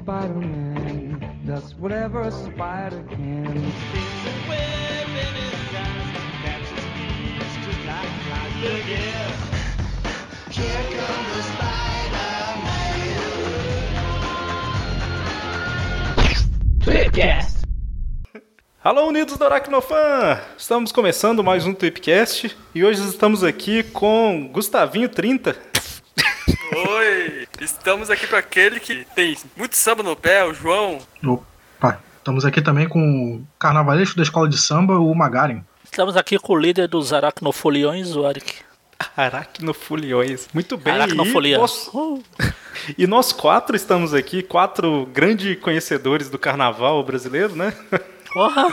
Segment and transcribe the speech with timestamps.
[0.00, 3.72] Spider-Man does whatever a spider can.
[18.82, 20.40] Alô, unidos do Aracnofan!
[20.56, 25.54] Estamos começando mais um Tweepcast e hoje estamos aqui com Gustavinho 30.
[26.88, 27.49] Oi!
[27.60, 30.98] Estamos aqui com aquele que tem muito samba no pé, o João.
[31.22, 35.62] Opa, estamos aqui também com o carnavalesco da escola de samba, o Magarin.
[35.84, 38.54] Estamos aqui com o líder dos aracnofoliões, o Arik.
[39.14, 40.48] Aracnofoliões.
[40.54, 40.94] Muito bem.
[40.94, 41.56] Aracnofolia.
[41.56, 41.90] E nós,
[42.96, 47.74] e nós quatro estamos aqui, quatro grandes conhecedores do carnaval brasileiro, né?
[48.32, 48.68] Porra!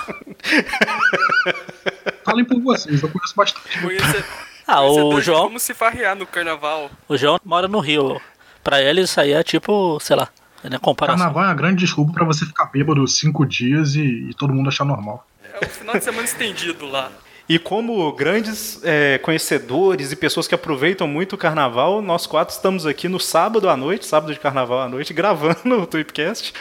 [2.23, 3.81] Falem por vocês, eu conheço bastante.
[3.81, 4.23] Conhece...
[4.65, 6.91] Ah, o João, Como se farrear no carnaval.
[7.07, 8.21] o João mora no Rio.
[8.67, 10.27] Pra ele isso aí é tipo, sei lá,
[10.61, 11.17] é comparação.
[11.17, 14.67] Carnaval é uma grande desculpa pra você ficar bêbado cinco dias e, e todo mundo
[14.67, 15.25] achar normal.
[15.53, 17.09] É o final de semana estendido lá.
[17.47, 22.85] E como grandes é, conhecedores e pessoas que aproveitam muito o carnaval, nós quatro estamos
[22.85, 26.53] aqui no sábado à noite, sábado de carnaval à noite, gravando o Tweepcast.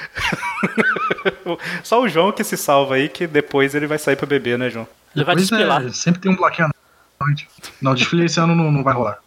[1.82, 4.70] Só o João que se salva aí, que depois ele vai sair pra beber, né,
[4.70, 4.86] João?
[5.12, 5.84] Ele vai Depois desfilar.
[5.84, 7.48] é, sempre tem um bloquinho à noite.
[7.82, 9.18] Não, desfile esse ano não, não vai rolar.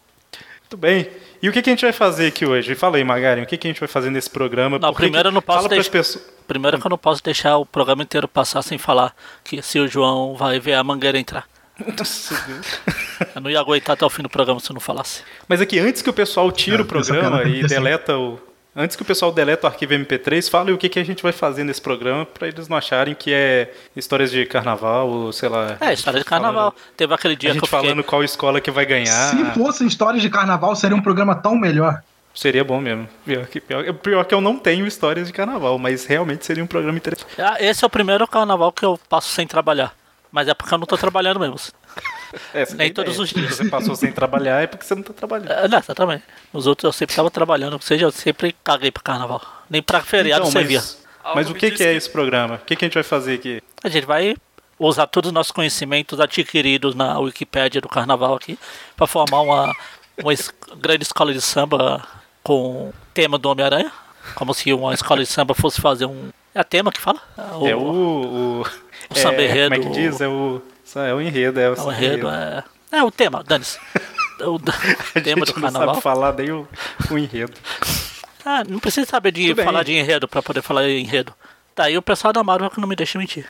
[0.62, 1.10] Muito bem.
[1.42, 2.74] E o que, que a gente vai fazer aqui hoje?
[2.74, 3.02] Fala aí,
[3.42, 4.78] o que, que a gente vai fazer nesse programa?
[4.78, 6.24] Não, primeiro que- eu não posso deixar- pessoas.
[6.46, 9.86] Primeiro que eu não posso deixar o programa inteiro passar sem falar que se o
[9.88, 11.46] João vai ver a mangueira entrar.
[11.96, 12.34] Nossa.
[13.34, 15.22] Eu não ia aguentar até o fim do programa se eu não falasse.
[15.48, 18.38] Mas aqui, antes que o pessoal tire É, o programa e deleta o.
[18.74, 21.32] Antes que o pessoal deleta o arquivo MP3, fala o que, que a gente vai
[21.32, 25.76] fazer nesse programa pra eles não acharem que é histórias de carnaval ou sei lá.
[25.80, 26.72] É, história de carnaval.
[26.96, 27.80] Teve aquele A dia que gente eu fiquei.
[27.88, 29.30] falando qual escola que vai ganhar.
[29.30, 32.00] Se fossem histórias de carnaval, seria um programa tão melhor.
[32.32, 33.08] Seria bom mesmo.
[33.24, 36.66] Pior que, pior, pior que eu não tenho histórias de carnaval, mas realmente seria um
[36.66, 37.28] programa interessante.
[37.38, 39.92] Ah, Esse é o primeiro carnaval que eu passo sem trabalhar.
[40.30, 41.56] Mas é porque eu não tô trabalhando mesmo.
[42.54, 43.22] É, Nem é a todos ideia.
[43.24, 43.54] os dias.
[43.54, 45.50] Se você passou sem trabalhar é porque você não tá trabalhando.
[45.50, 46.24] É, não, exatamente.
[46.52, 49.40] Nos outros eu sempre tava trabalhando, ou seja, eu sempre caguei pra carnaval.
[49.68, 50.78] Nem pra feriado Então, servia.
[50.80, 52.56] mas, mas o que, que é que- esse programa?
[52.56, 53.62] O que, que a gente vai fazer aqui?
[53.82, 54.36] A gente vai
[54.78, 58.58] usar todos os nossos conhecimentos adquiridos na Wikipédia do carnaval aqui
[58.96, 59.76] pra formar uma,
[60.22, 62.02] uma es- grande escola de samba
[62.42, 63.92] com tema do Homem-Aranha.
[64.34, 66.30] Como se uma escola de samba fosse fazer um.
[66.54, 67.20] É a tema que fala?
[67.66, 67.80] É o.
[67.80, 70.20] O, o samba é, Como é que diz?
[70.20, 70.62] É o.
[70.98, 72.64] É o enredo, é o, É o samba enredo, é.
[72.92, 73.78] É o tema, dane-se.
[74.42, 75.88] O A tema do não carnaval.
[75.96, 76.66] sabe falar nem o,
[77.10, 77.52] o enredo.
[78.42, 79.64] Ah, não precisa saber de Tudo bem.
[79.66, 81.34] falar de enredo pra poder falar de enredo.
[81.76, 83.44] Daí o pessoal da Marvel que não me deixa mentir.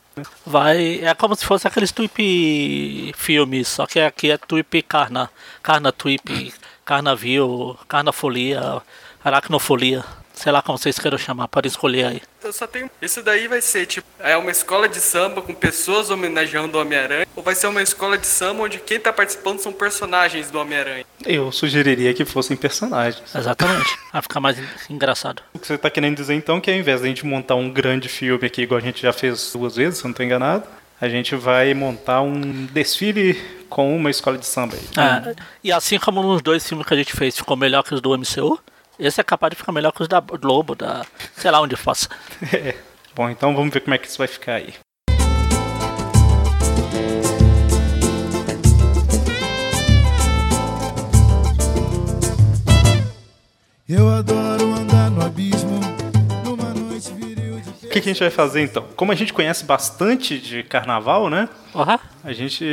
[0.45, 0.99] Vai.
[1.05, 5.31] É como se fosse aqueles tweep filmes, só que aqui é tweep carna.
[5.63, 6.53] Carna tweep,
[6.85, 8.83] carnavio, carnafolia,
[9.25, 10.05] aracnofolia.
[10.41, 12.23] Sei lá como vocês queiram chamar, para escolher aí.
[12.43, 12.91] Eu só tenho.
[13.03, 14.07] Isso daí vai ser tipo.
[14.19, 17.27] É uma escola de samba com pessoas homenageando o Homem-Aranha.
[17.37, 21.05] Ou vai ser uma escola de samba onde quem tá participando são personagens do Homem-Aranha.
[21.27, 23.23] Eu sugeriria que fossem personagens.
[23.35, 23.99] Exatamente.
[24.13, 25.43] Vai ficar mais en- engraçado.
[25.53, 27.69] O que você tá querendo dizer então é que ao invés da gente montar um
[27.71, 30.65] grande filme aqui, igual a gente já fez duas vezes, se eu não tô enganado,
[30.99, 32.41] a gente vai montar um
[32.73, 33.35] desfile
[33.69, 35.31] com uma escola de samba aí.
[35.33, 38.01] É, e assim como nos dois filmes que a gente fez ficou melhor que os
[38.01, 38.59] do MCU,
[39.01, 41.05] esse é capaz de ficar melhor que os da Globo, da.
[41.37, 42.09] sei lá onde faça.
[42.53, 42.75] É.
[43.15, 44.75] Bom, então vamos ver como é que isso vai ficar aí.
[53.89, 55.81] Eu adoro andar no abismo
[56.45, 58.85] numa noite viril de O que, que a gente vai fazer então?
[58.95, 61.49] Como a gente conhece bastante de carnaval, né?
[61.73, 61.99] Porra.
[62.23, 62.65] A gente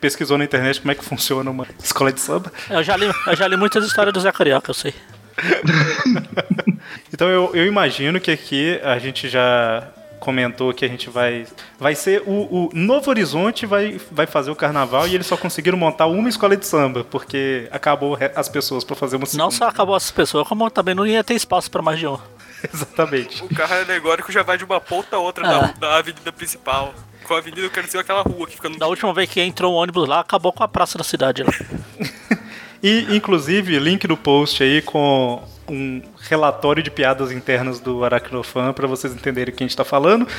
[0.00, 2.50] pesquisou na internet como é que funciona uma escola de samba.
[2.70, 4.94] Eu já li, eu já li muitas histórias do Zé Carioca, eu sei.
[7.12, 9.86] Então eu, eu imagino que aqui a gente já
[10.20, 11.46] comentou que a gente vai.
[11.78, 12.30] Vai ser o,
[12.66, 16.56] o Novo Horizonte vai, vai fazer o carnaval e eles só conseguiram montar uma escola
[16.56, 19.50] de samba, porque acabou as pessoas para fazer uma Não segunda.
[19.52, 22.18] só acabou essas pessoas, como também não ia ter espaço pra mais de um.
[22.72, 23.44] Exatamente.
[23.44, 25.60] O carro alegórico já vai de uma ponta a outra Ah.
[25.78, 26.94] da, da avenida principal.
[27.24, 28.78] Com a avenida eu quero dizer aquela rua que fica no.
[28.78, 31.52] Da última vez que entrou um ônibus lá, acabou com a praça da cidade lá.
[32.84, 38.86] E, inclusive, link no post aí com um relatório de piadas internas do Aracnofan para
[38.86, 40.28] vocês entenderem o que a gente tá falando.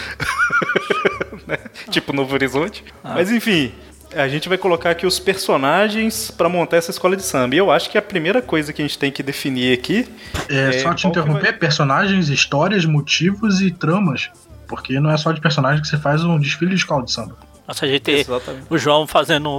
[1.48, 1.58] Né?
[1.92, 2.84] Tipo Novo Horizonte.
[3.04, 3.72] Mas enfim,
[4.16, 7.54] a gente vai colocar aqui os personagens para montar essa escola de samba.
[7.54, 10.08] E eu acho que a primeira coisa que a gente tem que definir aqui
[10.50, 14.32] É, só te interromper, vai- personagens, histórias, motivos e tramas.
[14.68, 17.38] Porque não é só de personagem que você faz um desfile de escola de samba.
[17.68, 18.68] Nossa, a gente Exatamente.
[18.70, 19.50] o João fazendo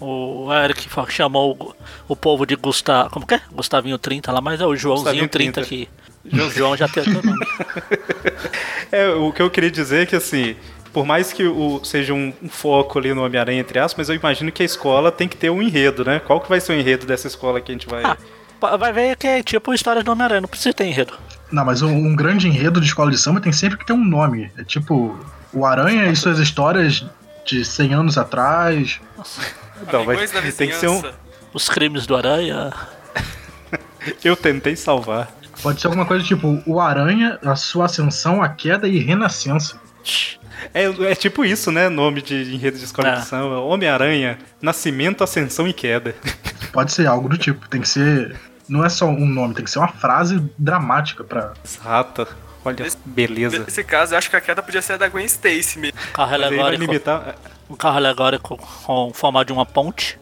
[0.00, 1.74] o, o Eric chamou o,
[2.12, 3.40] o povo de Gustavo, como que é?
[3.52, 5.60] Gustavinho 30 lá, mas é o Joãozinho Gustavinho 30 30.
[5.60, 5.88] aqui.
[6.32, 7.46] O João já tem o nome.
[8.92, 10.54] É, o que eu queria dizer é que, assim,
[10.92, 14.14] por mais que o, seja um, um foco ali no Homem-Aranha, entre aspas, mas eu
[14.14, 16.20] imagino que a escola tem que ter um enredo, né?
[16.20, 18.04] Qual que vai ser o enredo dessa escola que a gente vai...
[18.04, 21.14] Ah, vai ver que é tipo história do Homem-Aranha, não precisa ter enredo.
[21.50, 24.04] Não, mas um, um grande enredo de escola de samba tem sempre que ter um
[24.04, 24.50] nome.
[24.56, 25.18] É tipo,
[25.52, 27.04] o Aranha e suas histórias
[27.46, 29.00] de 100 anos atrás.
[29.84, 31.02] Vai, Amigões da tem que ser um...
[31.52, 32.72] Os crimes do Aranha.
[34.22, 35.30] Eu tentei salvar.
[35.62, 39.80] Pode ser alguma coisa tipo o Aranha, a sua ascensão, a queda e renascença.
[40.74, 41.88] É, é tipo isso, né?
[41.88, 43.14] Nome de enredo de escola É.
[43.16, 43.60] de samba.
[43.60, 46.14] Homem-Aranha, Nascimento, Ascensão e Queda.
[46.72, 47.68] Pode ser algo do tipo.
[47.68, 48.36] Tem que ser.
[48.68, 51.52] Não é só um nome, tem que ser uma frase dramática pra.
[51.64, 52.26] Exato.
[52.66, 53.58] Olha, Nesse- beleza.
[53.60, 55.98] Nesse caso, eu acho que a queda podia ser a da Gwen Stacy mesmo.
[56.12, 56.82] Carro aí alegórico.
[56.84, 57.36] limitar...
[57.70, 60.18] Um carro alegórico com o formato de uma ponte.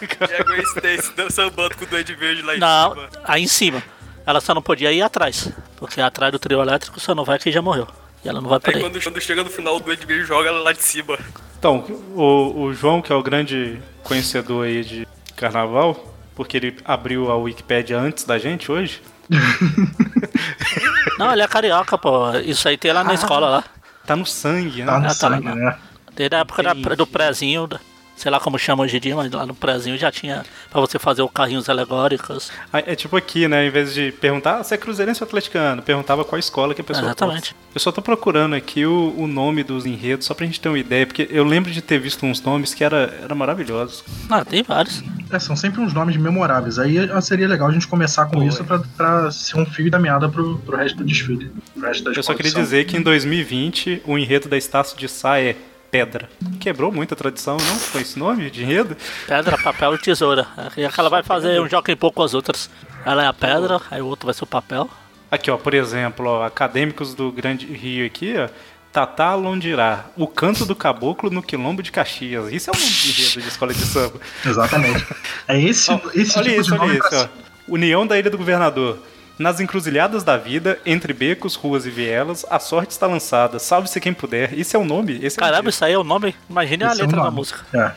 [0.00, 3.08] E a Gwen Stacy dan- sambando com o Duende Verde lá em Não, cima.
[3.24, 3.82] aí em cima.
[4.26, 5.50] Ela só não podia ir atrás.
[5.76, 7.86] Porque atrás do trio elétrico só não vai quem já morreu.
[8.24, 8.78] E ela não vai Aí poder.
[8.78, 8.82] ir.
[8.82, 11.18] quando, quando chega no final, o Duende Verde joga ela lá de cima.
[11.58, 11.84] Então,
[12.14, 15.06] o, o João, que é o grande conhecedor aí de
[15.36, 19.02] carnaval, porque ele abriu a Wikipédia antes da gente hoje.
[21.18, 22.32] Não, ele é carioca, pô.
[22.44, 23.64] Isso aí tem lá na escola lá.
[24.06, 24.86] Tá no sangue, né?
[24.86, 25.76] Tá no Ah, tá lá, sangue, né?
[26.14, 27.80] Desde a época da- do prezinho, da-
[28.16, 30.98] sei lá como chama hoje em dia, mas lá no prezinho já tinha pra você
[30.98, 32.50] fazer o carrinhos alegóricos.
[32.72, 33.66] Ah, É tipo aqui, né?
[33.66, 36.84] Em vez de perguntar ah, se é cruzeirense ou atleticano, perguntava qual escola que a
[36.84, 37.54] pessoa Exatamente.
[37.74, 40.78] Eu só tô procurando aqui o, o nome dos enredos, só pra gente ter uma
[40.78, 44.04] ideia, porque eu lembro de ter visto uns nomes que era, era maravilhosos.
[44.30, 45.02] Ah, tem vários.
[45.30, 46.78] É, são sempre uns nomes memoráveis.
[46.78, 48.64] Aí eh, seria legal a gente começar com Pô, isso é.
[48.64, 51.50] pra, pra ser um fio da meada pro, pro resto do desfile.
[51.74, 55.08] Pro resto da Eu só queria dizer que em 2020 o enredo da Estácio de
[55.08, 55.56] Sá é
[55.94, 56.28] Pedra.
[56.58, 57.76] Quebrou muita tradição, não?
[57.76, 58.96] Foi esse nome de enredo?
[59.28, 60.44] Pedra, papel e tesoura.
[60.76, 62.68] E aquela vai fazer um jogo em pouco com as outras.
[63.06, 64.90] Ela é a pedra, aí o outro vai ser o papel.
[65.30, 68.48] Aqui, ó, por exemplo, ó, acadêmicos do Grande Rio aqui, ó.
[68.92, 72.52] Tatá Londirá, o canto do caboclo no quilombo de Caxias.
[72.52, 74.20] Isso é um nome de enredo de escola de samba.
[74.44, 75.06] Exatamente.
[75.46, 77.30] É esse, Ó, esse olha tipo isso, de nome olha pra isso,
[77.68, 77.72] ó.
[77.72, 78.98] União da Ilha do Governador.
[79.38, 83.58] Nas encruzilhadas da vida, entre becos, ruas e vielas, a sorte está lançada.
[83.58, 84.56] Salve-se quem puder.
[84.56, 85.14] Isso é o nome?
[85.20, 85.70] Esse é o Caramba, enredo.
[85.70, 86.34] isso aí é o nome.
[86.48, 87.36] Imagine a Esse é o letra da nome.
[87.36, 87.60] música.
[87.72, 87.92] É.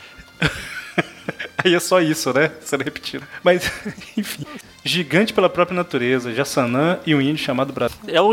[1.64, 2.50] Aí é só isso, né?
[2.60, 3.24] Sendo repetido.
[3.44, 3.70] Mas,
[4.16, 4.44] enfim.
[4.84, 7.96] Gigante pela própria natureza, Jassanã e um índio chamado Brasil.
[8.08, 8.30] Eu,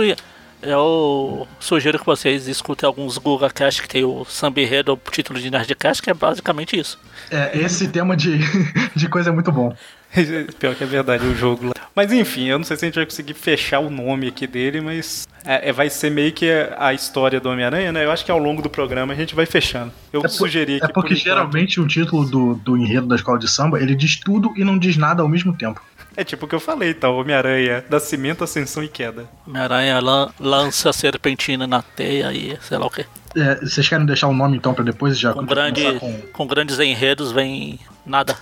[0.61, 5.39] eu sugiro que vocês escutem alguns Google Cast que tem o Samba Enredo, o título
[5.39, 6.97] de Nerdcast, que é basicamente isso.
[7.29, 8.39] É, esse tema de,
[8.95, 9.75] de coisa é muito bom.
[10.59, 11.73] Pior que é verdade, o jogo lá.
[11.95, 14.81] Mas enfim, eu não sei se a gente vai conseguir fechar o nome aqui dele,
[14.81, 18.03] mas é, é- vai ser meio que a história do Homem-Aranha, né?
[18.03, 19.93] Eu acho que ao longo do programa a gente vai fechando.
[20.11, 23.07] Eu É por- sugeri aqui É porque por enquanto- geralmente o título do, do enredo
[23.07, 25.81] da escola de samba, ele diz tudo e não diz nada ao mesmo tempo.
[26.17, 29.25] É tipo o que eu falei, então, Homem-Aranha, Nascimento, Ascensão e Queda.
[29.47, 33.05] Homem-Aranha lan- lança a serpentina na teia e sei lá o que.
[33.37, 36.47] É, vocês querem deixar o nome então pra depois já Com, começar grande, com- com
[36.47, 38.33] grandes enredos vem nada.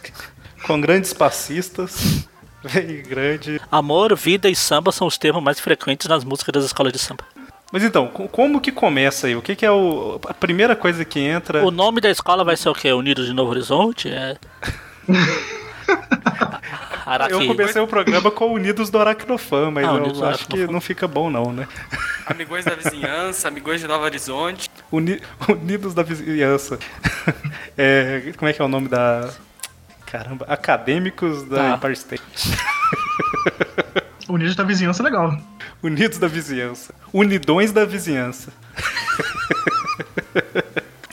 [0.66, 2.26] Com grandes passistas,
[2.64, 3.60] vem grande.
[3.72, 7.24] Amor, vida e samba são os termos mais frequentes nas músicas das escolas de samba.
[7.72, 9.36] Mas então, co- como que começa aí?
[9.36, 11.66] O que, que é o, a primeira coisa que entra?
[11.66, 12.94] O nome da escola vai ser o quê?
[12.94, 14.10] Unidos de Novo Horizonte?
[14.10, 14.38] É.
[17.06, 17.34] Araqui.
[17.34, 21.08] Eu comecei o programa com Unidos do Aracnofan, mas Ah, eu acho que não fica
[21.08, 21.68] bom não, né?
[22.26, 24.70] Amigões da vizinhança, amigões de Novo Horizonte.
[24.92, 26.80] Uni- Unidos da Vizinhança.
[27.78, 29.30] É, como é que é o nome da...
[30.14, 31.76] Caramba, Acadêmicos da Ah.
[31.76, 32.24] Empire State.
[34.30, 35.36] Unidos da vizinhança é legal.
[35.82, 36.94] Unidos da Vizinhança.
[37.12, 38.54] Unidões da Vizinhança.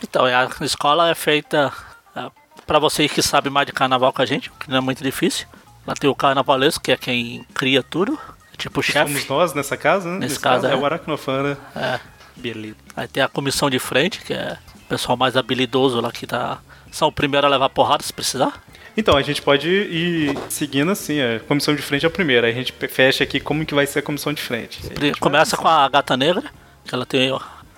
[0.03, 1.73] Então, a escola é feita
[2.15, 2.29] é,
[2.67, 5.47] pra vocês que sabem mais de carnaval que a gente, que não é muito difícil.
[5.87, 8.19] Lá tem o carnavalesco, que é quem cria tudo,
[8.53, 9.29] é tipo o Somos chefe.
[9.29, 10.19] nós nessa casa, né?
[10.19, 10.75] Nesse caso, é é.
[10.75, 11.57] o Aracnofan, né?
[11.75, 11.99] É.
[12.35, 12.75] Beleza.
[12.95, 16.59] Aí tem a comissão de frente, que é o pessoal mais habilidoso lá que tá.
[16.91, 18.61] São o primeiro a levar porrada se precisar.
[18.95, 22.53] Então, a gente pode ir seguindo assim, a comissão de frente é a primeira, aí
[22.53, 24.81] a gente fecha aqui como que vai ser a comissão de frente.
[25.19, 26.43] Começa com a gata negra,
[26.83, 27.31] que ela tem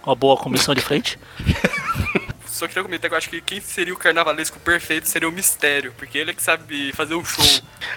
[0.05, 1.20] uma boa comissão de frente.
[2.48, 5.91] Só queria comentar que eu acho que quem seria o carnavalesco perfeito seria o Mistério,
[5.98, 7.43] porque ele é que sabe fazer um show.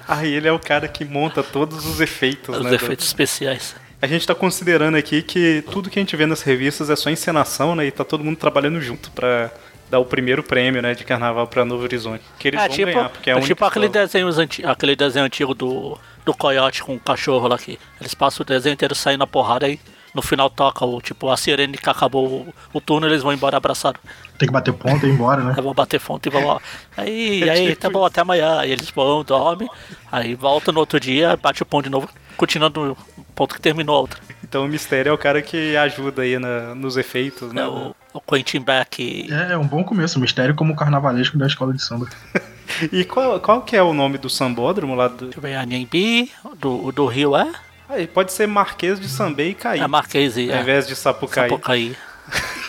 [0.08, 2.74] Ah, e ele é o cara que monta todos os efeitos, Os né?
[2.74, 3.76] efeitos especiais.
[4.00, 7.10] A gente tá considerando aqui que tudo que a gente vê nas revistas é só
[7.10, 7.86] encenação, né?
[7.86, 9.50] E tá todo mundo trabalhando junto pra
[9.90, 12.22] dar o primeiro prêmio, né, de carnaval pra Novo Horizonte.
[12.38, 15.24] Que eles É vão tipo, ganhar, porque é, é tipo aquele, desenho, anti- aquele desenho
[15.24, 17.78] antigo do, do coiote com o cachorro lá aqui.
[18.00, 19.78] Eles passam o desenho inteiro saindo na porrada e
[20.14, 23.58] no final toca o tipo a sirene que acabou o, o turno, eles vão embora
[23.58, 24.00] abraçados.
[24.38, 25.52] Tem que bater ponta e ir embora, né?
[25.56, 26.60] Aí vão bater fonte e vão lá.
[26.96, 28.58] Aí, aí, tá bom, até amanhã.
[28.60, 29.68] Aí eles vão, dormem,
[30.10, 33.96] aí volta no outro dia, bate o ponto de novo, continuando no ponto que terminou
[33.96, 34.20] a outra.
[34.42, 37.60] Então o mistério é o cara que ajuda aí na- nos efeitos, né?
[37.62, 39.28] É, o, o Quentin Beck.
[39.30, 40.18] É, é um bom começo.
[40.18, 42.08] Mistério como o carnavalesco da escola de samba.
[42.92, 45.26] E qual, qual que é o nome do sambódromo lá do.
[45.26, 47.48] Deixa eu ver, a Nimbi, do, do Rio é?
[47.88, 49.78] Aí pode ser Marquês de Sambei e Caí.
[49.78, 50.62] É Marquês e Ao é.
[50.62, 51.48] invés de Sapucaí.
[51.48, 51.96] Sapucaí.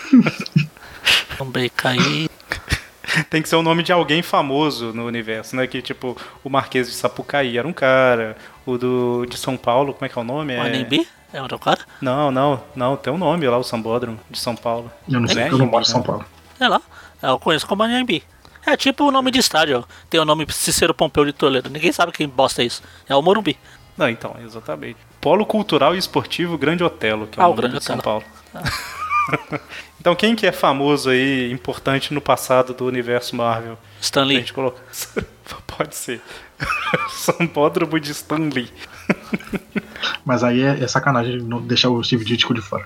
[1.38, 2.30] Também caí.
[3.30, 5.66] Tem que ser o nome de alguém famoso no universo, né?
[5.66, 8.38] Que tipo, o Marquês de Sapucaí era um cara.
[8.66, 10.56] O do de São Paulo, como é que é o nome?
[10.56, 10.70] O É...
[10.70, 11.08] Nimbi?
[11.34, 11.80] É outro cara?
[12.02, 14.92] Não, não, não, tem um nome lá, o Sambódromo de São Paulo.
[15.10, 15.88] Eu não sei, É, eu não moro em?
[15.88, 16.26] São Paulo.
[16.58, 16.82] Sei lá.
[17.22, 18.24] Eu conheço como Anhembi.
[18.66, 19.86] É tipo o nome de estádio.
[20.10, 21.70] Tem o nome Cicero Pompeu de Toledo.
[21.70, 22.82] Ninguém sabe quem bosta é isso.
[23.08, 23.58] É o Morumbi.
[23.98, 24.98] Não, então, exatamente.
[25.20, 27.98] Polo Cultural e Esportivo Grande Otelo, que é Ah, o o nome Grande de São.
[27.98, 28.24] Paulo.
[30.00, 33.74] então, quem que é famoso aí, importante no passado do universo Marvel?
[33.74, 34.38] A Stanley.
[34.38, 34.82] gente coloca.
[35.78, 36.22] Pode ser.
[37.10, 38.72] Sambódromo de Stanley.
[40.26, 42.86] Mas aí é, é sacanagem não deixar o Steve Ditko de fora.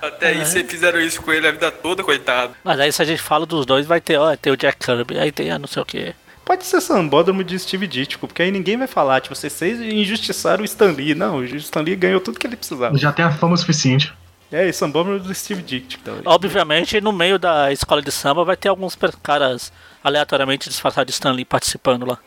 [0.00, 2.54] Até aí vocês fizeram isso com ele a vida toda, coitado.
[2.64, 5.18] Mas aí se a gente fala dos dois, vai ter, ó, tem o Jack Kirby,
[5.18, 6.14] aí tem a não sei o que.
[6.44, 10.64] Pode ser Sambódromo de Steve Ditko, porque aí ninguém vai falar, tipo, vocês injustiçaram o
[10.64, 11.14] Stan Lee.
[11.14, 12.98] Não, o Stan Lee ganhou tudo que ele precisava.
[12.98, 14.12] Já tem a fama suficiente.
[14.50, 16.02] É, e Sambódromo do Steve Ditko.
[16.02, 16.20] Então.
[16.24, 21.44] Obviamente, no meio da escola de samba vai ter alguns caras aleatoriamente disfarçados de Stanley
[21.44, 22.18] participando lá.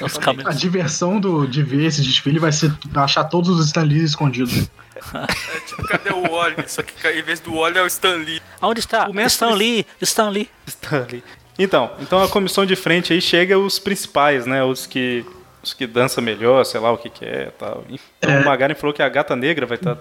[0.00, 4.68] Os A diversão do, de ver esse desfile vai ser achar todos os Stanleys escondidos.
[4.96, 6.56] É tipo, cadê o Wally?
[6.66, 8.40] Só que em vez do Wally é o Stan Lee.
[8.60, 9.08] Aonde está?
[9.08, 10.48] O mestre- Stanley, Stanley.
[10.66, 11.22] Stanley.
[11.58, 14.62] Então, então a comissão de frente aí chega os principais, né?
[14.64, 15.24] Os que
[15.62, 17.84] os que dançam melhor, sei lá o que que é, tal.
[17.88, 18.40] Então, É.
[18.42, 19.96] o Magaren falou que a gata negra vai estar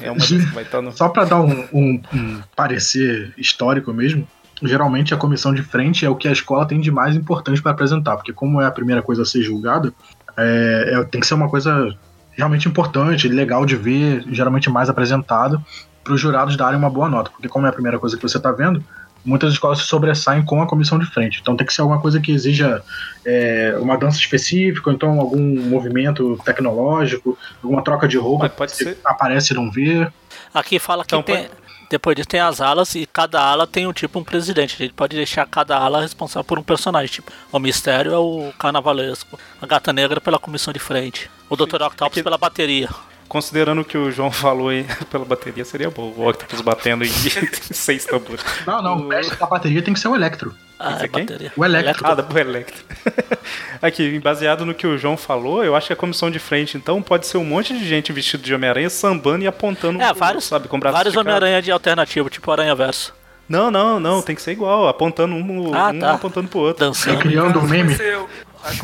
[0.00, 3.92] é uma das que vai estar no Só pra dar um, um- um parecer histórico
[3.92, 4.28] mesmo,
[4.62, 7.72] geralmente a comissão de frente é o que a escola tem de mais importante pra
[7.72, 9.92] apresentar, porque como é a primeira coisa a ser julgada,
[10.36, 11.94] é, é- tem que ser uma coisa
[12.32, 15.60] realmente importante, legal de ver, geralmente mais apresentada,
[16.04, 18.38] para os jurados darem uma boa nota, porque como é a primeira coisa que você
[18.38, 18.82] tá vendo,
[19.24, 21.40] muitas escolas se sobressaem com a comissão de frente.
[21.42, 22.82] Então tem que ser alguma coisa que exija
[23.26, 28.72] é, uma dança específica, ou então algum movimento tecnológico, alguma troca de roupa Mas pode
[28.72, 30.08] que você ser- aparece e não vê.
[30.54, 31.48] Aqui fala que Então, tem.
[31.90, 34.74] Depois disso tem as alas e cada ala tem um tipo um presidente.
[34.74, 37.08] A gente pode deixar cada ala responsável por um personagem.
[37.12, 41.82] Tipo, o mistério é o carnavalesco, a gata negra pela comissão de frente, o Dr.
[41.82, 42.88] Octopus que- pela bateria.
[43.28, 46.12] Considerando o que o João falou aí pela bateria, seria bom.
[46.16, 47.08] O Octopus batendo em
[47.72, 48.44] seis tambores.
[48.66, 50.54] Não, não, o da bateria tem que ser o Electro.
[50.78, 51.26] Ah, é quem?
[51.26, 51.52] bateria.
[51.56, 52.06] O Electro.
[52.06, 52.84] Ah, do Electro.
[53.82, 57.02] Aqui, baseado no que o João falou, eu acho que a comissão de frente, então,
[57.02, 60.68] pode ser um monte de gente vestido de Homem-Aranha sambando e apontando É, vários, sabe,
[60.68, 61.16] com braços vários.
[61.16, 63.12] Homem-Aranha de alternativo, tipo Aranha Verso.
[63.48, 66.12] Não, não, não, tem que ser igual, apontando um, Ah, um tá.
[66.12, 66.84] apontando pro outro.
[66.84, 67.18] Dançando.
[67.18, 67.96] Criando um meme.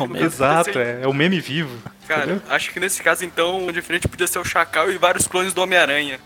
[0.03, 1.77] O- que caso Exato, ser- é, é o meme vivo.
[2.07, 2.41] Cara, entendeu?
[2.49, 5.61] acho que nesse caso, então, de frente podia ser o Chacal e vários clones do
[5.61, 6.19] Homem-Aranha.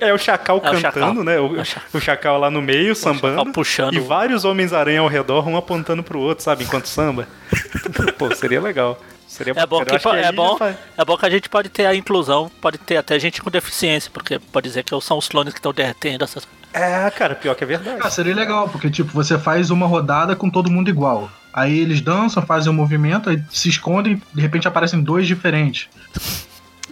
[0.00, 1.14] É o Chacal É o cantando, Chacal.
[1.24, 1.40] né?
[1.40, 1.88] O, É o Chacal.
[1.94, 2.00] o
[2.38, 3.52] lá no meio, sambando.
[3.52, 3.94] Puxando.
[3.94, 6.62] E vários Homens-Aranha ao redor, um apontando pro outro, sabe?
[6.64, 7.26] Enquanto samba.
[8.18, 9.00] Pô, seria legal.
[9.26, 11.86] Seria É bom, que, aí é, bom, faz- é bom que a gente pode ter
[11.86, 15.54] a inclusão, pode ter até gente com deficiência, porque pode dizer que são os clones
[15.54, 17.98] que estão derretendo essas É, cara, pior que é verdade.
[18.02, 21.30] Ah, seria legal, porque tipo, você faz uma rodada com todo mundo igual.
[21.52, 25.88] Aí eles dançam, fazem um movimento, aí se escondem, de repente aparecem dois diferentes.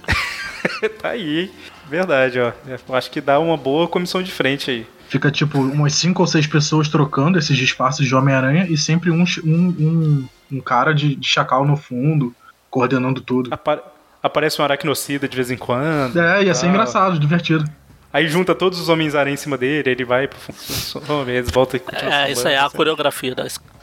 [1.00, 1.50] tá aí?
[1.88, 2.52] Verdade, ó.
[2.88, 4.86] Eu acho que dá uma boa comissão de frente aí.
[5.08, 9.24] Fica tipo umas cinco ou seis pessoas trocando esses disfarces de Homem-Aranha e sempre um,
[9.44, 12.34] um, um, um cara de, de chacal no fundo,
[12.70, 13.52] coordenando tudo.
[13.52, 13.82] Apa-
[14.22, 16.20] Aparece um aracnocida de vez em quando.
[16.20, 16.70] É, ia ser tal.
[16.70, 17.64] engraçado, divertido.
[18.12, 21.94] Aí junta todos os Homens-Aranha em cima dele, ele vai pro fundo, eles voltam e
[22.04, 23.79] É, isso aí é a coreografia da escola.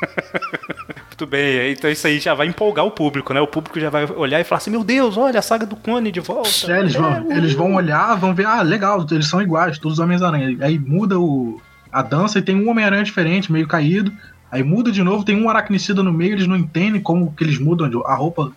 [1.08, 3.40] Muito bem, então isso aí já vai empolgar o público, né?
[3.40, 6.10] O público já vai olhar e falar assim: Meu Deus, olha a saga do clone
[6.10, 6.72] de volta.
[6.72, 10.02] É, eles, vão, eles vão olhar, vão ver, ah, legal, eles são iguais, todos os
[10.02, 10.56] Homens-Aranha.
[10.60, 11.60] Aí muda o,
[11.92, 14.12] a dança e tem um Homem-Aranha diferente, meio caído.
[14.50, 17.58] Aí muda de novo, tem um aracnicida no meio, eles não entendem como que eles
[17.58, 18.50] mudam a roupa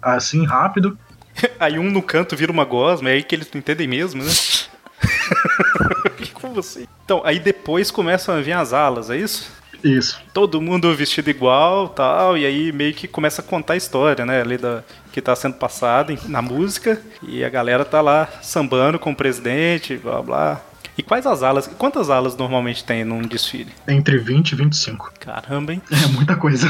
[0.00, 0.96] assim rápido.
[1.58, 4.30] Aí um no canto vira uma gosma, é aí que eles não entendem mesmo, né?
[6.34, 6.86] Como assim?
[7.04, 9.50] Então, aí depois começam a vir as alas, é isso?
[9.82, 10.20] Isso.
[10.32, 14.40] Todo mundo vestido igual, tal, e aí meio que começa a contar a história, né,
[14.40, 19.10] ali da que tá sendo passada na música, e a galera tá lá sambando com
[19.10, 20.60] o presidente, blá blá.
[20.96, 21.66] E quais as alas?
[21.66, 23.72] Quantas alas normalmente tem num desfile?
[23.88, 25.12] Entre 20 e 25.
[25.18, 25.82] Caramba, hein?
[25.90, 26.68] É muita coisa.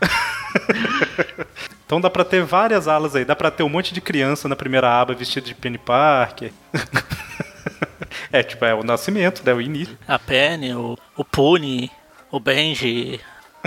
[1.86, 3.24] Então dá pra ter várias alas aí.
[3.24, 6.50] Dá pra ter um monte de criança na primeira aba vestido de Penny Parker.
[8.32, 9.54] é, tipo, é o nascimento, né?
[9.54, 9.96] O início.
[10.06, 11.88] A Penny, o, o Puni,
[12.36, 13.20] o Benji,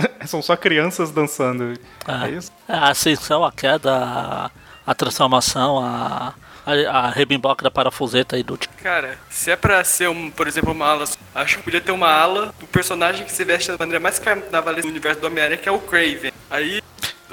[0.26, 1.78] São só crianças dançando.
[2.06, 2.52] a, É isso?
[2.68, 4.50] a ascensão, a queda,
[4.86, 6.34] a, transformação, a,
[6.66, 8.74] a, a rebimboca da parafuseta aí do tipo.
[8.82, 12.10] Cara, se é pra ser, um, por exemplo, uma ala, acho que podia ter uma
[12.10, 15.68] ala do personagem que se veste da maneira mais carnavalesca do universo do Homem-Aranha, que
[15.68, 16.32] é o Craven.
[16.50, 16.82] Aí,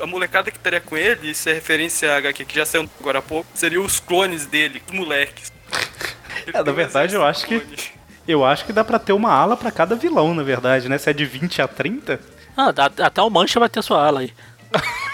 [0.01, 3.19] a molecada que estaria com ele, isso é referência a HQ que já saiu agora
[3.19, 5.51] há pouco, seriam os clones dele, os moleques.
[6.53, 7.61] É, na verdade, eu acho que-.
[8.27, 10.97] Eu acho que dá pra ter uma ala pra cada vilão, na verdade, né?
[10.97, 12.19] Se é de 20 a 30.
[12.55, 14.33] Ah, dá- até o Mancha vai ter sua ala aí.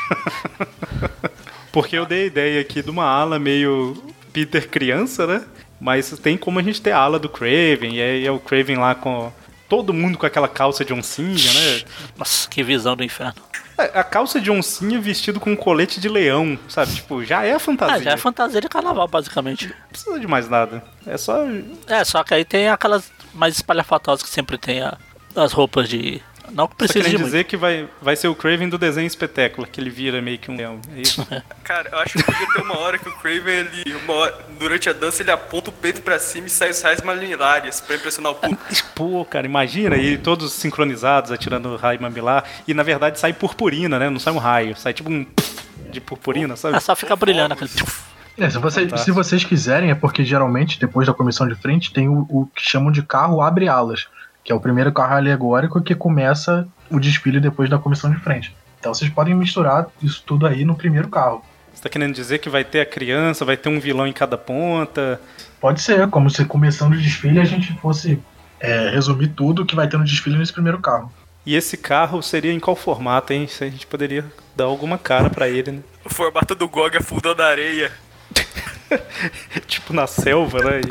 [1.71, 3.95] Porque eu dei a ideia aqui de uma ala meio
[4.31, 5.43] Peter criança, né?
[5.79, 8.77] Mas tem como a gente ter a ala do Craven, e aí é o Craven
[8.77, 9.31] lá com.
[9.75, 11.81] Todo mundo com aquela calça de oncinha, né?
[12.15, 13.33] Nossa, que visão do inferno.
[13.75, 16.93] É, A calça de oncinha vestido com um colete de leão, sabe?
[16.93, 17.95] Tipo, já é fantasia.
[17.95, 19.67] Ah, já é fantasia de carnaval, basicamente.
[19.69, 20.83] Não precisa de mais nada.
[21.07, 21.39] É só.
[21.87, 24.95] É, só que aí tem aquelas mais espalhafatosas que sempre tem a-
[25.35, 26.21] as roupas de.
[26.51, 27.31] Não que Só precise de querendo muito.
[27.31, 30.51] dizer que vai, vai ser o Craven do desenho espetáculo, que ele vira meio que
[30.51, 30.79] um leão.
[30.95, 31.25] É isso?
[31.63, 34.89] Cara, eu acho que podia ter uma hora que o Craven, ele, uma hora- durante
[34.89, 38.33] a dança, ele aponta o peito pra cima e sai os raios mamilares pra impressionar
[38.33, 38.61] o público.
[38.93, 42.43] Pô, cara, imagina aí todos sincronizados atirando raio mamilar.
[42.67, 44.09] E na verdade sai purpurina, né?
[44.09, 45.25] Não sai um raio, sai tipo um
[45.91, 46.75] de purpurina, sabe?
[46.75, 47.69] É só ficar brilhando aquele.
[48.37, 52.09] É, se, vocês, se vocês quiserem, é porque geralmente, depois da comissão de frente, tem
[52.09, 54.07] o, o que chamam de carro abre-alas,
[54.43, 58.55] que é o primeiro carro alegórico que começa o desfile depois da comissão de frente.
[58.79, 61.43] Então vocês podem misturar isso tudo aí no primeiro carro.
[61.73, 64.37] Você tá querendo dizer que vai ter a criança, vai ter um vilão em cada
[64.37, 65.19] ponta.
[65.59, 68.19] Pode ser, como se começando o desfile a gente fosse
[68.59, 71.11] é, resumir tudo que vai ter no desfile nesse primeiro carro.
[71.45, 73.47] E esse carro seria em qual formato, hein?
[73.47, 74.23] Se a gente poderia
[74.55, 75.79] dar alguma cara pra ele, né?
[76.05, 77.91] O formato do Gog afundando a areia.
[79.67, 80.81] tipo na selva, né?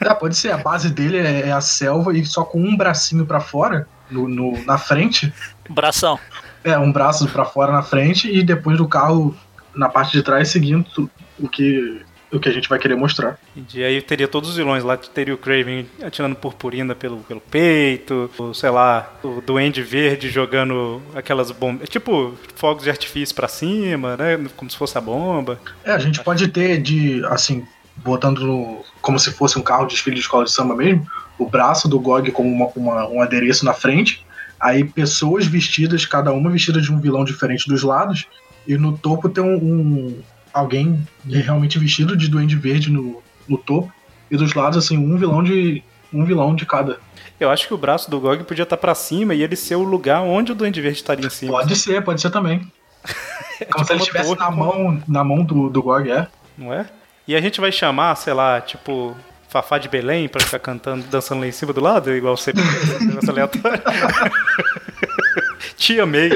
[0.00, 3.24] É, pode ser, a base dele é, é a selva e só com um bracinho
[3.26, 5.32] pra fora, no, no- na frente,
[5.68, 6.18] Bração.
[6.62, 9.36] É, um braço pra fora na frente e depois do carro
[9.74, 12.00] na parte de trás seguindo o que,
[12.32, 13.38] o que a gente vai querer mostrar.
[13.74, 18.30] E aí teria todos os vilões lá, teria o Craven atirando purpurina pelo, pelo peito,
[18.38, 24.16] o, sei lá, o Duende Verde jogando aquelas bombas, tipo fogos de artifício pra cima,
[24.16, 25.60] né, como se fosse a bomba.
[25.84, 27.64] É, a gente pode ter de, assim,
[27.96, 31.06] botando no- como se fosse um carro de desfile de escola de samba mesmo,
[31.38, 34.26] o braço do GOG como uma- uma- um adereço na frente,
[34.58, 38.24] aí pessoas vestidas, cada uma vestida de um vilão diferente dos lados,
[38.66, 40.18] e no topo tem um, um-
[40.52, 43.92] alguém realmente vestido de Duende Verde no, no topo,
[44.28, 46.98] e dos lados, assim, um vilão de um vilão de cada.
[47.38, 49.82] Eu acho que o braço do Gog podia estar pra cima e ele ser o
[49.84, 51.52] lugar onde o Duende Verde estaria em cima.
[51.52, 52.60] Pode ser, pode ser também.
[53.70, 56.26] Como se ele uma estivesse na com- mão, na mão do, do GOG, é?
[56.58, 56.86] Não é?
[57.26, 59.16] E a gente vai chamar, sei lá, tipo,
[59.48, 62.52] Fafá de Belém pra ficar cantando, dançando lá em cima do lado, igual você
[63.00, 63.82] negócio aleatório.
[65.76, 66.30] Tia May.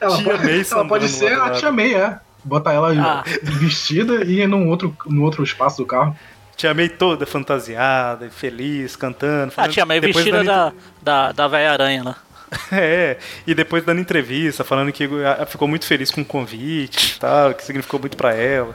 [0.00, 1.50] Ela Tia pode, May ela pode ser a.
[1.50, 2.18] Tia May, é.
[2.42, 3.22] Botar ela Ah.
[3.42, 6.16] vestida e ir num outro, no outro espaço do carro.
[6.56, 9.48] Tia May toda fantasiada feliz, cantando.
[9.48, 12.16] A falando- tia May vestida dando da, da, da velha aranha lá.
[12.72, 17.20] É, e depois dando entrevista, falando que ah, ficou muito feliz com o convite e
[17.20, 18.74] tal, que significou muito pra ela.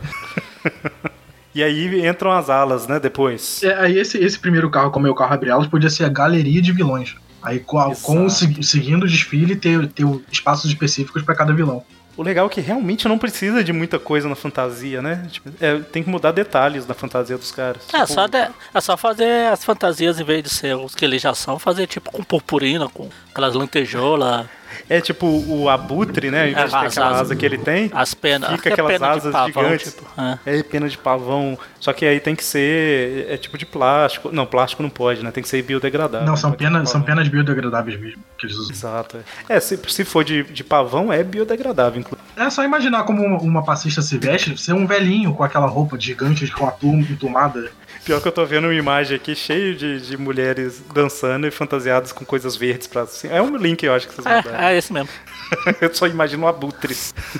[1.56, 3.64] e aí entram as alas, né, depois.
[3.64, 6.10] É, aí esse, esse primeiro carro, como é o carro abre alas, podia ser a
[6.10, 7.16] galeria de vilões.
[7.42, 11.84] Aí com, a- com o seguindo o desfile, ter, ter espaços específicos pra cada vilão.
[12.18, 15.28] O legal é que realmente não precisa de muita coisa na fantasia, né?
[15.30, 17.84] Tipo, é, tem que mudar detalhes da fantasia dos caras.
[17.94, 18.38] É, Tipo, só, de-
[18.74, 21.88] é só fazer as fantasias, em vez de ser os que eles já são, fazer
[21.88, 24.46] tipo com purpurina, com aquelas lantejoulas,
[24.90, 26.50] É tipo o abutre, né?
[26.50, 27.22] Em vez É, de ter as aquela asas.
[27.22, 28.52] asa que ele tem, as penas.
[28.52, 29.94] fica é aquelas pena asas pavão, gigantes.
[29.94, 30.58] tipo, é.
[30.60, 31.58] É pena de pavão.
[31.80, 33.28] Só que aí tem que ser.
[33.30, 34.32] É tipo de plástico.
[34.32, 35.32] Não, plástico não pode, né?
[35.32, 36.26] Tem que ser biodegradável.
[36.28, 38.72] Não, são penas, são penas biodegradáveis mesmo que eles usam.
[38.76, 39.18] Exato.
[39.48, 42.28] É, se, se for de, de pavão, é biodegradável, inclusive.
[42.36, 46.00] É só imaginar como uma, uma passista se veste, ser um velhinho com aquela roupa
[46.00, 47.70] gigante com a tum- entumada.
[48.04, 52.12] Pior que eu tô vendo uma imagem aqui cheio de, de mulheres dançando e fantasiadas
[52.12, 53.34] com coisas verdes pra cima.
[53.34, 54.64] É um link, eu acho que vocês mandaram.
[54.64, 55.10] É, é esse mesmo.
[55.82, 56.96] eu só imagino o abutre.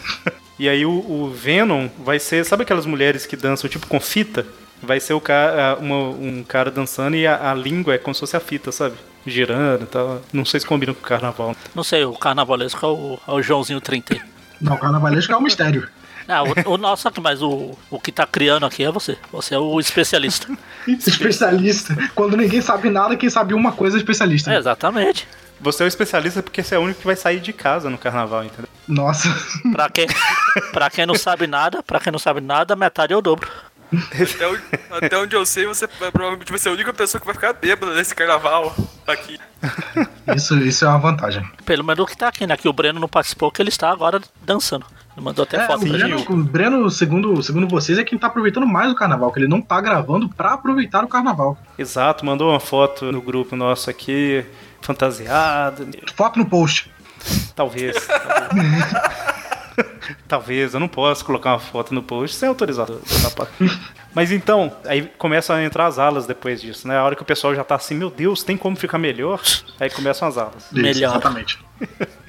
[0.60, 2.46] e aí o, o Venom vai ser.
[2.46, 4.46] Sabe aquelas mulheres que dançam tipo com fita?
[4.82, 8.20] Vai ser o cara, uma- um cara dançando e a, a língua é como se
[8.20, 8.96] fosse a fita, sabe?
[9.26, 10.22] Girando e tal.
[10.32, 11.56] Não sei se combina com o carnaval.
[11.74, 14.18] Não sei, o carnavalesco é o, é o Joãozinho 30.
[14.62, 15.88] Não, o carnavalesco é um mistério.
[16.28, 19.18] Ah, o, o nosso aqui, mas o, o que tá criando aqui é você.
[19.32, 20.48] Você é o especialista.
[20.88, 21.96] Especialista.
[22.16, 24.52] Quando ninguém sabe nada, quem sabe uma coisa é especialista.
[24.54, 25.28] É, exatamente.
[25.62, 27.98] Você é o especialista porque você é o único que vai sair de casa no
[27.98, 28.70] carnaval, entendeu?
[28.88, 29.30] Nossa,
[29.72, 30.06] Pra quem,
[30.72, 33.50] pra quem não sabe nada, pra quem não sabe nada, metade é o dobro.
[33.94, 37.26] Até onde, até onde eu sei, você vai, provavelmente vai ser a única pessoa que
[37.26, 38.76] vai ficar bêbada nesse carnaval
[39.08, 39.40] aqui.
[40.36, 41.48] isso, isso é uma vantagem.
[41.66, 42.58] Pelo menos o que tá aqui, né?
[42.58, 44.86] Que o Breno não participou, que ele está agora dançando.
[45.16, 46.32] Ele mandou até É, o foto pra Breno, gente.
[46.32, 49.62] o Breno, segundo, segundo vocês, é quem tá aproveitando mais o carnaval, que ele não
[49.62, 51.58] tá gravando pra aproveitar o carnaval.
[51.78, 54.44] Exato, mandou uma foto no grupo nosso aqui,
[54.82, 55.88] fantasiado.
[56.16, 56.92] Foto no post.
[57.56, 57.96] Talvez.
[58.08, 59.26] talvez.
[60.28, 63.00] Talvez, eu não posso colocar uma foto no post sem autorização.
[64.14, 66.98] Mas então, aí começam a entrar as alas depois disso, né?
[66.98, 69.42] A hora que o pessoal já tá assim, meu Deus, tem como ficar melhor?
[69.80, 70.66] Aí começam as alas.
[70.66, 71.12] Isso, Melhor.
[71.12, 71.60] Exatamente.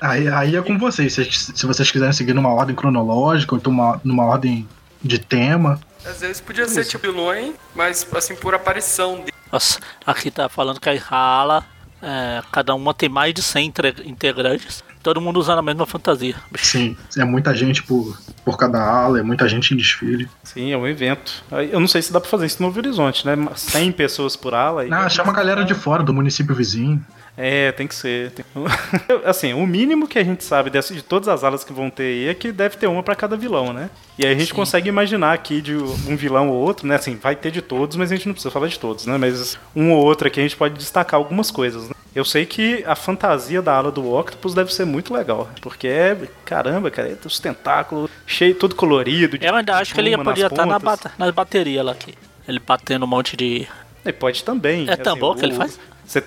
[0.01, 1.15] Aí, aí é com vocês.
[1.15, 4.69] Se, se vocês quiserem seguir numa ordem cronológica ou então uma, numa ordem
[5.03, 5.81] de tema.
[6.05, 9.33] Às vezes podia ser tipo vilões, mas assim, por aparição dele.
[9.53, 11.65] Nossa, aqui tá falando que a ala,
[12.07, 16.37] é, cada uma tem mais de 100 entre- integrantes, todo mundo usando a mesma fantasia.
[16.57, 20.29] Sim, é muita gente por, por cada ala, é muita gente em desfile.
[20.45, 21.45] Sim, é um evento.
[21.71, 23.37] Eu não sei se dá pra fazer isso no Novo Horizonte, né?
[23.57, 24.87] 100 pessoas por ala.
[24.87, 27.05] e- Ah, chama a galera de fora, do município vizinho.
[27.37, 28.31] É, tem que ser.
[28.31, 28.45] Tem-
[29.25, 32.05] Assim, o mínimo que a gente sabe dessa- de todas as alas que vão ter
[32.05, 33.91] aí é que deve ter uma pra cada vilão, né?
[34.19, 34.55] E aí a gente Sim.
[34.55, 36.95] consegue imaginar aqui de um vilão ou outro, né?
[36.95, 39.19] Assim, vai ter de todos, mas a gente não precisa falar de todos, né?
[39.19, 41.95] Mas um ou outro aqui a gente pode destacar algumas coisas, né?
[42.15, 46.17] Eu sei que a fantasia da ala do Octopus deve ser muito legal, porque é,
[46.47, 49.37] caramba, cara, é os tentáculos cheio, todo colorido.
[49.39, 51.03] Eu ainda acho que ele podia estar na, pontas.
[51.03, 52.15] bata, na bateria lá aqui.
[52.49, 53.69] Ele batendo um monte de.
[54.03, 54.89] E pode também.
[54.89, 55.79] É tambor que ele faz?
[56.07, 56.23] Você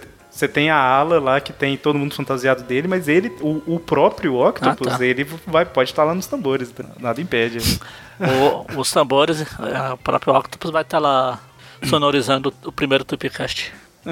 [0.47, 4.35] tem a ala lá que tem todo mundo fantasiado dele, mas ele, o, o próprio
[4.35, 5.05] Octopus, Ah, tá.
[5.05, 7.57] ele vai, pode estar lá nos tambores, nada impede.
[8.19, 11.39] o- os tambores, é, o próprio Octopus vai estar lá
[11.83, 13.73] sonorizando o primeiro Tupicast.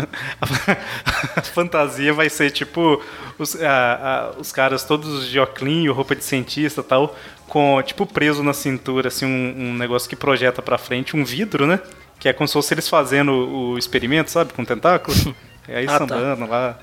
[1.36, 3.02] a fantasia vai ser tipo
[3.40, 7.16] os, a- a- os caras todos de oclinho, roupa de cientista e tal,
[7.48, 11.66] com tipo preso na cintura, assim, um, um negócio que projeta pra frente, um vidro,
[11.66, 11.80] né?
[12.20, 14.52] Que é como se fosse eles fazendo o experimento, sabe?
[14.54, 15.28] Com tentáculos.
[15.68, 16.08] E aí Ah, tá.
[16.08, 16.78] sambando lá.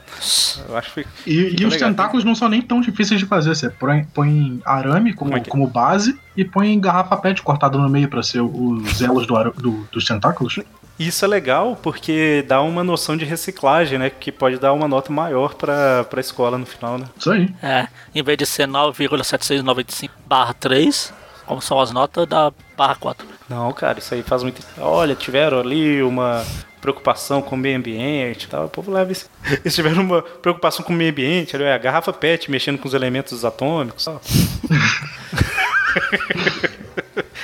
[0.68, 1.00] Eu acho que.
[1.26, 1.88] E, e Fica os legal.
[1.90, 3.54] tentáculos não são nem tão difíceis de fazer.
[3.54, 5.50] Você põe, põe arame como, Como é que é?
[5.50, 9.88] como base e põe garrafa PET cortada no meio pra ser os elos do, do-
[9.90, 10.58] dos tentáculos.
[10.98, 14.10] Isso é legal porque dá uma noção de reciclagem, né?
[14.10, 17.06] Que pode dar uma nota maior pra, pra escola no final, né?
[17.18, 17.52] Isso aí.
[17.62, 21.12] É, em vez de ser 9,7695 barra 3,
[21.46, 23.26] como são as notas, dá barra 4.
[23.48, 24.62] Não, cara, isso aí faz muito.
[24.78, 26.44] Olha, tiveram ali uma
[26.84, 28.66] preocupação com o meio ambiente e tal.
[28.66, 29.30] O povo leva isso.
[29.64, 32.92] Eles tiveram uma preocupação com o meio ambiente, ali, a garrafa PET mexendo com os
[32.92, 34.06] elementos atômicos.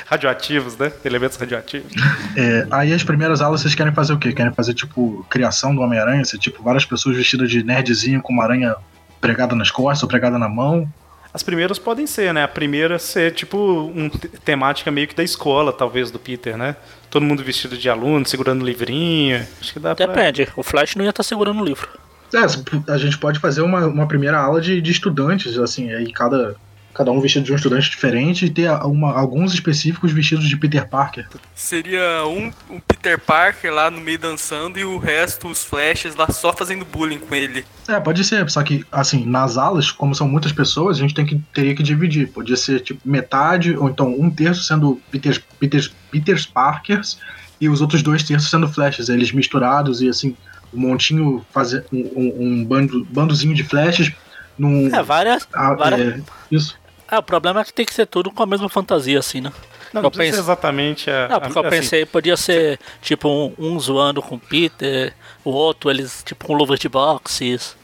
[0.05, 0.93] radioativos, né?
[1.03, 1.91] Elementos radioativos.
[2.37, 4.31] É, aí as primeiras aulas vocês querem fazer o quê?
[4.35, 6.23] Querem fazer tipo criação do Homem-Aranha?
[6.23, 8.77] Tipo várias pessoas vestidas de nerdzinho com uma aranha
[9.23, 10.87] pregada nas costas ou pregada na mão?
[11.33, 12.43] As primeiras podem ser, né?
[12.43, 13.57] A primeira ser tipo
[13.95, 16.75] um te- temática meio que da escola, talvez, do Peter, né?
[17.09, 19.47] Todo mundo vestido de aluno, segurando livrinho.
[19.61, 20.07] Acho que dá pra.
[20.07, 21.89] Depende, o Flash não ia estar segurando o livro.
[22.35, 26.55] É, a gente pode fazer uma, uma primeira aula de, de estudantes, assim, aí cada,
[26.93, 30.87] cada um vestido de um estudante diferente e ter uma- alguns específicos vestidos de Peter
[30.89, 31.27] Parker.
[31.55, 36.31] Seria um, um Peter Parker lá no meio dançando e o resto, os flashes lá
[36.31, 37.65] só fazendo bullying com ele.
[37.89, 41.25] É, pode ser, só que, assim, nas alas, como são muitas pessoas, a gente tem
[41.25, 42.29] que, teria que dividir.
[42.29, 47.19] Podia ser, tipo, metade, ou então um terço sendo Peter, Peter, Peters Parkers
[47.61, 50.37] e os outros dois terços sendo Flashes, eles misturados e, assim,
[50.73, 54.13] um montinho, fazer um, um, um bando, bandozinho de Flashes
[54.59, 54.95] num...
[54.95, 55.47] É, várias.
[55.53, 56.80] ah, várias- é, isso.
[57.11, 59.53] É, o problema é que tem que ser tudo com a mesma fantasia, assim, né?
[59.93, 61.29] Não, eu não ser exatamente a.
[61.29, 65.13] Não, porque a- eu assim, pensei, podia ser tipo um, um zoando com o Peter,
[65.45, 67.77] o outro, eles tipo com luvas de boxes,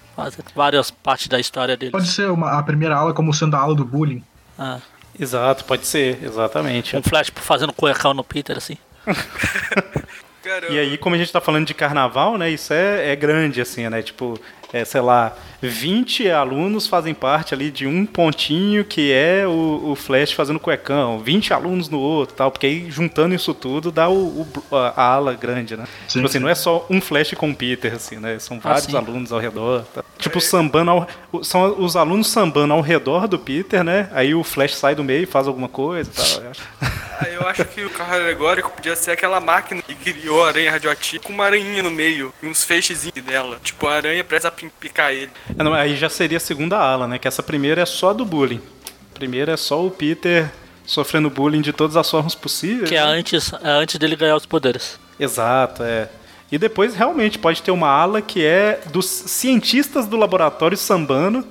[0.55, 1.93] várias partes da história deles.
[1.93, 4.23] Pode ser uma, a primeira aula como sendo a aula do bullying.
[4.59, 4.79] Ah,
[5.19, 6.95] Exato, pode ser, exatamente.
[6.97, 8.77] um flash fazendo cuecão no Peter, assim.
[10.71, 12.49] E aí, como a gente tá falando de carnaval, né?
[12.49, 14.01] Isso é, é grande, assim, né?
[14.01, 14.39] Tipo,
[14.73, 15.35] é, sei lá,
[15.69, 21.19] 20 alunos fazem parte ali de um pontinho que é o, o Flash fazendo cuecão,
[21.19, 25.03] 20 alunos no outro tal, porque aí juntando isso tudo dá o, o- a, a
[25.15, 25.85] ala grande, né?
[26.09, 26.19] Sim.
[26.19, 28.39] Tipo assim, não é só um Flash com o Peter, assim, né?
[28.39, 28.97] São vários sim.
[28.97, 29.85] alunos ao redor.
[29.95, 30.03] tá?
[30.19, 31.09] Tipo, sambando ao,
[31.45, 34.09] São os alunos sambando ao redor do Peter, né?
[34.13, 36.43] Aí o Flash sai do meio e faz alguma coisa e tal.
[36.45, 36.63] eu acho.
[37.19, 40.71] Ah, eu acho que o carro alegórico podia ser aquela máquina que criou a aranha
[40.71, 43.59] radioativa com uma aranhinha no meio e uns feixezinhos dela.
[43.65, 45.31] Tipo, a aranha presta pra picar ele.
[45.59, 47.19] É, não, aí já seria a segunda ala, né?
[47.19, 48.61] Que essa primeira é só do bullying.
[49.13, 50.51] A primeira é só o Peter
[50.85, 52.89] sofrendo bullying de todas as formas possíveis.
[52.89, 53.11] Que é né?
[53.11, 54.99] antes, é antes dele ganhar os poderes.
[55.19, 56.09] Exato, é.
[56.51, 61.45] E depois realmente pode ter uma ala que é dos cientistas do laboratório sambando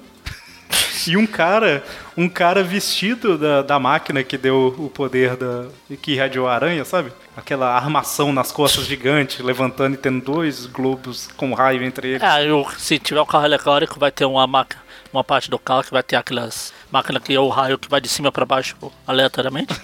[1.08, 1.84] e um cara,
[2.18, 5.66] um cara vestido da, da máquina que deu o poder da
[6.02, 7.12] que irradiou a aranha, sabe?
[7.36, 12.24] Aquela armação nas costas gigante, levantando e tendo dois globos com raio entre eles.
[12.24, 14.82] É, eu, se tiver o carro alegórico, vai ter uma máquina,
[15.14, 18.02] uma parte do carro que vai ter aquelas máquinas que é o raio que vai
[18.02, 18.76] de cima pra baixo
[19.06, 19.76] aleatoriamente.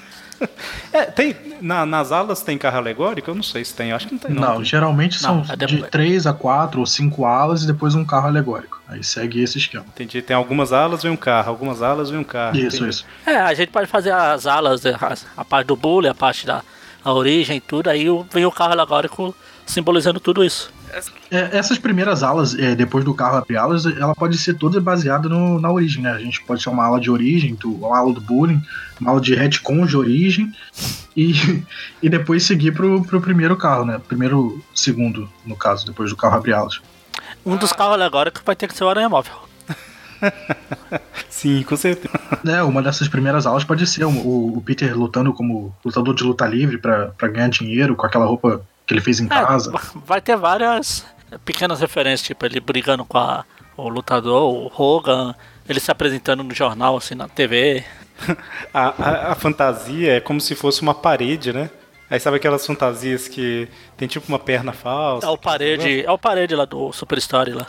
[0.94, 3.30] É, tem na- nas alas tem carro alegórico?
[3.30, 4.56] Eu não sei se tem, acho que não tem não.
[4.56, 5.84] Não, geralmente são Não, é de.
[5.90, 8.82] 3 a 4 ou 5 alas e depois um carro alegórico.
[8.88, 9.86] Aí segue esse esquema.
[9.88, 12.58] Entendi, tem algumas alas vem um carro, algumas alas vem um carro.
[12.58, 12.90] Isso, entendi.
[12.90, 13.06] isso.
[13.26, 16.62] É, a gente pode fazer as alas, a, a parte do bullying, a parte da
[17.04, 19.36] a origem e tudo, aí vem o carro alegórico
[19.72, 20.72] simbolizando tudo isso.
[21.32, 25.30] É, essas primeiras alas, é, depois do carro abrir alas, ela pode ser toda baseada
[25.30, 26.12] no- na origem, né?
[26.12, 28.62] A gente pode ter uma ala de origem, tu- uma ala do bullying,
[29.00, 30.52] uma ala de retcon de origem
[31.16, 31.32] e,
[32.04, 34.02] e depois seguir pro, pro primeiro carro, né?
[34.08, 36.82] Primeiro, segundo, no caso, depois do carro abrir alas.
[37.46, 39.34] Um dos carros alegóricos vai ter que ser o Aranha Móvel.
[41.30, 42.14] Sim, com certeza.
[42.46, 44.10] É, uma dessas primeiras aulas pode ser o,
[44.58, 48.94] o- Peter lutando como lutador de luta livre pra ganhar dinheiro com aquela roupa que
[48.94, 49.72] ele fez em É, casa.
[49.96, 51.06] vai ter várias
[51.46, 53.46] pequenas referências, tipo ele brigando com a-
[53.78, 55.34] o lutador, o Hogan,
[55.68, 57.84] ele se apresentando no jornal, assim, na TV.
[58.74, 61.70] A, a, a fantasia é como se fosse uma parede, né?
[62.10, 65.26] Aí sabe aquelas fantasias que tem tipo uma perna falsa?
[65.26, 67.66] É o parede, é o parede lá do Super Story lá.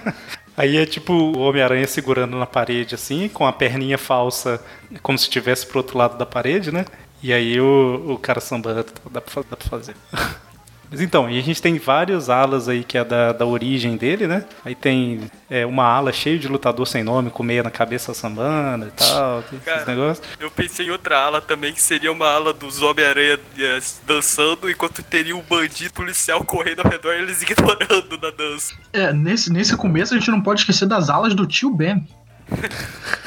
[0.56, 4.62] Aí é tipo o Homem-Aranha segurando na parede, assim, com a perninha falsa,
[5.02, 6.84] como se estivesse pro outro lado da parede, né?
[7.22, 9.94] E aí o, o cara sambando, dá pra, dá pra fazer.
[10.90, 14.26] Mas então, e a gente tem várias alas aí que é da, da origem dele,
[14.26, 14.44] né?
[14.64, 18.88] Aí tem é, uma ala cheia de lutador sem nome, com meia na cabeça sambando
[18.88, 19.84] e tal, esses Cara.
[19.86, 20.26] negócios.
[20.40, 25.00] Eu pensei em outra ala também, que seria uma ala dos Homem-Aranha eh, dançando, enquanto
[25.02, 28.74] teria um bandido policial correndo ao redor e eles ignorando na dança.
[28.92, 32.04] É, nesse, nesse começo a gente não pode esquecer das alas do tio Ben.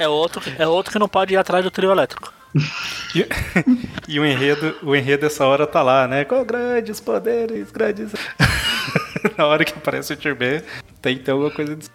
[0.00, 2.32] É outro, é outro que não pode ir atrás do trio elétrico.
[3.14, 3.26] E,
[4.08, 6.24] e o enredo, o enredo dessa hora tá lá, né?
[6.24, 8.12] Com grandes poderes, grandes.
[9.36, 10.62] Na hora que aparece o Turban,
[11.02, 11.90] tem que ter alguma coisa disso.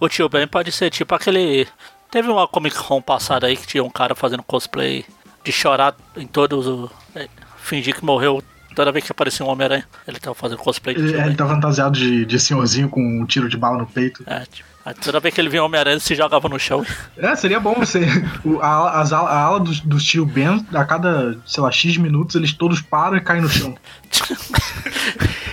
[0.00, 1.66] O tio Ben pode ser tipo aquele.
[2.10, 5.04] Teve uma Comic Con passada aí que tinha um cara fazendo cosplay
[5.44, 6.90] de chorar em todos os.
[7.14, 8.42] é, Fingir que morreu
[8.74, 9.86] toda vez que aparecia um Homem-Aranha.
[10.08, 11.36] Ele tava fazendo cosplay de Ele, tio ele Ben.
[11.36, 14.24] tá fantasiado de, de senhorzinho com um tiro de bala no peito.
[14.26, 14.68] É, tipo,
[15.02, 16.84] toda vez que ele via um Homem-Aranha, ele se jogava no chão.
[17.16, 18.00] É, seria bom você.
[18.44, 21.96] o- a, as ala- a ala dos, dos tio Ben, a cada, sei lá, X
[21.98, 23.76] minutos, eles todos param e caem no chão.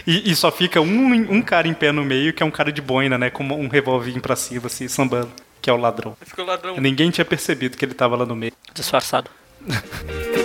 [0.05, 2.71] E, e só fica um, um cara em pé no meio, que é um cara
[2.71, 3.29] de boina, né?
[3.29, 5.29] Com um revolvinho pra cima, assim, sambando.
[5.61, 6.15] Que é o ladrão.
[6.21, 6.77] Ficou ladrão.
[6.79, 8.53] Ninguém tinha percebido que ele tava lá no meio.
[8.73, 9.29] disfarçado.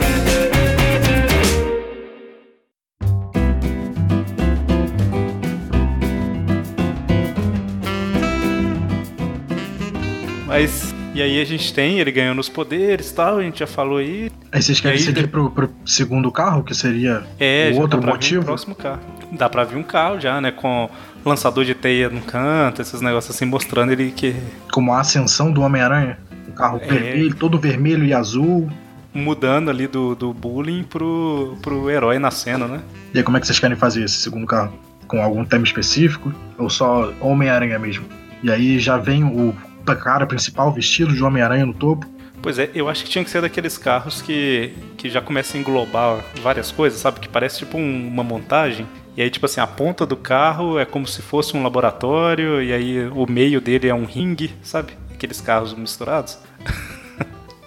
[10.53, 10.95] Mas.
[11.15, 13.99] E aí a gente tem ele ganhando os poderes e tal, a gente já falou
[13.99, 14.31] aí.
[14.51, 18.45] Aí vocês querem aí, seguir pro, pro segundo carro, que seria É, o outro motivo?
[18.47, 19.01] próximo carro.
[19.33, 20.51] Dá pra vir um carro já, né?
[20.51, 20.89] Com
[21.25, 24.35] lançador de teia no canto, esses negócios assim, mostrando ele que.
[24.73, 26.19] Como a ascensão do Homem-Aranha.
[26.49, 26.87] Um carro É.
[26.87, 28.71] vermelho, todo vermelho e azul.
[29.15, 32.81] mudando ali do, do bullying pro, pro herói nascendo, né?
[33.13, 34.73] E aí, como é que vocês querem fazer esse segundo carro?
[35.07, 36.33] Com algum tema específico?
[36.57, 38.07] Ou só Homem-Aranha mesmo?
[38.43, 39.55] E aí já vem o
[39.97, 42.07] cara principal vestido de Homem-Aranha no topo.
[42.41, 45.61] Pois é, eu acho que tinha que ser daqueles carros que, que já começam a
[45.61, 47.21] englobar várias coisas, sabe?
[47.21, 48.87] Que parece tipo um- uma montagem.
[49.17, 52.73] E aí, tipo assim, a ponta do carro é como se fosse um laboratório, e
[52.73, 54.95] aí o meio dele é um ringue, sabe?
[55.15, 56.39] Aqueles carros misturados.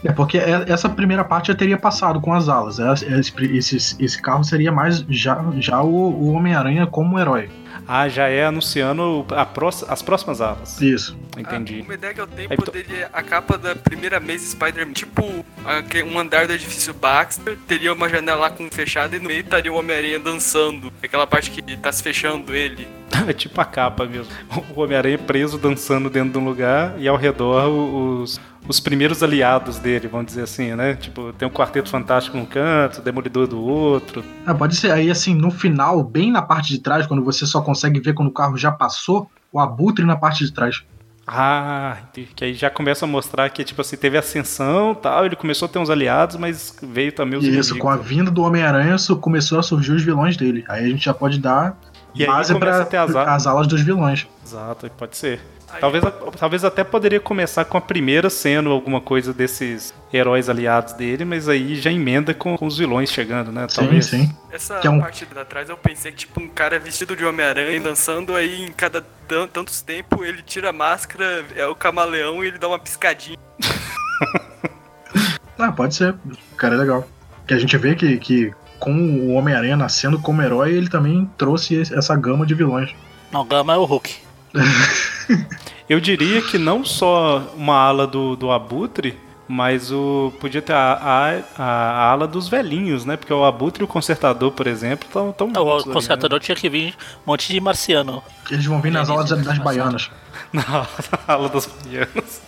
[0.04, 2.78] É porque é- essa primeira parte já teria passado com as alas.
[2.80, 3.34] É- é Esse,
[3.76, 7.50] esse, esse carro seria mais já, já o, o Homem-Aranha como herói.
[7.88, 9.26] Ah, já é anunciando
[9.88, 10.82] as próximas alas.
[10.82, 11.18] Isso.
[11.38, 11.80] Entendi.
[11.82, 15.24] Ah, uma ideia que eu tenho poderia a capa da primeira mês Spider-Man, tipo
[16.06, 19.72] um andar do edifício Baxter, teria uma janela lá com fechada e no meio estaria
[19.72, 20.92] o Homem-Aranha dançando.
[21.04, 22.88] Aquela parte que tá se fechando ele.
[23.28, 24.32] É tipo a capa mesmo.
[24.76, 29.80] O Homem-Aranha preso dançando dentro de um lugar e ao redor os, os primeiros aliados
[29.80, 30.96] dele, vamos dizer assim, né?
[30.96, 34.24] Tipo, tem um Quarteto Fantástico num canto, Demolidor do outro.
[34.46, 37.62] Ah, pode ser aí assim, no final, bem na parte de trás, quando você só
[37.62, 40.84] consegue ver quando o carro já passou, o abutre na parte de trás.
[41.28, 45.36] Ah, que aí já começa a mostrar que, tipo assim, teve ascensão e tal, ele
[45.36, 47.80] começou a ter uns aliados, mas veio também os isso, inimigos.
[47.80, 50.64] com a vinda do Homem-Aranha, começou a surgir os vilões dele.
[50.68, 51.76] Aí a gente já pode dar
[52.14, 54.28] E aí base começa para as alas dos vilões.
[54.46, 55.42] Exato, pode ser.
[55.80, 56.04] Talvez,
[56.40, 61.50] talvez até poderia começar com a primeira sendo alguma coisa desses heróis aliados dele, mas
[61.50, 63.68] aí já emenda com, com os vilões chegando, né?
[63.70, 64.06] Sim, Talvez.
[64.06, 64.34] sim.
[64.52, 67.26] Essa Que é um- parte da trás eu pensei que tipo um cara vestido de
[67.26, 72.44] Homem-Aranha dançando aí em cada tan- tantos tempos ele tira a máscara, é o camaleão
[72.44, 73.38] e ele dá uma piscadinha.
[75.58, 76.14] Ah, pode ser.
[76.52, 77.08] O cara é legal.
[77.48, 81.82] Que a gente vê que, que com o Homem-Aranha nascendo como herói, ele também trouxe
[81.96, 82.94] essa gama de vilões.
[83.32, 84.18] Não, Gama é o Hulk.
[85.88, 90.94] Eu diria que não só uma ala do, do Abutre, mas o podia ter a,
[91.58, 93.16] a, a ala dos velhinhos, né?
[93.16, 96.68] Porque o Abutre e o Consertador, por exemplo, estão tão o ali, consertador tinha que
[96.68, 98.24] vir um monte de marciano.
[98.50, 100.10] Eles vão vir nas aulas das, das baianas.
[100.52, 100.64] né?
[100.68, 100.88] Na
[101.28, 102.42] ala dos velhinhos.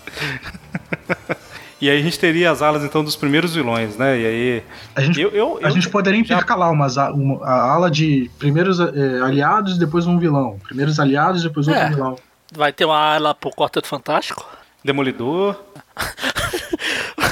[1.79, 4.17] E aí a gente teria as alas então dos primeiros vilões, né?
[4.19, 4.63] E aí
[4.95, 8.31] A gente, eu, eu, a eu- gente poderia intercalar umas, a, uma, a ala de
[8.39, 10.57] primeiros eh, aliados e depois um vilão.
[10.63, 11.89] Primeiros aliados e depois outro É.
[11.89, 12.15] vilão.
[12.55, 14.43] Vai ter uma ala pro Quarteto Fantástico.
[14.83, 15.55] Demolidor,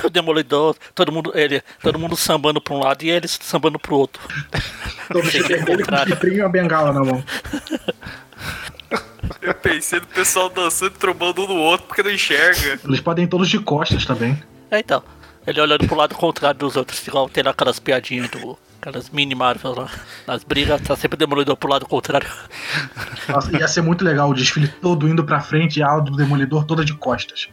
[0.03, 3.95] O Demolidor, todo mundo, ele, todo mundo sambando pra um lado e eles sambando pro
[3.97, 4.21] outro.
[5.13, 7.23] Ao vermelho com chifrinho e uma bengala na mão.
[9.41, 12.79] Eu pensei no pessoal dançando e trombando um no outro porque não enxerga.
[12.83, 14.41] Eles podem ir todos de costas também.
[14.71, 15.03] É então.
[15.47, 18.57] Ele olhando pro lado contrário dos outros, igual tem aquelas piadinhas do.
[18.81, 19.89] Aquelas mini Marvel lá.
[20.27, 22.27] Nas brigas, tá sempre o Demolidor pro lado contrário.
[23.29, 26.15] Nossa, ia ser muito legal o desfile todo indo pra frente e a ala do
[26.15, 27.49] Demolidor toda de costas.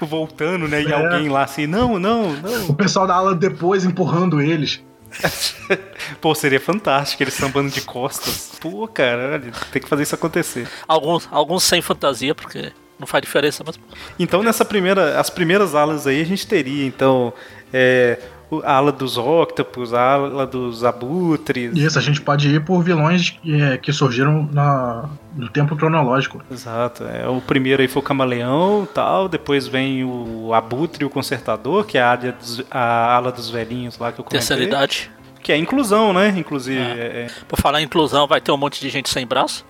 [0.00, 0.82] voltando, né?
[0.82, 0.92] E É.
[0.94, 2.68] alguém lá assim, não, não, não.
[2.70, 4.82] O pessoal da ala depois empurrando eles.
[6.20, 8.52] Pô, seria fantástico eles sambando de costas.
[8.60, 10.68] Pô, cara, olha, tem que fazer isso acontecer.
[10.86, 13.78] Alguns, alguns sem fantasia, porque não faz diferença, mas.
[14.18, 17.32] Então, nessa primeira, as primeiras alas aí, a gente teria, então,
[17.72, 18.18] é,
[18.64, 21.76] a ala dos octopus, a ala dos abutres.
[21.76, 26.42] Isso, a gente pode ir por vilões eh, que surgiram na, no tempo cronológico.
[26.50, 27.04] Exato.
[27.04, 31.84] É, o primeiro aí foi o camaleão tal, depois vem o abutre e o consertador,
[31.86, 34.38] que é a, área dos- a ala dos velhinhos lá que eu comentei.
[34.46, 35.10] Terceira idade.
[35.42, 36.32] Que é inclusão, né?
[36.36, 36.78] Inclusive.
[36.80, 39.64] é- é- Por falar em inclusão, vai ter um monte de gente sem braço.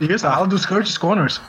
[0.00, 1.40] Isso, a ala dos Curtis Connors.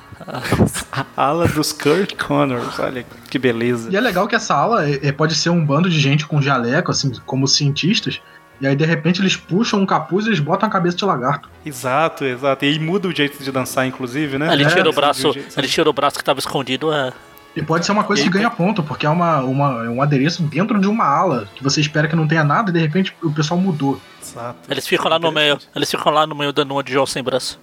[0.91, 2.79] a ala dos Kurt Connors.
[2.79, 3.89] Olha que beleza.
[3.91, 6.41] E é legal que essa ala eh, eh, pode ser um bando de gente com
[6.41, 8.21] jaleco, assim, como cientistas.
[8.59, 11.47] E aí, de repente, eles puxam um capuz e eles botam a cabeça de lagarto.
[11.63, 12.65] Exato, exato.
[12.65, 14.51] E aí muda o jeito de dançar, inclusive, né?
[14.51, 15.31] ele É, tira o braço.
[15.55, 16.91] Ele tira o braço que tava escondido.
[16.91, 17.13] É,
[17.57, 20.43] E pode ser uma coisa que ganha ponto, porque é uma, uma, é um adereço
[20.43, 23.31] dentro de uma ala, que você espera que não tenha nada e de repente o
[23.33, 23.99] pessoal mudou.
[24.21, 24.59] Exato.
[24.69, 25.57] eles ficam lá no meio.
[25.75, 27.59] Eles ficam lá no meio dando uma de João sem braço.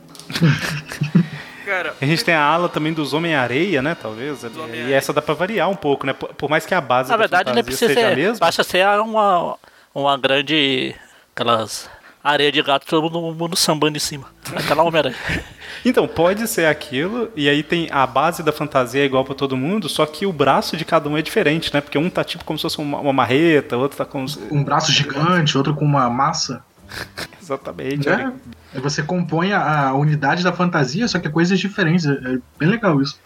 [1.65, 3.95] Cara, A gente tem a ala também dos Homem-Areia, né?
[3.95, 4.43] Talvez.
[4.43, 4.89] Homem-Areia.
[4.89, 6.13] E essa dá pra variar um pouco, né?
[6.13, 8.17] Por, por mais que a base Na da verdade, fantasia precisa seja a ser.
[8.17, 8.39] mesma.
[8.41, 9.57] Basta ser uma,
[9.95, 10.95] uma grande.
[11.35, 11.89] Aquelas.
[12.25, 14.27] Areia de gato, todo mundo, mundo sambando em cima.
[14.57, 15.17] Aquela Homem-Aranha.
[15.87, 19.55] Então, pode ser aquilo, e aí tem a base da fantasia é igual pra todo
[19.55, 21.83] mundo, só que o braço de cada um é diferente, né?
[21.83, 24.39] Porque um tá tipo como se fosse uma, uma marreta, outro tá como se...
[24.51, 26.65] Um braço gigante, outro com uma massa.
[27.43, 28.09] Exatamente.
[28.09, 28.33] Né?
[28.75, 32.07] Aí Você compõe a, a unidade da fantasia, só que é coisas diferentes.
[32.07, 33.19] É é bem legal isso.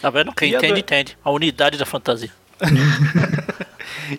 [0.00, 0.32] Tá vendo?
[0.32, 1.18] Quem E a entende, do- entende.
[1.24, 2.30] A unidade da fantasia.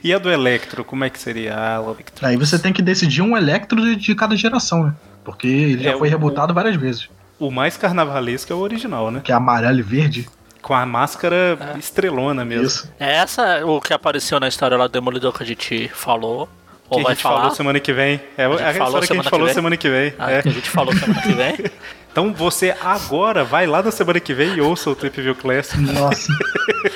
[0.03, 2.25] E a do Electro, como é que seria a Electro?
[2.25, 4.93] Aí você tem que decidir um Electro de, de cada geração, né?
[5.25, 7.09] Porque ele É, já foi o- rebutado várias vezes.
[7.39, 9.21] O mais carnavalesco é o original, né?
[9.23, 10.29] Que é amarelo e verde.
[10.61, 12.67] Com a máscara estrelona mesmo.
[12.67, 12.93] Isso.
[12.99, 16.47] É essa o que apareceu na história lá do Demolidor que a gente falou.
[16.89, 17.37] Ou que a gente falar.
[17.39, 18.21] falou semana que vem.
[18.37, 19.53] É a, gente a falou história que a semana gente que falou vem?
[19.53, 20.13] semana que vem.
[20.19, 20.41] Ah, é.
[20.41, 21.55] que a gente falou semana que vem.
[22.13, 25.81] Então você agora vai lá na semana que vem e ouça o Trip View Classic.
[25.81, 26.31] Nossa.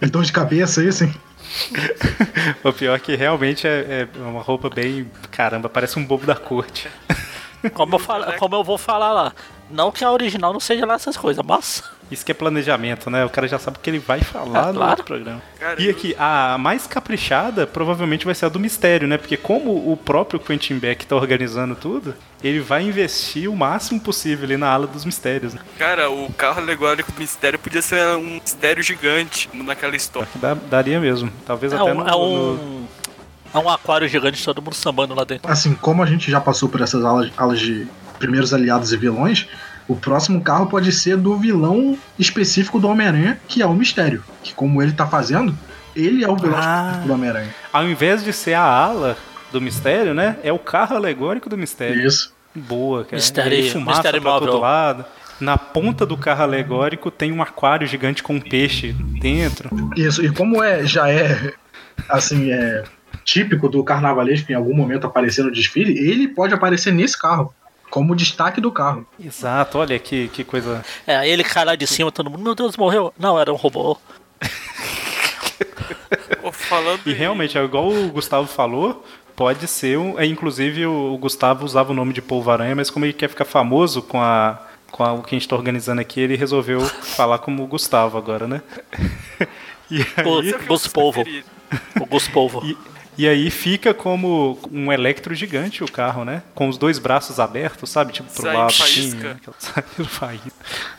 [0.00, 1.14] Eles dão de cabeça isso, hein?
[2.64, 5.10] O pior é que realmente é, é uma roupa bem.
[5.30, 6.88] Caramba, parece um bobo da corte.
[7.74, 9.32] Como eu, falo, como eu vou falar lá.
[9.72, 11.82] Não que a original não seja lá essas coisas, mas.
[12.12, 13.24] Isso que é planejamento, né?
[13.24, 14.90] O cara já sabe o que ele vai falar É, no claro.
[14.90, 15.40] outro programa.
[15.58, 19.16] Cara, e aqui, a mais caprichada provavelmente vai ser a do mistério, né?
[19.16, 24.44] Porque como o próprio Quentin Beck tá organizando tudo, ele vai investir o máximo possível
[24.44, 25.60] ali na ala dos mistérios, né?
[25.78, 30.28] cara, o carro alegórico do mistério podia ser um mistério gigante naquela história.
[30.34, 31.32] Dá- daria mesmo.
[31.46, 32.86] Talvez É até um, no, é no- um.
[33.54, 35.50] É um aquário gigante, todo mundo sambando lá dentro.
[35.50, 37.86] Assim, como a gente já passou por essas alas, alas de
[38.22, 39.46] primeiros aliados e vilões,
[39.88, 44.22] o próximo carro pode ser do vilão específico do Homem-Aranha, que é o Mistério.
[44.42, 45.54] Que como ele tá fazendo,
[45.94, 46.76] ele é o vilão Ah.
[46.82, 47.54] específico do Homem-Aranha.
[47.72, 49.16] Ao invés de ser a ala
[49.50, 50.36] do mistério, né?
[50.42, 52.06] É o carro alegórico do mistério.
[52.06, 52.32] Isso.
[52.54, 53.16] Boa, cara.
[53.16, 55.04] Mistério- E aí fumaça mistério pra todo lado.
[55.40, 59.68] Na ponta do carro alegórico tem um aquário gigante com um peixe dentro.
[59.96, 60.24] Isso.
[60.24, 61.52] E como é, já é,
[62.08, 62.84] assim, é
[63.24, 67.52] típico do carnavalesco em algum momento aparecer no desfile, ele pode aparecer nesse carro,
[67.92, 69.06] como destaque do carro.
[69.22, 70.82] Exato, olha que, que coisa.
[71.06, 73.12] É, aí ele cai lá de cima, todo mundo, meu Deus, morreu.
[73.18, 73.98] Não, era um robô.
[76.52, 79.04] Falando E realmente, é igual o Gustavo falou,
[79.36, 80.18] pode ser um.
[80.18, 83.44] É, inclusive, o, Gustavo usava o nome de Polvo Aranha, mas como ele quer ficar
[83.44, 84.58] famoso com a.
[84.90, 88.16] Com a- o que a gente tá organizando aqui, ele resolveu falar como o Gustavo
[88.16, 88.62] agora, né?
[89.90, 91.22] E O aí, é o Gus Polvo.
[92.00, 92.62] O Gus Polvo.
[92.64, 92.76] E,
[93.18, 96.42] e aí fica como um electro gigante o carro, né?
[96.54, 98.12] Com os dois braços abertos, sabe?
[98.12, 98.82] Tipo pro Saindo lado, assim.
[99.10, 99.28] faísca.
[99.34, 99.40] né?
[99.58, 100.52] Saindo faísca.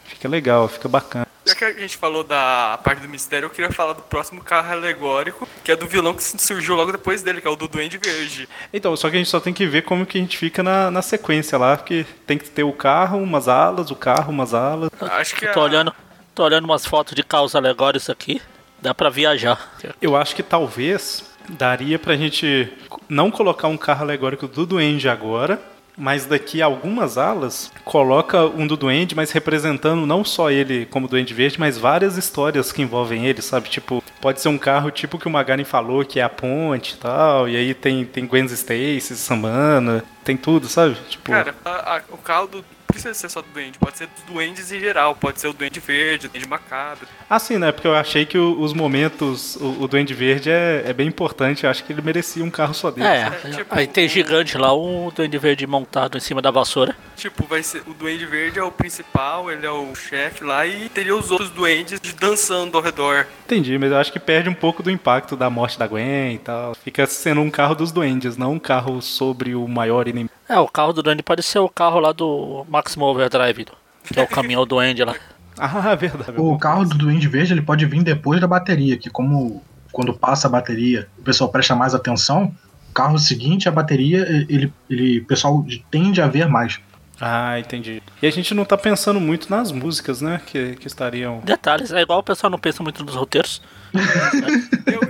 [0.06, 1.28] Fica legal, fica bacana.
[1.46, 4.72] Já que a gente falou da parte do mistério, eu queria falar do próximo carro
[4.72, 7.98] alegórico, que é do vilão que surgiu logo depois dele, que é o do Duende
[7.98, 8.48] Verde.
[8.72, 10.90] Então, só que a gente só tem que ver como que a gente fica na,
[10.90, 14.90] na sequência lá, porque tem que ter o carro, umas alas, o carro, umas alas.
[15.02, 15.94] Acho que Eu tô a- olhando,
[16.34, 18.42] tô olhando umas fotos de carros alegóricos aqui.
[18.82, 19.76] Dá pra viajar.
[20.02, 22.72] Eu acho que talvez daria pra gente
[23.10, 25.62] não colocar um carro alegórico do Duende agora,
[25.96, 31.08] mas daqui a algumas alas coloca um do Duende, mas representando não só ele como
[31.08, 33.70] Duende Verde, mas várias histórias que envolvem ele, sabe?
[33.70, 36.98] Tipo, pode ser um carro tipo que o Magaren falou, que é a ponte e
[36.98, 40.96] tal, e aí tem, tem Gwen Stacy, Samana, tem tudo, sabe?
[41.10, 42.66] Tipo, Cara, a- a- o carro do.
[42.94, 45.54] Não precisa ser só do Duende, pode ser dos Duendes em geral, pode ser o
[45.54, 47.08] Duende Verde, o Duende Macabro.
[47.28, 47.72] Ah, sim, né?
[47.72, 51.64] Porque eu achei que o- os momentos, o, o Duende Verde é, é bem importante.
[51.64, 53.08] Eu acho que ele merecia um carro só dele.
[53.08, 56.96] É, tipo, aí tem gigante lá, um Duende Verde montado em cima da vassoura.
[57.18, 57.82] Tipo, vai ser.
[57.88, 61.50] O Duende Verde é o principal, ele é o chefe lá, e teria os outros
[61.50, 63.26] duendes dançando ao redor.
[63.46, 66.38] Entendi, mas eu acho que perde um pouco do impacto da morte da Gwen e
[66.38, 66.76] tal.
[66.76, 70.30] Fica sendo um carro dos duendes, não um carro sobre o maior inimigo.
[70.48, 73.68] É, o carro do Duende pode ser o carro lá do Maximum Overdrive,
[74.04, 75.16] que é o caminhão do Duende lá.
[75.56, 76.34] Ah, verdade.
[76.38, 80.48] O carro do Duende Verde ele pode vir depois da bateria, que como quando passa
[80.48, 82.52] a bateria o pessoal presta mais atenção,
[82.90, 86.80] o carro seguinte, a bateria, ele, ele, o pessoal tende a ver mais.
[87.22, 88.02] Ah, entendi.
[88.22, 90.42] E a gente não tá pensando muito nas músicas, né?
[90.46, 91.40] Que, que estariam.
[91.46, 93.62] Detalhes, é igual o pessoal não pensa muito nos roteiros.
[94.92, 95.03] Eu,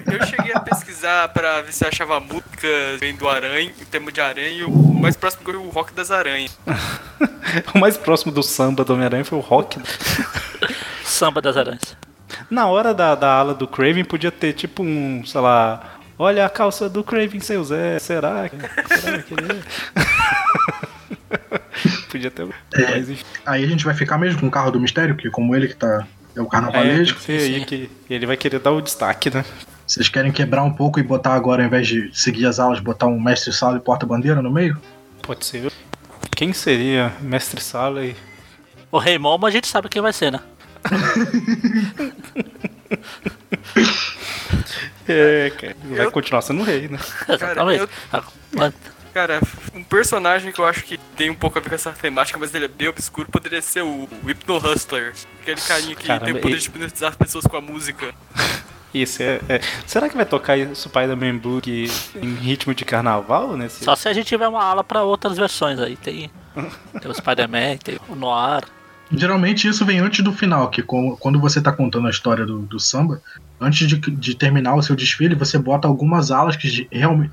[1.03, 4.63] pesquisar pra ver se eu achava músicas vem do Aranha, o tema de Aranha, e
[4.63, 6.57] o mais próximo vi o Rock das Aranhas.
[7.75, 9.77] O mais próximo do samba do Homem-Aranha foi o rock.
[11.05, 11.95] Samba das Aranhas.
[12.49, 15.99] Na hora da, da ala do Craven podia ter tipo um, sei lá.
[16.17, 17.99] Olha a calça do Craven, seu Zé.
[17.99, 18.49] Será?
[18.49, 19.61] que- Será que ele é?
[22.09, 22.47] podia ter.
[22.75, 23.23] Mas, enfim.
[23.45, 25.75] Aí a gente vai ficar mesmo com o carro do mistério, que como ele que
[25.75, 27.19] tá é o É, carnavalesco.
[27.19, 29.45] que que ele vai querer dar o destaque, né?
[29.85, 33.05] Vocês querem quebrar um pouco e botar agora, ao invés de seguir as aulas, botar
[33.07, 34.79] um mestre sala e porta-bandeira no meio?
[35.21, 35.71] Pode ser.
[36.35, 38.15] Quem seria Mestre Sala e.
[38.91, 40.39] O Rei Momo a gente sabe quem vai ser, né?
[45.07, 46.97] É, cara, vai Eu- continuar sendo rei, né?
[47.27, 47.81] Exatamente.
[47.81, 48.23] eu- Ah,
[48.53, 48.73] mas-
[49.13, 49.41] Cara,
[49.75, 52.55] um personagem que eu acho que tem um pouco a ver com essa temática, mas
[52.55, 55.13] ele é bem obscuro, poderia ser o, o Hypno Hustler.
[55.41, 58.13] Aquele carinha que Caramba, tem o poder e- de hipnotizar as pessoas com a música.
[58.93, 61.87] Isso é, é- Será que vai tocar Spider-Man Blue que-
[62.21, 63.83] em ritmo de carnaval nesse?
[63.83, 65.95] Só se a gente tiver uma ala pra outras versões aí.
[65.97, 66.29] Tem,
[67.01, 68.63] tem o Spider-Man, tem o Noir.
[69.11, 72.79] Geralmente isso vem antes do final, que quando você tá contando a história do, do
[72.79, 73.21] samba,
[73.61, 76.87] antes de, de terminar o seu desfile, você bota algumas alas que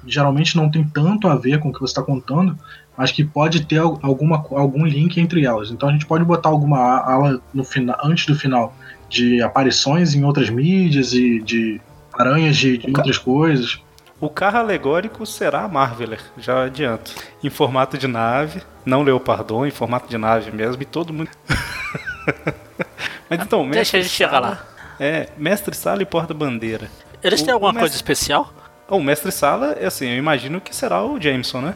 [0.07, 2.59] geralmente não tem tanto a ver com o que você está contando,
[2.97, 5.71] mas que pode ter al- alguma, algum link entre elas.
[5.71, 8.75] Então a gente pode botar alguma ala no final, antes do final
[9.11, 11.79] de aparições em outras mídias e de
[12.15, 13.79] aranhas de, de outras coisas.
[14.21, 17.13] O carro alegórico será a Marveler, já adianto.
[17.43, 21.31] Em formato de nave, não Leopardon, em formato de nave mesmo, e todo mundo.
[23.29, 24.65] Mas então, Deixa mestre a gente chegar lá.
[24.99, 26.91] É, mestre Sala e porta-bandeira.
[27.23, 28.53] Eles O- têm alguma o coisa mestre- especial?
[28.89, 31.75] Bom, O mestre Sala, é assim, eu imagino que será o Jameson, né?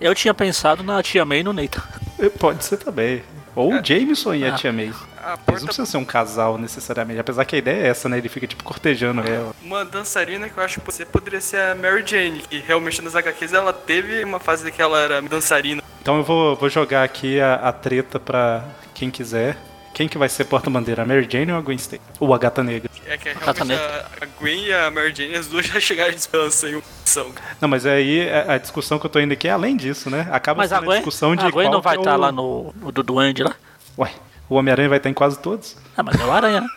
[0.00, 1.82] Eu tinha pensado na Tia May e no Nathan.
[2.38, 3.22] Pode ser também.
[3.54, 4.56] Ou o Jameson e a Ah.
[4.56, 4.92] Tia May.
[5.26, 8.08] A Eles não porta, precisam ser um casal necessariamente, apesar que a ideia é essa,
[8.08, 8.18] né?
[8.18, 9.52] Ele fica tipo cortejando ela.
[9.60, 13.16] uma dançarina que eu acho que você poderia ser a Mary Jane, que realmente nas
[13.16, 15.82] HQs ela teve uma fase que ela era dançarina.
[16.00, 18.64] Então eu vou, vou jogar aqui a, a treta pra
[18.94, 19.56] quem quiser.
[19.92, 21.02] Quem que vai ser porta-bandeira?
[21.02, 22.02] A Mary Jane ou a Gwen Stacy?
[22.20, 22.90] Ou a Gata Negra?
[23.06, 26.14] É que Gata realmente a, a Gwen e a Mary Jane, as duas já chegaram
[26.14, 27.32] de dança em ação.
[27.60, 30.28] Não, mas aí a, a discussão que eu tô indo aqui é além disso, né?
[30.30, 32.14] Acaba Mas a sendo a Gwen, discussão de a Gwen qual não vai é estar
[32.14, 32.20] o...
[32.20, 33.56] lá no, no do Duende lá.
[33.98, 34.10] Ué,
[34.48, 35.76] o Homem-Aranha vai estar em quase todos.
[35.96, 36.66] Ah, mas é o Aranha, né?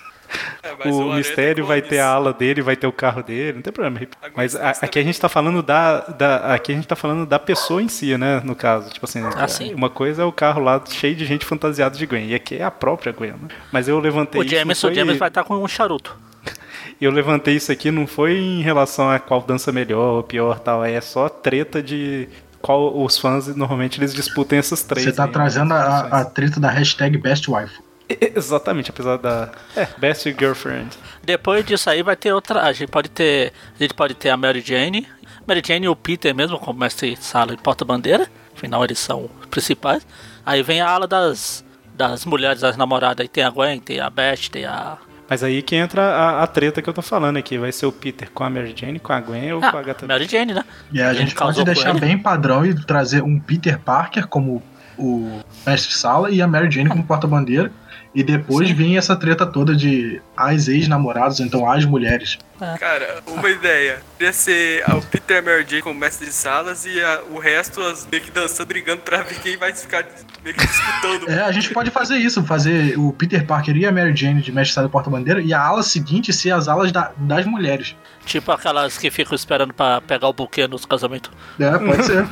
[0.61, 3.61] É, o Aranha Mistério vai ter a ala dele, vai ter o carro dele, não
[3.63, 3.99] tem problema.
[4.35, 6.53] Mas a- aqui a gente tá falando da, da.
[6.53, 8.39] Aqui a gente tá falando da pessoa em si, né?
[8.43, 8.91] No caso.
[8.91, 9.73] Tipo assim, Ah, sim.
[9.73, 12.27] uma coisa é o carro lá cheio de gente fantasiada de Gwen.
[12.27, 13.47] E aqui é a própria Gwen, né?
[13.71, 14.53] Mas eu levantei O isso.
[14.53, 16.15] Jameson, não o foi- Jameson vai estar com um charuto.
[17.01, 20.83] Eu levantei isso aqui não foi em relação a qual dança melhor ou pior tal,
[20.85, 22.27] é só treta de
[22.61, 25.05] qual os fãs normalmente eles disputem essas três.
[25.05, 27.89] Você tá aí, trazendo né, a, a treta da hashtag BestWife.
[28.35, 30.97] Exatamente, apesar da é, Best Girlfriend.
[31.23, 32.63] Depois disso aí vai ter outra.
[32.63, 33.53] A gente pode ter.
[33.75, 35.07] A gente pode ter a Mary Jane.
[35.45, 38.27] Mary Jane e o Peter mesmo, como mestre de sala e porta-bandeira.
[38.55, 40.05] Afinal, eles são os principais.
[40.45, 41.63] Aí vem a ala das.
[41.93, 43.21] Das mulheres, das namoradas.
[43.21, 44.97] Aí tem a Gwen, tem a Beth, tem a.
[45.29, 47.57] Mas aí que entra a, a treta que eu tô falando aqui.
[47.57, 49.83] Vai ser o Peter com a Mary Jane, com a Gwen ou Ah, com a
[49.83, 50.63] gata Mary Jane, né?
[50.91, 54.63] E a Ele gente pode deixar bem padrão e trazer um Peter Parker como
[54.97, 57.71] o mestre sala e a Mary Jane como porta-bandeira.
[58.13, 62.39] E depois vem essa treta toda de as ex-namorados, então as mulheres.
[62.79, 64.01] Cara, uma ideia.
[64.17, 67.37] Podia ser o Peter e a Mary Jane como mestre de salas e a- o
[67.37, 70.03] resto as meio que dançando, brigando pra ver quem vai ficar
[70.43, 71.29] meio que disputando.
[71.29, 74.51] É, a gente pode fazer isso, fazer o Peter Parker e a Mary Jane de
[74.51, 77.95] mestre sala e porta-bandeira e a ala seguinte ser as alas da- das mulheres.
[78.25, 81.29] Tipo aquelas que ficam esperando pra pegar o buquê nos casamentos.
[81.59, 82.27] É, pode ser.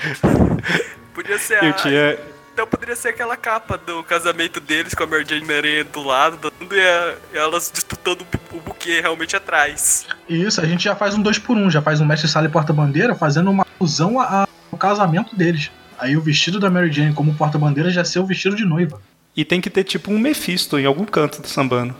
[1.14, 1.72] Podia ser Eu a...
[1.74, 2.18] tinha.
[2.60, 5.82] Então poderia ser aquela capa do casamento deles com a Mary Jane e a Aranha
[5.84, 10.04] do lado, dando e, a- e elas disputando o bu- o buquê realmente atrás.
[10.28, 12.44] E isso, a gente já faz um dois por um, já faz um mestre sala
[12.44, 15.70] e porta-bandeira fazendo uma alusão a- ao casamento deles.
[15.98, 19.00] Aí o vestido da Mary Jane como porta-bandeira já ser o vestido de noiva.
[19.34, 21.96] E tem que ter tipo um Mephisto em algum canto do sambando.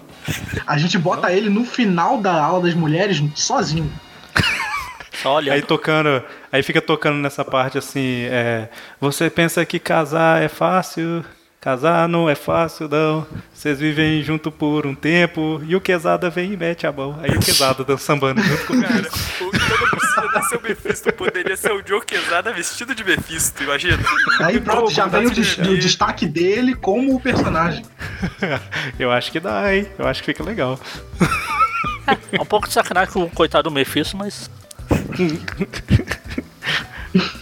[0.67, 3.91] A gente bota ele no final da aula das mulheres sozinho.
[5.13, 5.55] Só olhando.
[5.55, 8.69] Aí tocando, aí fica tocando nessa parte assim, é,
[9.01, 11.25] você pensa que casar é fácil,
[11.61, 16.53] casar não é fácil não, vocês vivem junto por um tempo, e o Quesada vem
[16.53, 18.95] e mete a mão, aí o Quesada tá sambando junto com Cara,
[19.41, 23.63] o, então não precisa ser o Mephisto, poderia ser o Joe Quesada vestido de Mephisto,
[23.65, 23.99] imagina.
[24.41, 25.75] Aí pronto, já vem o, des- Fantasia.
[25.75, 27.85] o destaque dele como o personagem.
[28.99, 30.79] Eu acho que dá, hein, eu acho que fica legal.
[32.33, 34.51] É um pouco de sacanagem com o coitado do Mephisto, mas.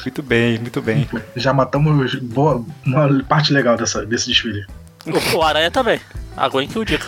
[0.03, 1.07] Muito bem, muito bem.
[1.37, 4.65] Já matamos boa, uma parte legal dessa, desse desfile.
[5.07, 6.01] O, o Aranha também.
[6.35, 7.05] A Gwen que o diga.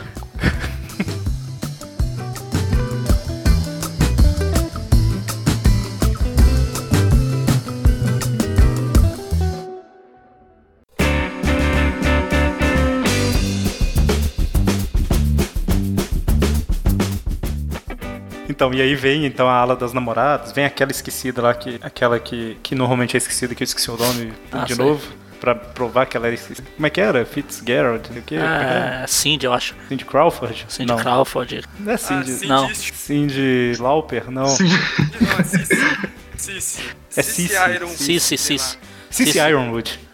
[18.60, 22.20] Então, e aí vem então a ala das namoradas, vem aquela esquecida lá, que, aquela
[22.20, 24.84] que, que normalmente é esquecida, que eu esqueci o nome Ah, de sei.
[24.84, 25.02] novo,
[25.40, 26.68] pra provar que ela era esquecida.
[26.76, 27.24] Como é que era?
[27.24, 28.06] Fitzgerald?
[28.18, 28.34] O quê?
[28.34, 29.00] É era?
[29.02, 29.74] É, Cindy, eu acho.
[29.88, 30.66] Cindy Crawford?
[30.68, 30.98] Cindy não.
[30.98, 31.62] Crawford.
[31.78, 32.32] Não é Cindy.
[32.32, 32.74] Ah, Cindy não.
[32.74, 34.30] Cindy Lauper?
[34.30, 34.46] Não.
[34.48, 34.68] Sim.
[34.68, 36.10] Não, é Cici.
[36.36, 36.82] Cici.
[37.16, 37.70] É Cici Cici.
[37.74, 37.88] Iron.
[37.88, 38.76] Cici, Cici.
[38.76, 38.90] lá.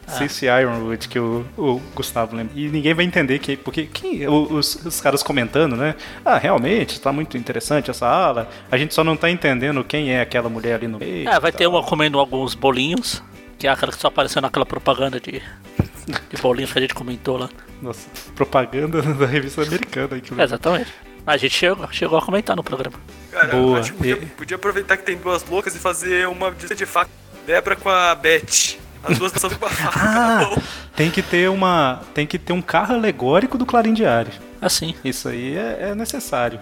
[0.07, 0.46] Cici Cici.
[0.46, 1.09] Ironwood.
[1.09, 2.52] Que o, o Gustavo lembra.
[2.54, 3.57] E ninguém vai entender que.
[3.57, 5.94] Porque quem, os, os caras comentando, né?
[6.24, 8.48] Ah, realmente, tá muito interessante essa ala.
[8.70, 11.28] A gente só não tá entendendo quem é aquela mulher ali no meio.
[11.28, 13.22] É, vai ter uma comendo alguns bolinhos.
[13.59, 15.40] Que é aquela que só apareceu naquela propaganda de,
[16.28, 17.48] de bolinhos que a gente comentou lá.
[17.80, 20.16] Nossa, propaganda da revista americana.
[20.16, 20.40] inclusive.
[20.40, 20.92] É, exatamente.
[21.26, 23.00] A gente chegou, chegou a comentar no programa.
[23.32, 23.80] Cara, Boa.
[23.80, 27.11] acho que podia, podia aproveitar que tem duas loucas e fazer uma de faca.
[27.46, 28.76] Débora com a Beth.
[29.09, 30.00] As duas dançando com a faca.
[30.00, 30.61] Ah,
[30.94, 32.00] tem que ter uma.
[32.14, 34.32] Tem que ter um carro alegórico do Clarim Diário.
[34.61, 34.94] Assim.
[35.04, 36.59] Isso aí é, é necessário.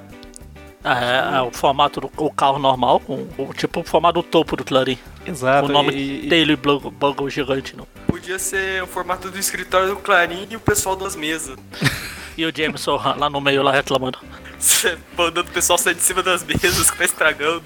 [0.82, 4.54] É, é o formato do o carro normal, com o tipo o formato do topo
[4.56, 4.98] do Clarim.
[5.26, 5.68] Exato.
[5.68, 7.74] o nome e- e- Daily Bugle, Bugle gigante.
[7.74, 7.86] Não.
[8.06, 11.56] Podia ser o formato do escritório do Clarim e o pessoal das mesas.
[12.36, 14.18] E o Jameson lá no meio lá reclamando.
[14.58, 17.62] Você mandando o pessoal sair de cima das mesas que tá estragando.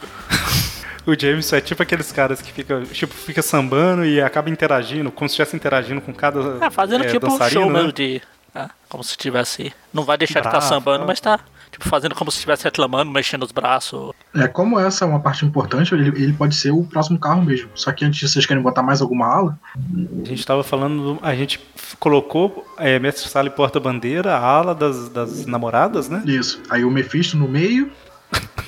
[1.08, 5.26] O Jameson é tipo aqueles caras que fica, tipo, fica sambando e acaba interagindo, como
[5.26, 7.78] se estivesse interagindo com cada É, fazendo é, tipo um show né?
[7.78, 8.20] mesmo de.
[8.54, 9.72] é, como se tivesse.
[9.90, 11.04] Não vai deixar de estar Bravo, sambando, né?
[11.06, 11.40] mas tá.
[11.70, 14.12] Tipo, fazendo como se estivesse reclamando, mexendo os braços.
[14.36, 17.70] É, como essa é uma parte importante, ele, ele pode ser o próximo carro mesmo.
[17.74, 19.58] Só que antes vocês querem botar mais alguma ala?
[20.22, 21.58] A gente tava falando, a gente
[21.98, 26.22] colocou é, Mestre Sala e Porta-Bandeira, a ala das, das namoradas, né?
[26.26, 26.60] Isso.
[26.68, 27.90] Aí o Mephisto no meio.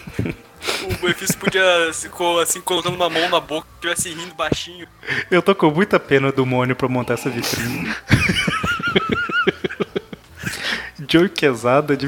[1.03, 4.87] O Mephisto podia se co- assim, colocando uma mão na boca, estivesse rindo baixinho.
[5.31, 7.95] Eu tô com muita pena do Mônio pra montar essa vitrine.
[11.09, 12.07] Joe Quesada de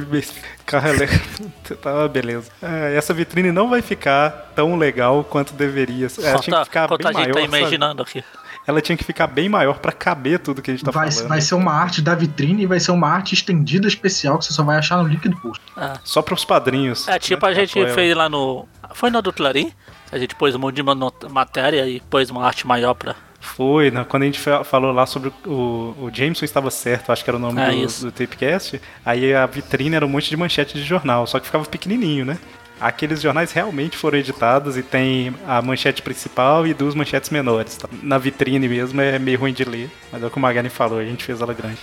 [0.67, 1.43] carro elétrico.
[1.83, 2.51] Tá, beleza.
[2.63, 6.07] Ah, essa vitrine não vai ficar tão legal quanto deveria.
[6.23, 7.35] Ela tinha que ficar bem a gente maior.
[7.35, 7.59] tá sabe?
[7.59, 8.23] imaginando aqui.
[8.67, 11.29] Ela tinha que ficar bem maior pra caber tudo que a gente tá vai, falando.
[11.29, 14.53] vai ser uma arte da vitrine e vai ser uma arte estendida especial que você
[14.53, 15.61] só vai achar no link do post.
[16.05, 17.09] Só pros padrinhos.
[17.09, 17.95] É, tipo, né, a gente apoiam.
[17.95, 18.69] fez lá no.
[18.95, 19.73] Foi no do Clarim.
[20.13, 20.83] A gente pôs um monte de
[21.31, 24.05] matéria e pôs uma arte maior pra, Foi, né?
[24.09, 25.51] quando a gente fa- falou lá sobre o,
[25.99, 29.47] o Jameson estava certo, acho que era o nome Ah, do, do Tapecast, aí a
[29.47, 32.39] vitrine era um monte de manchete de jornal, só que ficava pequenininho, né?
[32.83, 37.77] Aqueles jornais realmente foram editados e tem a manchete principal e duas manchetes menores.
[37.77, 37.89] tá?
[38.03, 40.99] Na vitrine mesmo é meio ruim de ler, mas é o que o Magani falou,
[40.99, 41.79] a gente fez ela grande.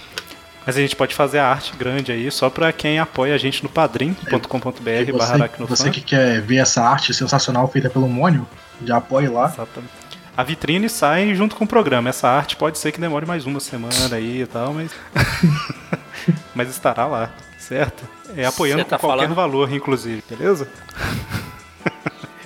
[0.66, 3.64] Mas a gente pode fazer a arte grande aí só pra quem apoia a gente
[3.64, 8.46] no padrim.com.br E barra você que quer ver essa arte sensacional feita pelo Mônio,
[8.86, 9.46] já apoie lá.
[9.46, 9.94] Exatamente.
[10.36, 12.10] A vitrine sai junto com o programa.
[12.10, 14.92] Essa arte pode ser que demore mais uma semana aí e tal, mas.
[16.54, 18.19] mas estará lá, certo?
[18.36, 19.36] É apoiando Você tá com qualquer falando?
[19.36, 20.68] valor, inclusive, beleza?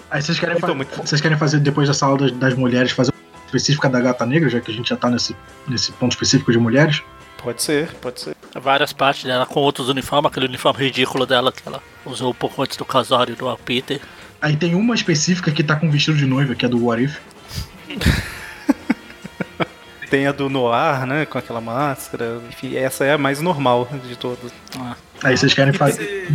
[0.10, 2.92] Aí vocês querem, Então, fa- muito- vocês querem fazer, depois dessa aula das, das mulheres,
[2.92, 5.36] fazer uma específica da gata negra, já que a gente já tá nesse,
[5.68, 7.02] nesse ponto específico de mulheres?
[7.42, 8.36] Pode ser, pode ser.
[8.62, 12.62] Várias partes dela com outros uniformes, aquele uniforme ridículo dela que ela usou um pouco
[12.62, 14.00] antes do casório do Peter.
[14.42, 17.18] Aí tem uma específica que tá com vestido de noiva, que é do What If.
[20.14, 21.26] Tem a do Noir, né?
[21.26, 22.40] Com aquela máscara.
[22.48, 24.52] Enfim, essa é a mais normal de todas.
[24.80, 24.94] Ah.
[25.24, 26.30] Aí vocês querem fazer.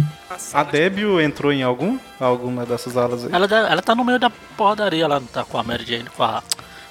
[0.53, 1.97] A Débio entrou em algum?
[2.19, 3.31] Alguma dessas alas aí?
[3.33, 6.07] Ela, dá- ela tá no meio da porradaria lá, não tá com a Mary Jane,
[6.17, 6.43] com a,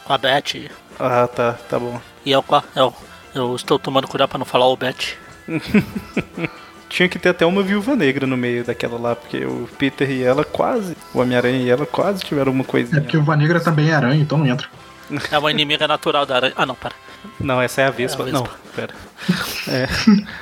[0.06, 0.70] com a Beth.
[0.98, 2.00] Ah, tá, tá bom.
[2.26, 2.94] E eu, a- eu,
[3.36, 5.18] eu estou tomando cuidado pra não falar o Beth.
[6.88, 10.24] Tinha que ter até uma viúva negra no meio daquela lá, porque o Peter e
[10.24, 13.02] ela quase, o Homem-Aranha e ela quase tiveram uma É coisinha.
[13.02, 14.70] porque o Viúva Negra também é aranha, então não entra.
[15.32, 16.54] É uma inimiga natural da aranha.
[16.56, 16.94] Ah, não, para.
[17.40, 18.24] Não, essa é a Vespa.
[18.24, 18.60] É a Não, Vespa.
[18.76, 18.94] pera.
[19.68, 19.88] É.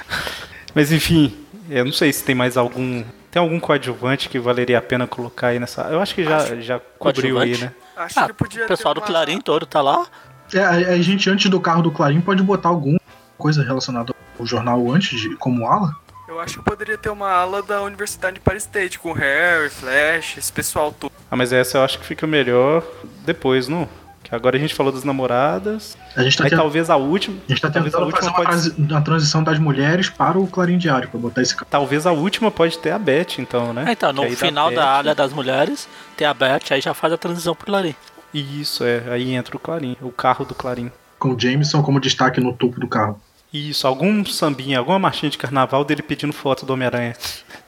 [0.74, 1.36] Mas enfim,
[1.70, 3.04] eu não sei se tem mais algum.
[3.32, 5.82] Tem algum coadjuvante que valeria a pena colocar aí nessa.
[5.84, 7.74] Eu acho que já, já cobriu aí, né?
[7.98, 10.06] Acho Ah, que podia o pessoal ter do uma- Clarim todo tá lá.
[10.54, 13.00] É, a, a gente, antes do carro do Clarim, pode botar alguma
[13.38, 15.94] coisa relacionada ao jornal antes, de, como ala.
[16.30, 20.38] Eu acho que poderia ter uma ala da Universidade de Paris State, com Harry, Flash,
[20.38, 21.12] esse pessoal todo.
[21.30, 22.84] Ah, mas essa eu acho que fica melhor
[23.26, 23.88] depois, não?
[24.28, 25.96] Que agora a gente falou das namoradas.
[26.16, 27.38] A gente tá, Aí tent- talvez a última.
[27.48, 30.38] a gente tá talvez a tentando fazer última uma, pode uma transição das mulheres para
[30.40, 31.68] o Clarim Diário, pra botar esse carro.
[31.70, 33.86] Talvez a última pode ter a Beth, então, né?
[33.88, 34.76] Ah, então, no final Beth.
[34.76, 37.94] da área das mulheres, tem a Beth, aí já faz a transição pro Clarim.
[38.34, 39.04] Isso, é.
[39.12, 40.92] Aí entra o Clarim, o carro do Clarim.
[41.20, 43.22] Com o Jameson como destaque no topo do carro.
[43.54, 47.16] Isso, algum sambinha, alguma marchinha de carnaval dele pedindo foto do Homem-Aranha.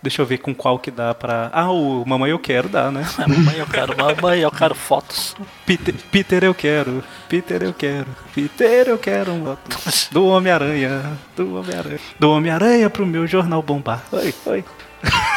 [0.02, 1.50] Deixa eu ver com qual que dá pra.
[1.52, 3.04] Ah, o Mamãe Eu Quero dá, né?
[3.18, 5.36] É, mamãe, eu quero, mamãe, eu quero fotos.
[5.66, 9.78] Peter, Peter eu quero, Peter eu quero, Peter eu quero um voto.
[10.12, 12.00] Do Homem-Aranha, do Homem-Aranha.
[12.20, 14.04] Do Homem-Aranha pro meu jornal bombar.
[14.12, 14.64] Oi, oi.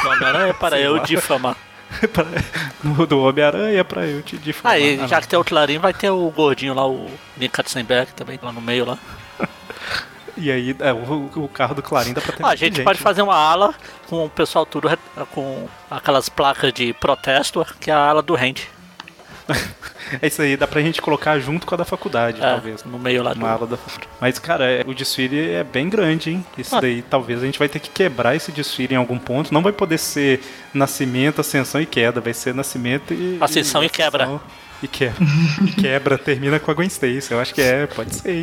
[0.02, 1.02] Do Homem-Aranha para Sei eu lá.
[1.04, 1.56] difamar.
[3.08, 4.76] Do Homem-Aranha pra eu te difamar.
[4.76, 8.12] Aí, Ah, já que tem o Clarim, vai ter o gordinho lá, o Nick Katzenberg
[8.12, 8.98] também, lá no meio lá.
[10.40, 12.82] E aí, é, o, o carro do Clarim dá pra ter Ah, a muita gente
[12.82, 13.74] pode fazer uma ala
[14.08, 14.88] com o pessoal tudo
[15.32, 18.54] com aquelas placas de protesto, que é a ala do Rand.
[20.22, 22.82] É isso aí, dá pra gente colocar junto com a da faculdade, É, talvez.
[22.84, 23.38] no meio lá do...
[23.38, 23.78] Uma ala da...
[24.20, 26.44] Mas, cara, é- o desfile é bem grande, hein?
[26.58, 26.80] Isso Ah.
[26.80, 29.54] daí, talvez a gente vai ter que quebrar esse desfile em algum ponto.
[29.54, 30.40] Não vai poder ser
[30.74, 32.20] nascimento, ascensão e queda.
[32.20, 33.38] Vai ser nascimento e...
[33.40, 34.24] Ascensão e quebra.
[34.24, 34.40] ascensão
[34.82, 35.24] E quebra.
[35.64, 37.30] e quebra, termina com a Gwen Stacy.
[37.32, 38.30] Eu acho que é, pode ser.
[38.32, 38.42] hein?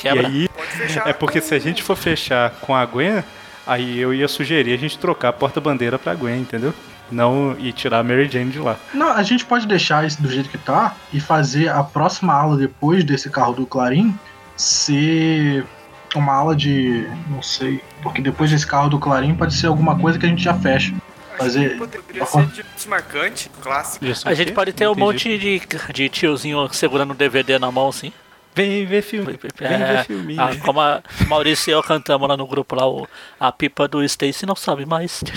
[0.00, 0.22] Quebra.
[0.22, 3.22] E aí, Pode fechar é porque se a gente for fechar com a Gwen,
[3.66, 6.74] aí eu ia sugerir a gente trocar a porta-bandeira pra Gwen, entendeu?
[7.10, 8.76] Não e tirar a Mary Jane de lá.
[8.94, 12.56] Não, a gente pode deixar isso do jeito que tá e fazer a próxima ala
[12.56, 14.16] depois desse carro do Clarim
[14.56, 15.66] ser
[16.14, 17.06] uma ala de.
[17.28, 17.82] não sei.
[18.02, 20.94] Porque depois desse carro do Clarim pode ser alguma coisa que a gente já fecha.
[21.36, 21.78] Fazer.
[21.78, 24.04] Poderia ser de desmarcante, clássico.
[24.24, 28.12] A gente pode ter um monte de, de tiozinho segurando um DVD na mão, assim.
[28.54, 29.38] Vem ver filme.
[29.58, 30.40] Vem ver É, filminho.
[30.42, 33.06] ah, como a Maurício e eu cantamos lá no grupo lá, o,
[33.38, 35.22] a pipa do Stacy não sabe mais.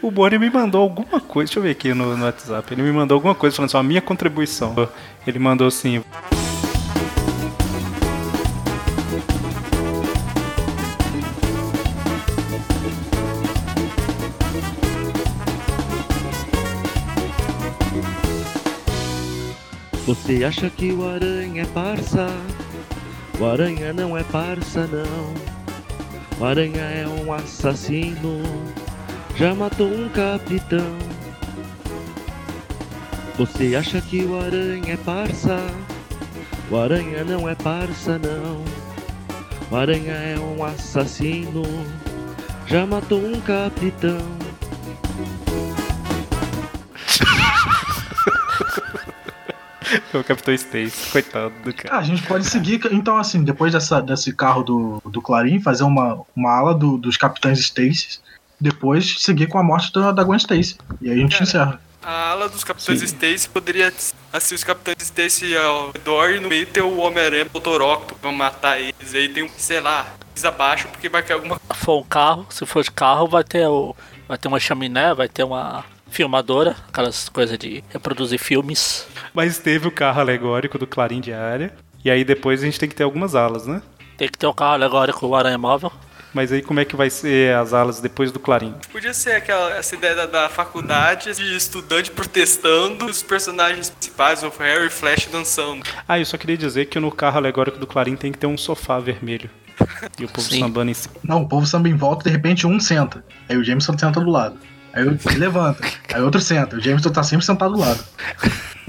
[0.00, 2.72] O Boni me mandou alguma coisa, deixa eu ver aqui no, no WhatsApp.
[2.72, 4.88] Ele me mandou alguma coisa falando assim, a minha contribuição.
[5.26, 6.04] Ele mandou assim.
[20.24, 22.26] Você acha que o aranha é parça?
[23.38, 25.34] O aranha não é parça, não.
[26.40, 28.40] O aranha é um assassino.
[29.36, 30.96] Já matou um capitão.
[33.36, 35.58] Você acha que o aranha é parça?
[36.70, 38.64] O aranha não é parça, não.
[39.70, 41.64] O aranha é um assassino.
[42.66, 44.43] Já matou um capitão.
[50.18, 51.96] O Capitão Stacy, coitado do cara.
[51.96, 52.80] Ah, a gente pode seguir.
[52.92, 57.16] Então, assim, depois dessa, desse carro do, do Clarim, fazer uma, uma ala do- dos
[57.16, 58.20] Capitães Stacy.
[58.60, 60.76] Depois seguir com a morte da, da Gwen Stacy.
[61.00, 61.80] E aí a gente Cara, encerra.
[62.02, 63.06] A ala dos Capitães Sim.
[63.06, 63.92] Stacy poderia
[64.32, 68.30] assim, os Capitães Stacy ao redor e no meio ter o Homem-Aranha e o pra
[68.30, 69.14] matar eles.
[69.14, 70.06] Aí tem um, sei lá,
[70.44, 73.66] abaixo porque vai cair alguma Se for um carro, se for de carro, vai ter
[73.66, 73.94] o.
[74.28, 75.84] Vai ter uma chaminé, vai ter uma
[76.14, 79.06] filmadora, aquelas coisas de reproduzir filmes.
[79.34, 81.74] Mas teve o carro alegórico do Clarim Diária.
[82.04, 83.82] E aí depois a gente tem que ter algumas alas, né?
[84.16, 85.90] Tem que ter o carro alegórico, o Aranha Móvel.
[86.32, 88.74] Mas aí como é que vai ser as alas depois do Clarim?
[88.90, 94.48] Podia ser aquela essa ideia da, da faculdade de estudante protestando, os personagens principais, o
[94.58, 95.84] Harry e Flash dançando.
[96.08, 98.58] Ah, eu só queria dizer que no carro alegórico do Clarim tem que ter um
[98.58, 99.48] sofá vermelho.
[100.18, 100.60] E o povo Sim.
[100.60, 101.14] sambando em cima.
[101.22, 103.24] Não, o povo samba em volta, de repente um senta.
[103.48, 104.58] Aí o Jameson senta do lado.
[104.94, 105.84] Aí ele levanta.
[106.12, 106.76] Aí outro senta.
[106.76, 108.02] O Jameson tá sempre sentado do lado.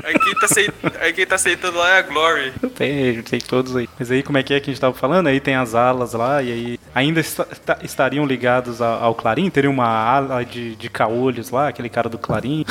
[0.03, 2.53] Aí quem tá, aceit- aí quem tá aceitando lá é a Glory.
[2.75, 3.89] Tem, tem todos aí.
[3.97, 5.27] Mas aí como é que é que a gente tava falando?
[5.27, 9.49] Aí tem as alas lá, e aí ainda esta- ta- estariam ligados ao, ao Clarim?
[9.49, 12.65] Teria uma ala de, de caolhos lá, aquele cara do Clarim.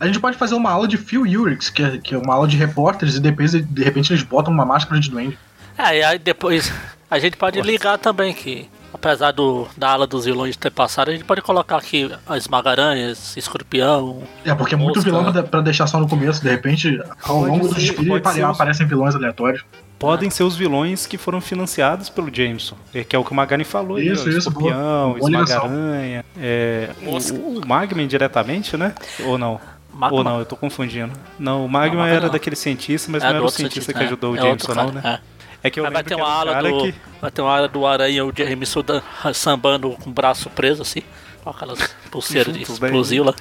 [0.00, 2.48] A gente pode fazer uma aula de Phil Urix, que é, que é uma aula
[2.48, 5.38] de repórteres, e depois de repente eles botam uma máscara de duende.
[5.78, 6.72] É, e aí depois
[7.10, 8.66] a gente pode ligar também que,
[9.00, 13.34] apesar do, da ala dos vilões ter passado, a gente pode colocar aqui as Magaranhas,
[13.36, 14.22] Escorpião.
[14.44, 15.10] É, porque é muito Mosca.
[15.10, 16.42] vilão pra, deixar só no começo.
[16.42, 19.64] De repente, ao Pode longo do ser, ser os- aparecem vilões aleatórios.
[19.98, 22.74] Podem ser os vilões que foram financiados pelo Jameson.
[22.94, 24.08] é, Que é o que o Magani falou aí.
[24.08, 24.38] Isso, ó, isso.
[24.48, 25.56] Escorpião, Boa ligação.
[25.66, 26.24] Esmaga-aranha.
[26.38, 28.94] É, o, o Magma diretamente, né?
[29.24, 29.60] Ou não?
[29.92, 30.16] Magma.
[30.18, 31.12] Ou não, eu tô confundindo.
[31.38, 32.32] Não, o Magma Não, Magma era não.
[32.32, 34.06] daquele cientista, mas É, não do era o cientista cientista, que é.
[34.06, 35.18] ajudou o É outro Jameson, não, né?
[35.26, 36.78] É que eu vai ter uma um ala do.
[36.84, 36.94] que...
[37.20, 39.02] Vai ter uma ala do Aranha, o Jameson dan-
[39.34, 41.02] sambando com o braço preso assim.
[41.42, 41.78] Com aquelas
[42.10, 43.34] pulseiras de explosivo lá.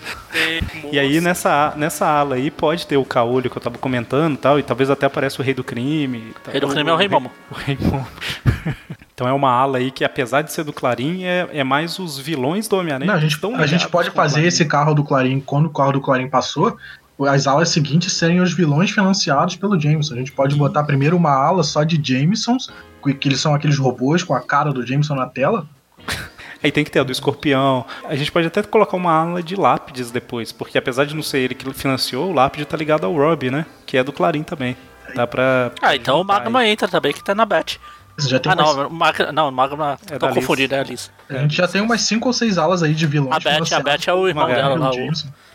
[0.92, 4.38] E aí nessa, nessa ala aí pode ter o caolho que eu tava comentando e
[4.38, 6.34] tal, e talvez até apareça o Rei do Crime.
[6.44, 6.52] tal.
[6.52, 7.32] Rei do Crime é o Rei Momo.
[7.52, 8.08] O Rei Momo.
[9.14, 12.18] então é uma ala aí que, apesar de ser do Clarim, é, é mais os
[12.18, 13.14] vilões do Homem-Aranha.
[13.14, 16.02] A gente, a gente pode o fazer esse carro do Clarim, quando o carro do
[16.02, 16.78] Clarim passou,
[17.26, 20.14] as alas seguintes serem os vilões financiados pelo Jameson.
[20.14, 22.70] A gente pode botar primeiro uma ala só de Jamesons,
[23.04, 25.68] que que eles são aqueles robôs com a cara do Jameson na tela.
[26.62, 27.86] Aí tem que ter a do escorpião.
[28.04, 31.40] A gente pode até colocar uma ala de lápides depois, porque apesar de não ser
[31.40, 33.66] ele que financiou, o lápide tá ligado ao Rob, né?
[33.86, 34.76] Que é do Clarim também.
[35.16, 35.72] Dá pra.
[35.82, 36.70] Ah, então o Magma aí.
[36.72, 37.80] entra também, que tá na Bet.
[38.18, 39.98] Você já tem Ah, umas- não, o Magma, não, o Magma.
[40.12, 41.10] É tô confundindo, é a Liz.
[41.30, 43.80] a gente já tem umas 5 ou 6 alas aí de vilões A Bet, a
[43.80, 44.92] Bet é o irmão dela lá.
[44.92, 44.94] O...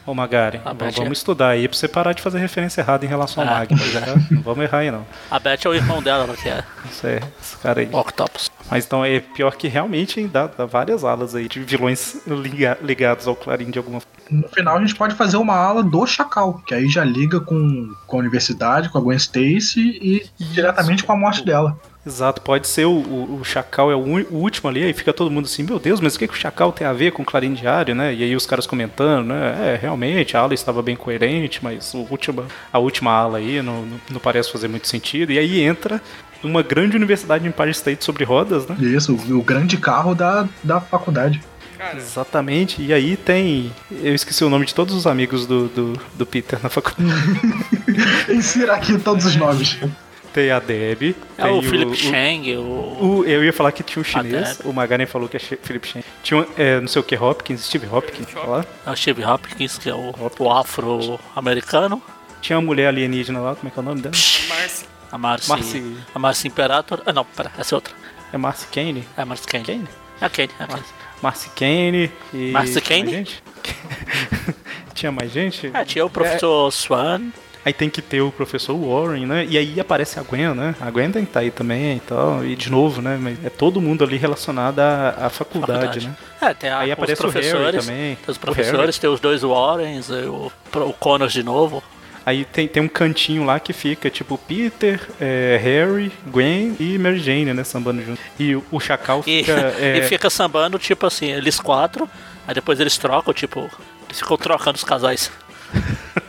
[0.07, 3.05] Ô Magari, A Beth vamos é- estudar aí pra você parar de fazer referência errada
[3.07, 3.79] em relação ao Ah, Magma.
[4.31, 4.35] é.
[4.35, 5.07] Não vamos errar aí não.
[5.31, 7.89] A Bet é o irmão dela, lá, que é Isso é, esse cara aí.
[7.91, 8.51] Octopus.
[8.71, 12.79] Mas então é pior que realmente hein, dá, dá várias alas aí de vilões liga-
[12.83, 14.15] ligados ao Clarim de alguma forma.
[14.31, 17.93] No final a gente pode fazer uma ala do Chacal, que aí já liga com,
[18.07, 21.79] com a universidade, com a Gwen Stacy e diretamente com a morte dela.
[22.07, 25.31] Exato, pode ser o, o, o Chacal é o, o último ali, aí fica todo
[25.31, 27.25] mundo assim, meu Deus, mas o que, que o Chacal tem a ver com o
[27.25, 28.13] Clarim Diário, né?
[28.15, 29.73] E aí os caras comentando, né?
[29.75, 33.83] É, realmente, a ala estava bem coerente, mas o último, a última ala aí não,
[33.87, 35.33] não, não parece fazer muito sentido.
[35.33, 35.99] E aí entra
[36.45, 38.77] uma grande universidade em Empire State sobre rodas, né?
[38.81, 41.41] Isso, o, o grande carro da, da faculdade.
[41.79, 43.71] Cara, Exatamente, e aí tem.
[43.91, 47.11] Eu esqueci o nome de todos os amigos do, do, do Peter na faculdade.
[48.33, 49.77] Insira aqui todos os nomes.
[50.33, 52.61] Tem a Deb, É tem o Philip o, Chang, o.
[53.21, 56.03] o- Eu ia falar que tinha um chinês, o Magaren falou que é Philip Chen.
[56.25, 58.67] Tinha um, é, não sei o que, Hopkins, Steve Hopkins, falar.
[58.85, 62.03] É o Steve Hopkins, que é o, o afro-americano.
[62.41, 64.15] Tinha uma mulher alienígena lá, como é que é o nome dela?
[64.49, 64.87] Marcy.
[65.15, 65.49] A Marcy.
[65.49, 65.97] Marcy.
[66.13, 67.01] A Marcy Imperator.
[67.07, 67.95] Ah, não, pera, essa é outra.
[68.33, 69.07] É Marcy Kane?
[69.17, 69.65] É Marcy Kane.
[69.65, 69.89] Kane?
[70.21, 70.83] É a Kane, é a Kane.
[71.23, 72.51] Marcy Kane e.
[72.51, 73.11] Marcy Kane?
[73.13, 73.43] gente?
[74.93, 75.71] tinha mais gente?
[75.73, 77.31] É, tinha o professor Swan.
[77.65, 79.47] Aí tem que ter o professor Warren, né?
[79.49, 80.75] E aí aparece a Gwen, né?
[80.81, 82.45] A Gwen tem que estar aí também e tal.
[82.45, 83.17] E de novo, né?
[83.19, 86.09] Mas é todo mundo ali relacionado à, à faculdade, faculdade.
[86.09, 86.17] né?
[86.41, 87.87] É, tem a, Aí os aparece o Harry professores.
[87.87, 88.17] também.
[88.17, 91.83] Tem os professores, tem os dois Warrens, o, o Connors de novo.
[92.27, 97.19] Aí tem, tem um cantinho lá que fica tipo Peter, é, Harry, Gwen e Mary
[97.19, 97.65] Jane, né?
[97.65, 98.21] Sambando junto.
[98.39, 99.53] E o, o Chacal E, fica.
[99.79, 102.09] é, e fica sambando, tipo assim, eles quatro,
[102.47, 103.71] aí depois eles trocam, tipo,
[104.09, 105.31] eles ficam trocando os casais.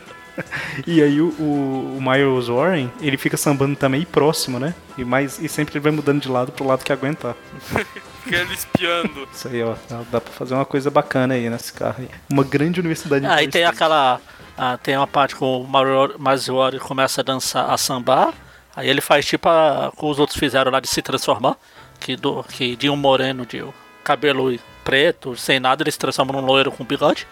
[0.86, 4.74] E aí o, o, o Miles Warren, ele fica sambando também próximo, né?
[4.98, 7.34] E, mais, e sempre ele vai mudando de lado pro lado que aguentar.
[8.22, 9.28] Fica ele espiando.
[9.32, 9.74] Isso aí, ó.
[10.10, 12.08] Dá, pra fazer uma coisa bacana aí nesse carro aí.
[12.28, 14.20] Uma grande universidade de Aí tem aquela.
[14.56, 15.66] Ah, tem uma parte que o
[16.18, 18.32] Mazuori começa a dançar, a sambar.
[18.74, 21.56] Aí ele faz tipo a, que os outros fizeram lá de se transformar.
[22.00, 23.64] Que, do, que de um moreno de
[24.04, 27.26] cabelo preto, sem nada, eles se transformam num loiro com bigode.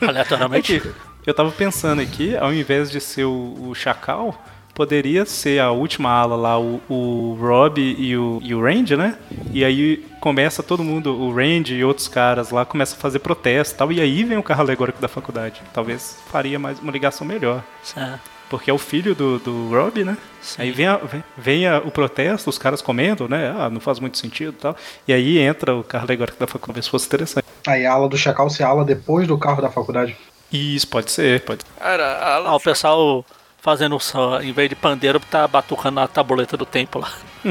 [0.00, 0.80] É aleatoriamente.
[0.80, 4.36] que eu tava pensando aqui, ao invés de ser o, o Chacal,
[4.74, 9.16] Poderia ser a última ala lá, o, o Rob e o, e o Randy, né?
[9.52, 13.74] E aí começa todo mundo, o Randy e outros caras lá, começam a fazer protesto
[13.74, 13.92] e tal.
[13.92, 15.62] E aí vem o carro alegórico da faculdade.
[15.72, 17.62] Talvez faria mais uma ligação melhor.
[17.84, 18.18] Certo.
[18.50, 20.16] Porque é o filho do, do Rob, né?
[20.42, 20.62] Sim.
[20.62, 23.54] Aí vem, a- vem, vem a- o protesto, os caras comentam, né?
[23.56, 24.76] Ah, não faz muito sentido e tal.
[25.06, 26.66] E aí entra o carro alegórico da faculdade.
[26.66, 27.46] Talvez fosse interessante.
[27.66, 30.16] Aí a ala do Chacal se ala depois do carro da faculdade.
[30.52, 31.80] Isso pode ser, pode ser.
[31.80, 33.24] Cara, a ala Ah, o pessoal
[33.64, 37.10] fazendo só, em vez de pandeiro, tá batucando na tabuleta do tempo lá.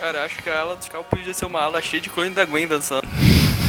[0.00, 2.44] Cara, acho que a ala do Cal podia ser uma ala cheia de clone da
[2.46, 3.06] Gwen dançando.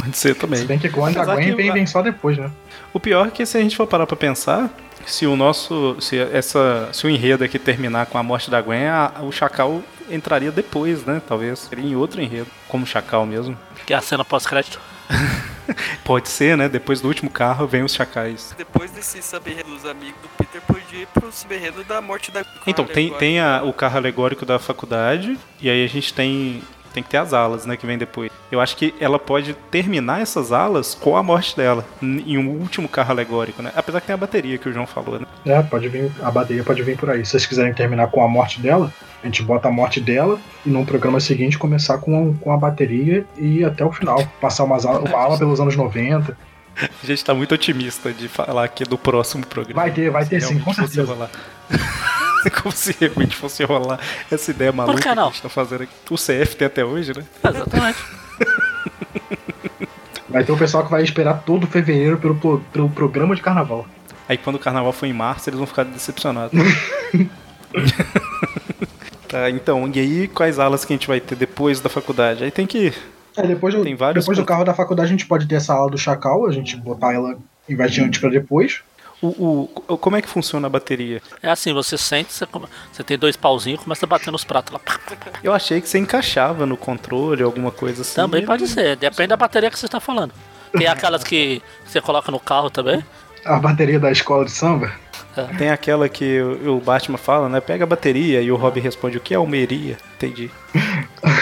[0.00, 0.64] Pode ser Se também.
[0.66, 2.50] bem que quando a Apesar Gwen vem, o- vem só depois, né?
[2.94, 4.70] O pior é que se a gente for parar pra pensar,
[5.06, 5.96] se o nosso.
[6.00, 9.82] Se, essa, se o enredo aqui terminar com a morte da Gwen, a- o Chacal
[10.10, 11.20] entraria depois, né?
[11.28, 11.58] Talvez.
[11.58, 13.56] Seria em outro enredo, como Chacal mesmo.
[13.86, 14.80] Que é a cena pós-crédito.
[16.04, 16.68] Pode ser, né?
[16.68, 18.54] Depois do último carro vem os Chacais.
[18.56, 22.84] Depois desse sub-enredo dos amigos do Peter, podia ir pro sub-enredo da morte da Então,
[22.84, 26.62] tem, tem a- o carro alegórico da faculdade, e aí a gente tem.
[26.94, 28.32] Tem que ter as alas, né, que vem depois.
[28.50, 32.88] Eu acho que ela pode terminar essas alas com a morte dela, em um último
[32.88, 33.70] carro alegórico, né?
[33.76, 35.26] Apesar que tem a bateria que o João falou, né?
[35.44, 37.22] É, pode vir, a bateria pode vir por aí.
[37.26, 38.90] Se vocês quiserem terminar com a morte dela,
[39.26, 43.26] a gente bota a morte dela e no programa seguinte começar com, com a bateria
[43.36, 44.24] e ir até o final.
[44.40, 46.36] Passar umas uma ala pelos anos 90.
[46.76, 49.80] A gente tá muito otimista de falar aqui do próximo programa.
[49.82, 51.12] Vai ter, vai ter sim, com certeza.
[51.12, 51.30] rolar.
[52.62, 53.98] Como se realmente fosse rolar
[54.30, 55.92] essa ideia maluca que a gente tá fazendo aqui.
[56.08, 57.24] O CF tem até hoje, né?
[57.42, 57.98] Exatamente.
[60.28, 63.86] Vai ter o pessoal que vai esperar todo fevereiro pelo, pelo programa de carnaval.
[64.28, 66.52] Aí quando o carnaval for em março, eles vão ficar decepcionados.
[69.40, 72.44] tá, então, e aí quais alas que a gente vai ter depois da faculdade?
[72.44, 72.92] Aí tem que.
[73.36, 75.74] É, depois do, Tem vários depois do carro da faculdade a gente pode ter essa
[75.74, 77.36] ala do Chacal, a gente botar ela
[77.68, 78.80] em vez de antes pra depois.
[79.22, 81.22] O, o- como é que funciona a bateria?
[81.42, 84.44] É assim, você sente, você, come- você tem dois pauzinhos e começa a bater nos
[84.44, 84.80] pratos lá.
[85.42, 88.14] Eu achei que você encaixava no controle, alguma coisa assim.
[88.14, 90.32] Também pode ser, depende da bateria que você está falando.
[90.76, 93.02] Tem aquelas que você coloca no carro também.
[93.46, 94.90] A bateria da escola de samba.
[95.58, 97.60] Tem aquela que o Batman fala, né?
[97.60, 99.96] Pega a bateria e o Robin responde o que é almeria.
[100.16, 100.50] Entendi.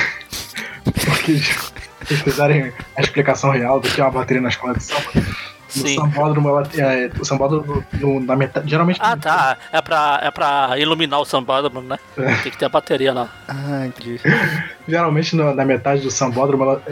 [1.05, 1.55] Porque se
[2.05, 5.11] vocês quiserem a explicação real do que é uma bateria na escola de samba.
[5.15, 5.97] No Sim.
[5.97, 8.71] sambódromo, é, o sambódromo no- na metade.
[8.71, 9.01] Geralmente.
[9.03, 9.57] Ah, tá.
[9.73, 11.99] É pra, é pra iluminar o sambódromo, né?
[12.17, 12.35] É.
[12.43, 13.29] Tem que ter a bateria lá.
[13.49, 14.21] Ah, entendi.
[14.87, 16.83] Geralmente na, na metade do sambódromo ela-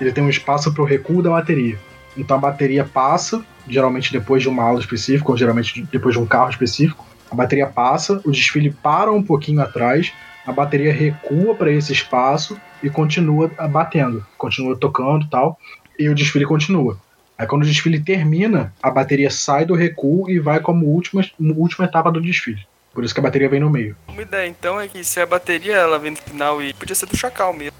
[0.00, 1.78] ele tem um espaço para o recuo da bateria.
[2.16, 6.26] Então a bateria passa, geralmente depois de uma aula específica, ou geralmente depois de um
[6.26, 7.04] carro específico.
[7.30, 10.12] A bateria passa, o desfile para um pouquinho atrás,
[10.46, 15.58] a bateria recua para esse espaço e continua batendo, continua tocando e tal,
[15.98, 16.98] e o desfile continua.
[17.36, 21.84] Aí quando o desfile termina, a bateria sai do recuo e vai como última, última
[21.84, 22.64] etapa do desfile.
[22.94, 23.94] Por isso que a bateria vem no meio.
[24.08, 27.04] Uma ideia então é que se a bateria ela vem no final e podia ser
[27.04, 27.76] do Chacal mesmo.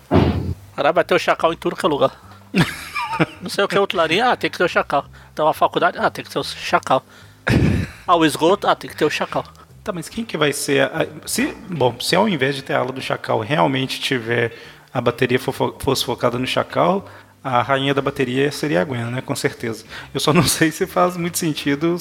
[0.74, 2.12] Caralho, vai ter o chacal em tudo que é lugar.
[3.40, 5.06] Não sei o que é outro larinha, ah, tem que ter o chacal.
[5.32, 7.04] Então a faculdade, ah, tem que ter o chacal.
[8.06, 9.44] Ah, o esgoto, ah, tem que ter o chacal.
[9.84, 10.82] Tá, mas quem que vai ser.
[10.82, 14.52] a- se, bom, se ao invés de ter a ala do Chacal realmente tiver
[14.92, 17.08] a bateria fo- fo- fosse focada no Chacal,
[17.44, 19.20] a rainha da bateria seria a Gwen, né?
[19.20, 19.84] Com certeza.
[20.12, 21.96] Eu só não sei se faz muito sentido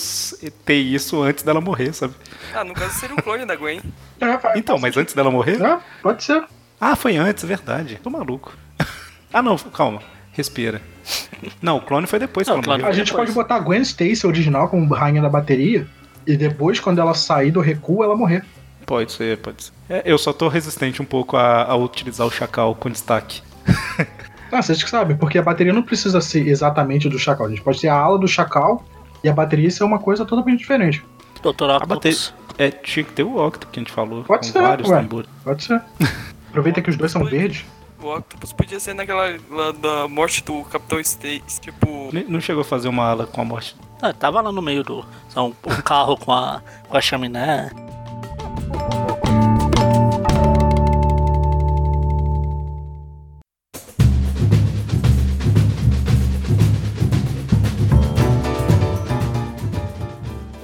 [0.66, 2.16] ter isso antes dela morrer, sabe?
[2.56, 3.80] Ah, no caso seria o clone da Gwen.
[4.20, 5.62] É, vai- Então, mas antes dela morrer?
[5.62, 6.44] é, pode ser.
[6.82, 8.00] Ah, foi antes, verdade.
[8.04, 8.52] Tô maluco.
[9.32, 10.02] ah, não, calma.
[10.36, 10.82] Respira.
[11.62, 12.84] Não, o clone foi depois que Não, clone.
[12.84, 13.26] A gente Depois.
[13.28, 15.88] pode botar a Gwen Stacy original como rainha da bateria
[16.28, 18.44] e depois, quando ela sair do recuo, ela morrer.
[18.86, 19.72] Pode ser, pode ser.
[19.90, 23.42] É, eu só tô resistente um pouco a, a utilizar o Chacal com destaque.
[24.52, 27.48] Ah, vocês que sabem, porque a bateria não precisa ser exatamente do Chacal.
[27.48, 28.86] A gente pode ter a ala do Chacal
[29.24, 31.04] e a bateria ser uma coisa totalmente diferente.
[31.42, 31.96] Doutor A Octopus.
[31.96, 32.20] bateria.
[32.58, 34.24] É, tinha que ter o Octo que a gente falou.
[34.24, 35.02] Pode com ser, vários ué.
[35.02, 35.30] tambores.
[35.44, 35.82] Pode ser.
[36.50, 37.66] Aproveita que os dois são verdes.
[38.02, 42.10] O Octopus podia ser naquela lá da morte do Capitão Stacy, tipo.
[42.28, 43.76] Não chegou a fazer uma ala com a morte.
[44.02, 45.06] Ah, tava lá no meio do.
[45.30, 47.72] São um carro com a, com a chaminé.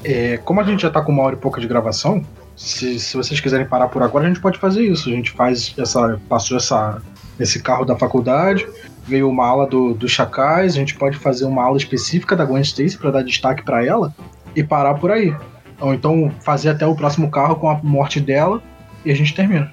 [0.03, 2.25] É, como a gente já tá com uma hora e pouca de gravação,
[2.55, 5.09] se, se vocês quiserem parar por agora, a gente pode fazer isso.
[5.09, 6.19] A gente faz essa.
[6.27, 7.01] Passou essa,
[7.41, 8.67] esse carro da faculdade,
[9.05, 12.61] veio uma ala do, dos chacais, a gente pode fazer uma aula específica da Gwen
[12.61, 14.13] Stacy para dar destaque para ela
[14.55, 15.35] e parar por aí.
[15.79, 18.61] Ou então fazer até o próximo carro com a morte dela
[19.03, 19.71] e a gente termina.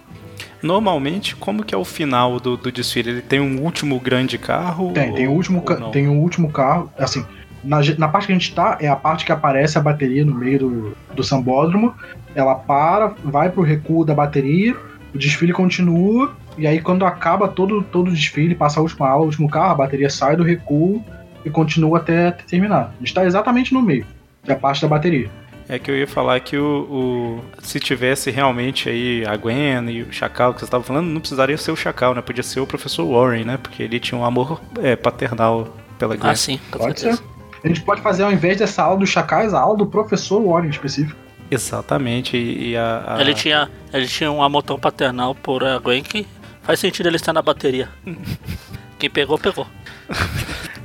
[0.62, 3.10] Normalmente, como que é o final do, do desfile?
[3.10, 4.92] Ele tem um último grande carro?
[4.92, 5.62] Tem, tem o último,
[5.92, 7.24] tem o último carro, assim,
[7.62, 10.34] Na, na parte que a gente tá, é a parte que aparece a bateria no
[10.34, 11.94] meio do, do sambódromo.
[12.34, 14.74] Ela para, vai pro recuo da bateria,
[15.14, 19.22] o desfile continua, e aí quando acaba todo, todo o desfile, passa a última aula,
[19.22, 21.02] o último carro, a bateria sai do recuo
[21.44, 22.92] e continua até, até terminar.
[22.96, 24.04] A gente tá exatamente no meio,
[24.44, 25.30] que é a parte da bateria.
[25.70, 30.02] É que eu ia falar que o, o- se tivesse realmente aí a Gwen e
[30.02, 32.22] o Chacal que você estava falando, não precisaria ser o Chacal, né?
[32.22, 33.58] Podia ser o professor Warren, né?
[33.58, 36.30] Porque ele tinha um amor é, paternal pela Gwen.
[36.30, 37.22] Ah, sim, com Pode certeza.
[37.22, 37.28] ser.
[37.64, 40.70] A gente pode fazer, ao invés dessa aula dos chacais, a aula do professor Warren
[40.70, 41.18] específico.
[41.50, 42.36] Exatamente.
[42.36, 46.26] E, a, a- Ele, tinha, ele tinha um amor tão paternal por a Gwen que
[46.62, 47.88] faz sentido ele estar na bateria.
[48.98, 49.66] Quem pegou, pegou.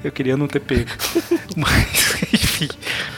[0.04, 0.90] Eu queria não ter pego.
[1.58, 2.68] Mas, enfim.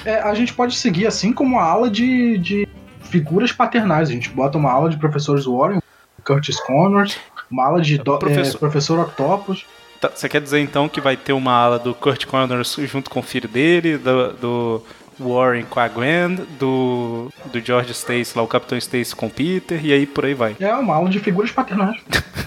[0.06, 2.68] É, a gente pode seguir assim como a aula de, de
[3.02, 4.10] figuras paternais.
[4.10, 5.80] A gente bota uma aula de professores Warren,
[6.24, 7.18] Curtis Connors,
[7.52, 9.66] uma aula de do, Professor- é, professor Octopus.
[10.00, 13.20] Tá, Você quer dizer então que vai ter uma ala do Kurt Connors junto com
[13.20, 14.86] o filho dele, do, do
[15.20, 19.84] Warren com a Gwen, do, do George Stacy lá, o Capitão Stacy com o Peter,
[19.86, 20.55] e aí por aí vai.
[20.59, 21.99] É uma aula de figuras paternais.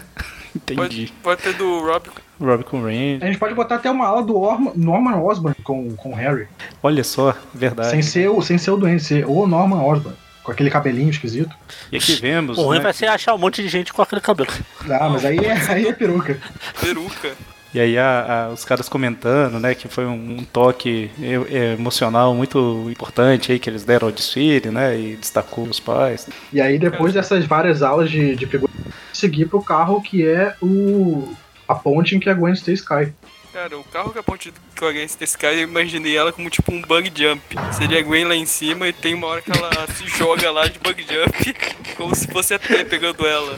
[0.55, 0.77] Entendi.
[0.77, 2.09] Pode, pode ter do Rob.
[2.41, 3.19] Rob com o Randy.
[3.23, 6.47] A gente pode botar até uma aula do Orma- Norman Osborn com, com o Harry.
[6.83, 7.91] Olha só, verdade.
[7.91, 10.17] Sem ser, o, sem ser o doente, ser o Norman Osborn.
[10.43, 11.55] Com aquele cabelinho esquisito.
[11.93, 12.57] E aqui vemos.
[12.57, 14.49] O ruim né, vai ser achar um monte de gente com aquele cabelo.
[14.89, 16.39] Ah, mas aí é, aí é peruca.
[16.81, 17.37] Peruca.
[17.79, 21.75] E aí a- a- os caras comentando, né, que foi um, um toque e- e-
[21.79, 26.29] emocional muito importante aí que eles deram ao desfile, né, e destacou os pais.
[26.53, 28.75] E aí, depois dessas várias aulas de, de figuras,
[29.13, 31.33] seguir pro carro que é o
[31.69, 33.13] a ponte em que a Gwen Stacy cai.
[33.53, 36.73] Cara, o carro que a ponte que alguém desse cara, eu imaginei ela como tipo
[36.73, 37.41] um bug jump.
[37.73, 40.67] Seria a Gwen lá em cima e tem uma hora que ela se joga lá
[40.67, 41.55] de bug jump,
[41.97, 43.57] como se fosse a T pegando ela.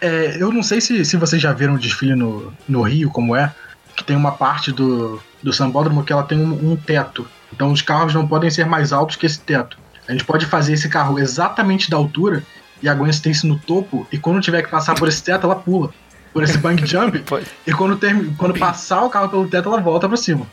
[0.00, 3.34] É, eu não sei se, se vocês já viram o desfile no, no Rio, como
[3.34, 3.52] é,
[3.96, 7.26] que tem uma parte do, do sambódromo que ela tem um, um teto.
[7.52, 9.76] Então os carros não podem ser mais altos que esse teto.
[10.06, 12.42] A gente pode fazer esse carro exatamente da altura
[12.82, 15.56] e a Gwen Stacy no topo, e quando tiver que passar por esse teto, ela
[15.56, 15.92] pula.
[16.32, 17.24] Por esse bang jump,
[17.66, 20.46] e quando, termi- quando passar o carro pelo teto, ela volta pra cima.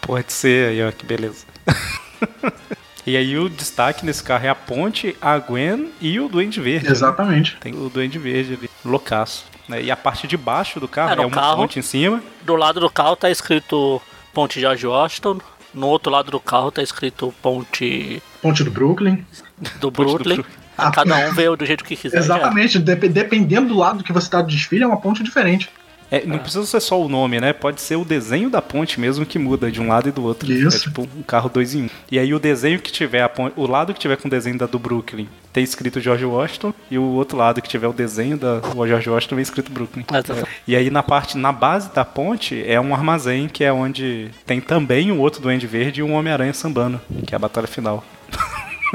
[0.00, 1.44] pode ser, aí ó, que beleza.
[3.08, 6.86] e aí o destaque nesse carro é a ponte, a Gwen e o Duende Verde.
[6.86, 6.92] né?
[6.92, 7.56] Exatamente.
[7.60, 9.44] Tem o Duende Verde ali, loucaço.
[9.68, 9.82] né?
[9.82, 11.56] E a parte de baixo do carro É, é uma carro.
[11.58, 12.22] ponte em cima.
[12.42, 14.00] Do lado do carro tá escrito
[14.32, 15.38] Ponte George Washington.
[15.74, 19.24] No outro lado do carro tá escrito Ponte Ponte do Brooklyn.
[19.80, 20.36] do Brooklyn.
[20.36, 20.46] Bru-
[20.92, 22.18] Cada um veio do jeito que quiser.
[22.18, 22.36] já.
[22.36, 22.78] Exatamente.
[22.78, 25.68] Dep- dependendo do lado que você tá do desfile, é uma ponte diferente.
[26.10, 27.52] É, não precisa ser só o nome, né?
[27.52, 30.50] Pode ser o desenho da ponte mesmo que muda de um lado e do outro.
[30.50, 30.76] Isso.
[30.76, 31.90] É tipo um carro dois em um.
[32.10, 34.56] E aí o desenho que tiver, a ponte, o lado que tiver com o desenho
[34.56, 38.36] da do Brooklyn tem escrito George Washington e o outro lado que tiver o desenho
[38.38, 40.04] da o George Washington vem escrito Brooklyn.
[40.12, 40.34] É, tá-
[40.66, 44.60] E aí na parte, na base da ponte é um armazém que é onde tem
[44.62, 48.02] também um outro Duende Verde e um Homem-Aranha sambando, que é a batalha final.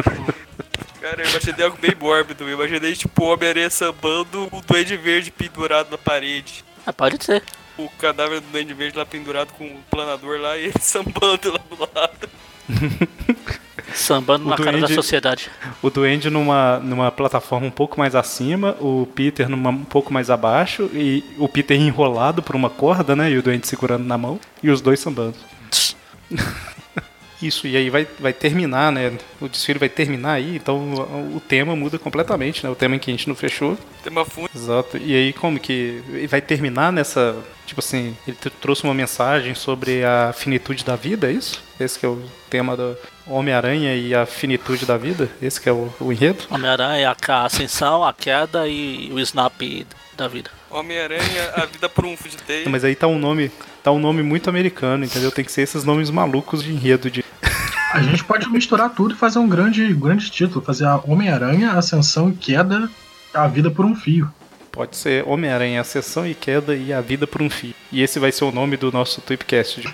[1.01, 2.43] Cara, eu imaginei algo bem mórbido.
[2.45, 6.64] Eu imaginei tipo o Homem-Aranha sambando, o Duende Verde pendurado na parede.
[6.86, 7.43] É, pode ser.
[7.77, 11.59] O cadáver do Duende Verde lá pendurado com o planador lá e ele sambando lá
[11.69, 12.29] do lado.
[13.93, 15.51] Sambando O na cara da duende- sociedade.
[15.81, 20.31] O Duende numa, numa plataforma um pouco mais acima, o Peter numa um pouco mais
[20.31, 23.29] abaixo, e o Peter enrolado por uma corda, né?
[23.29, 25.36] E o Duende segurando na mão, e os dois sambando.
[27.48, 29.12] Isso, e aí vai, vai terminar, né?
[29.41, 32.70] O desfile vai terminar aí, então o, o tema muda completamente, né?
[32.70, 33.78] O tema em que a gente não fechou.
[34.04, 34.50] Tem uma funda.
[34.56, 34.98] Exato.
[34.98, 37.36] E aí como que vai terminar nessa,
[37.66, 41.62] tipo assim, ele tr- trouxe uma mensagem sobre a finitude da vida, é isso?
[41.80, 42.96] Esse que é o tema do
[43.28, 45.30] Homem-Aranha e a finitude da vida?
[45.41, 46.44] Esse que é o, o enredo?
[46.50, 49.62] Homem-Aranha, a ascensão, a queda e o snap
[50.16, 50.50] da vida.
[50.74, 52.65] Homem-Aranha, a vida por um fio de teia.
[52.65, 53.51] Não, Mas aí tá um nome,
[53.84, 55.32] tá um nome muito americano, entendeu?
[55.32, 57.24] Tem que ser esses nomes malucos de enredo de
[57.93, 60.63] A gente pode misturar tudo e fazer um grande, grande título.
[60.65, 62.89] Fazer a Homem-Aranha, Ascensão e Queda,
[63.34, 64.32] a vida por um fio.
[64.71, 67.76] Pode ser Homem-Aranha, Ascensão e Queda e a Vida por um Fio.
[67.91, 69.82] E esse vai ser o nome do nosso Tweepcast.
[69.82, 69.93] de-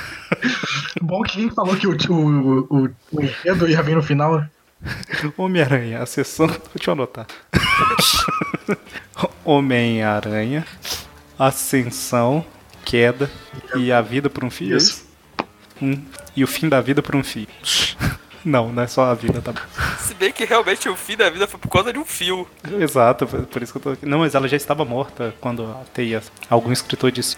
[1.02, 4.42] Bom que quem falou que o, o, o, o enredo ia vir no final.
[5.36, 6.46] Homem-Aranha, Ascensão.
[6.74, 7.26] Deixa eu anotar.
[9.44, 10.66] Homem-Aranha,
[11.38, 12.44] Ascensão,
[12.84, 13.30] Queda
[13.76, 14.74] e a Vida por um Fio.
[14.74, 15.08] é Isso.
[15.82, 16.02] Hum,
[16.36, 17.46] e o fim da vida por um fio.
[18.44, 19.60] Não, não é só a vida, tá bom.
[19.98, 22.46] Se bem que realmente o fim da vida foi por causa de um fio.
[22.78, 24.06] Exato, por por isso que eu tô aqui.
[24.06, 26.22] Não, mas ela já estava morta quando a teia.
[26.48, 27.36] Algum escritor disse.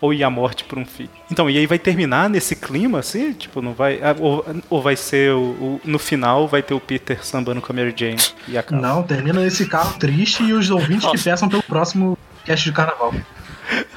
[0.00, 1.08] Ou ia a morte por um fio.
[1.30, 3.32] Então, e aí vai terminar nesse clima, assim?
[3.32, 4.00] Tipo, não vai.
[4.00, 7.72] ah, Ou, ou vai ser o, o- No final vai ter o Peter sambando com
[7.72, 8.80] a Mary Jane e acaba.
[8.80, 13.12] Não, termina nesse carro triste e os ouvintes que peçam pelo próximo cast de carnaval.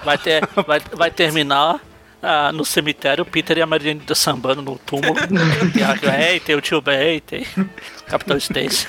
[0.04, 1.80] Vai, ter, vai, vai terminar
[2.24, 5.16] Ah, no cemitério, o Peter e a Mariane sambando no túmulo.
[5.76, 7.66] e a tem o tio Ben, tem o
[8.08, 8.88] Capitão Stacy.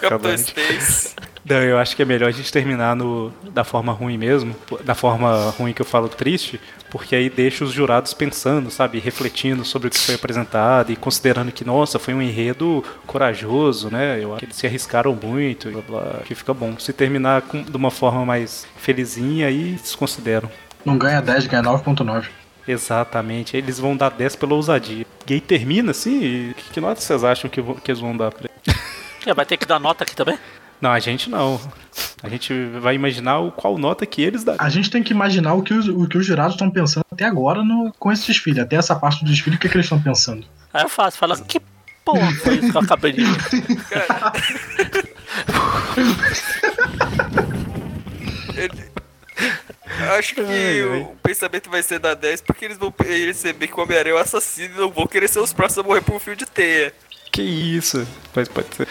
[0.00, 0.34] Capitão.
[0.34, 1.14] Stacy.
[1.48, 4.96] Não, eu acho que é melhor a gente terminar no, da forma ruim mesmo, da
[4.96, 9.86] forma ruim que eu falo triste, porque aí deixa os jurados pensando, sabe, refletindo sobre
[9.86, 14.18] o que foi apresentado e considerando que, nossa, foi um enredo corajoso, né?
[14.20, 16.76] Eu acho que eles se arriscaram muito, e blá, blá, que fica bom.
[16.80, 20.50] Se terminar com- de uma forma mais felizinha, aí desconsideram.
[20.84, 22.28] Não ganha 10, ganha 9.9.
[22.66, 25.06] Exatamente, eles vão dar 10 pela ousadia.
[25.28, 28.32] E aí termina assim, e que, que nota vocês acham que, que eles vão dar
[28.32, 28.76] pra ele?
[29.26, 30.38] É, vai ter que dar nota aqui também?
[30.80, 31.60] Não, a gente não.
[32.22, 34.64] A gente vai imaginar o, qual nota que eles dariam.
[34.64, 37.24] A gente tem que imaginar o que os, o que os jurados estão pensando até
[37.24, 38.60] agora no, com esse desfile.
[38.60, 40.46] Até essa parte do desfile, o que, que eles estão pensando?
[40.74, 41.60] Aí é fácil, fala, que
[42.04, 43.36] porra foi isso que eu acabei de ver?
[48.56, 48.86] Ele-
[50.18, 51.00] Acho que Ai, ai.
[51.02, 54.20] o pensamento vai ser da 10 porque eles vão perceber que o Homem-Aranha é o
[54.20, 56.92] assassino e não vão querer ser os próximos a morrer por um fio de teia.
[57.32, 58.06] Que isso?
[58.34, 58.88] Mas pode ser.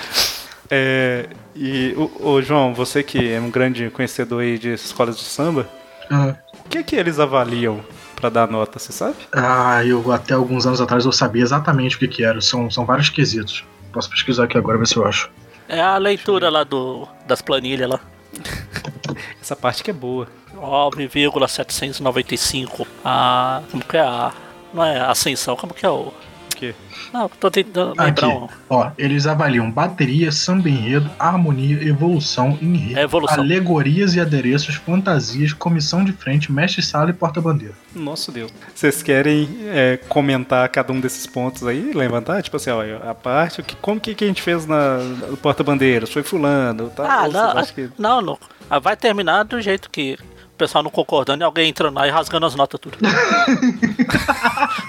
[0.69, 5.23] É, e, o, o João, você que é um grande conhecedor aí de escolas de
[5.23, 5.67] samba,
[6.09, 6.35] Ah,
[6.65, 7.81] o que que eles avaliam
[8.15, 9.15] pra dar nota, você sabe?
[9.31, 12.41] Ah, eu até alguns anos atrás eu sabia exatamente o que, que era.
[12.41, 13.63] São, são vários quesitos.
[13.91, 15.29] Posso pesquisar aqui agora, ver se eu acho.
[15.67, 17.99] É a leitura lá do, das planilhas lá.
[19.41, 20.27] Essa parte que é boa.
[20.53, 22.87] 9,795.
[23.03, 23.61] A.
[23.71, 24.31] Como que é a.
[24.73, 26.11] Não é a ascensão, como que é o.
[26.55, 26.73] Quê?
[27.13, 28.47] Não, tô tentando Aqui, lembrar um.
[28.69, 33.39] ó, eles avaliam bateria, samba enredo, harmonia, evolução, enredo, É evolução.
[33.41, 37.73] alegorias e adereços, fantasias, comissão de frente, mestre-sala e porta-bandeira.
[37.93, 38.51] Nosso Deus.
[38.73, 41.91] Vocês querem é, comentar cada um desses pontos aí?
[41.93, 42.41] Levantar?
[42.41, 45.37] Tipo assim, ó, a parte, o que, como que, que a gente fez na, no
[45.37, 46.09] porta-bandeiras?
[46.11, 47.03] Foi fulano, tá?
[47.07, 48.37] Ah, Ou não, que- não, não.
[48.69, 50.17] Ah, Vai terminar do jeito que
[50.55, 52.97] pessoal não concordando e alguém entrando lá e rasgando as notas tudo.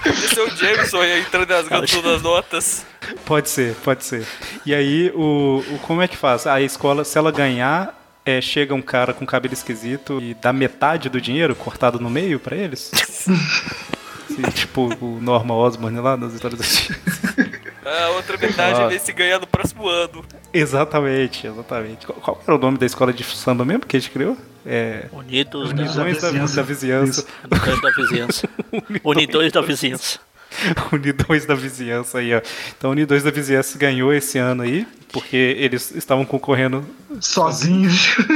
[0.05, 2.85] Esse é o Jameson aí entrando rasgando todas as notas.
[3.25, 4.25] Pode ser, pode ser.
[4.65, 6.45] E aí, o, o- como é que faz?
[6.47, 7.93] A escola, se ela ganhar,
[8.25, 12.39] é, chega um cara com cabelo esquisito e dá metade do dinheiro cortado no meio
[12.39, 12.91] pra eles?
[14.27, 16.65] Sim, tipo o Norma Osborn lá nas histórias da
[17.89, 18.87] A outra metade Ah.
[18.87, 20.23] vem se ganhar no próximo ano.
[20.53, 22.05] Exatamente, exatamente.
[22.05, 24.37] Qual, qual era o nome da escola de samba mesmo que a gente criou?
[24.65, 25.05] É.
[25.13, 26.55] Unidos Unidos da, Unidões da, vizinhança.
[26.55, 27.25] da vizinhança.
[27.49, 28.49] Unidos da vizinhança.
[29.03, 30.19] Unidões da vizinhança.
[30.91, 32.41] Unidões da vizinhança aí, ó.
[32.77, 36.85] Então, Unidões da vizinhança ganhou esse ano aí, porque eles estavam concorrendo
[37.21, 38.15] Sozinhos.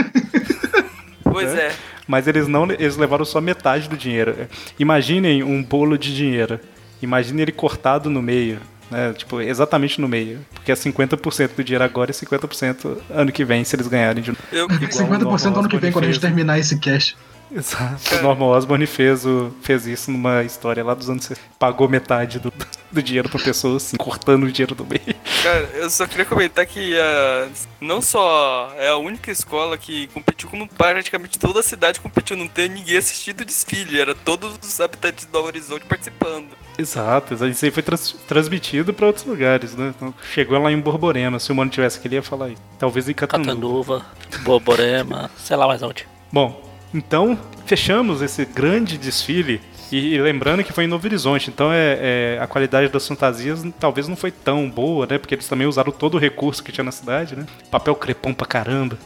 [1.24, 1.68] Pois É?
[1.68, 1.76] é.
[2.08, 4.36] Mas eles não, eles levaram só metade do dinheiro.
[4.78, 6.60] Imaginem um bolo de dinheiro.
[7.02, 8.60] Imagine ele cortado no meio,
[8.92, 9.14] né?
[9.14, 13.64] Tipo, exatamente no meio, porque é 50% do dinheiro agora e 50% ano que vem
[13.64, 14.42] se eles ganharem de novo.
[14.52, 17.16] Eu, 50% ano que vem, quando a gente terminar esse cast.
[17.56, 18.16] Exato.
[18.16, 21.42] O Norman Osborn fez, o, fez isso numa história lá dos anos 60.
[21.60, 22.52] Pagou metade do,
[22.92, 25.02] do dinheiro pra pessoa, assim, cortando o dinheiro do meio.
[25.44, 27.50] Cara, eu só queria comentar que ah,
[27.80, 32.38] não só é a única escola que competiu, como praticamente toda a cidade competiu.
[32.38, 36.48] Não tem ninguém assistindo o desfile, era todos os habitantes do Horizonte participando.
[36.78, 39.94] Exato, isso aí foi trans- transmitido pra outros lugares, né?
[39.96, 41.38] Então, chegou lá em Borborema.
[41.38, 42.62] Se o mano tivesse aqui, ele ia falar isso.
[42.80, 44.00] Talvez em Catanduva.
[44.00, 46.08] Catanduva, Borborema, sei lá mais onde.
[46.32, 49.62] Bom, então fechamos esse grande desfile.
[49.92, 51.98] E, e lembrando que foi em Novo Horizonte, então é,
[52.38, 55.18] é, a qualidade das fantasias talvez não foi tão boa, né?
[55.18, 57.46] Porque eles também usaram todo o recurso que tinha na cidade, né?
[57.70, 58.98] Papel crepom pra caramba.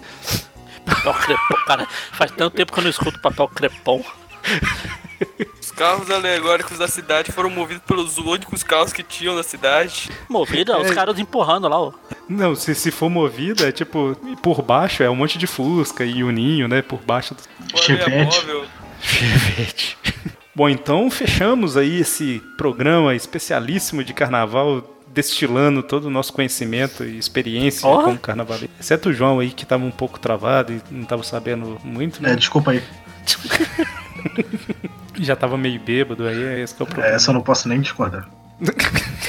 [0.85, 4.03] Papel crepom, cara, faz tanto tempo que eu não escuto papel crepom.
[5.61, 10.09] Os carros alegóricos da cidade foram movidos pelos únicos carros que tinham na cidade.
[10.29, 10.93] Movida, os É.
[10.93, 11.91] caras empurrando lá, ó.
[12.29, 16.23] Não, se, se for movida, é tipo, por baixo é um monte de Fusca e
[16.23, 16.81] o ninho, né?
[16.81, 18.45] Por baixo do Chevette.
[19.01, 19.97] Chevette.
[20.55, 27.17] Bom, então fechamos aí esse programa especialíssimo de carnaval, destilando todo o nosso conhecimento e
[27.17, 28.03] experiência Ó.
[28.03, 28.69] como carnavalesco.
[28.79, 32.31] Exceto o João aí, que estava um pouco travado e não estava sabendo muito, né?
[32.31, 32.81] É, desculpa aí.
[35.19, 37.15] Já estava meio bêbado aí, é esse que é o problema.
[37.15, 38.27] Essa eu não posso nem discordar.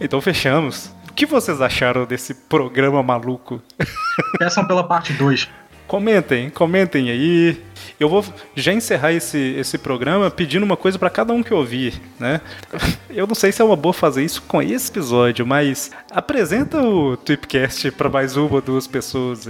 [0.00, 0.90] Então fechamos.
[1.08, 3.62] O que vocês acharam desse programa maluco?
[4.38, 5.48] Peçam pela parte 2.
[5.86, 7.62] Comentem, comentem aí.
[8.00, 8.24] Eu vou
[8.56, 12.40] já encerrar esse, esse programa pedindo uma coisa pra cada um que ouvir, né?
[13.08, 17.16] Eu não sei se é uma boa fazer isso com esse episódio, mas apresenta o
[17.16, 19.46] Tweepcast pra mais uma ou duas pessoas.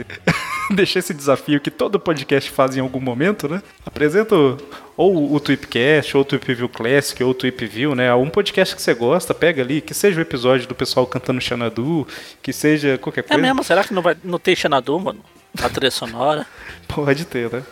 [0.74, 3.62] Deixa esse desafio que todo podcast faz em algum momento, né?
[3.84, 4.56] Apresenta o-
[4.96, 8.14] ou o Tweepcast, ou o Tweepview Classic, ou o Tweepview, né?
[8.14, 12.06] Um podcast que você gosta, pega ali, que seja o episódio do pessoal cantando Xanadu,
[12.42, 13.42] que seja qualquer É coisa.
[13.42, 13.64] mesmo?
[13.64, 15.20] Será que não vai não tem Xanadu, mano?
[15.62, 16.46] A trilha sonora.
[16.88, 17.62] Pode ter, né?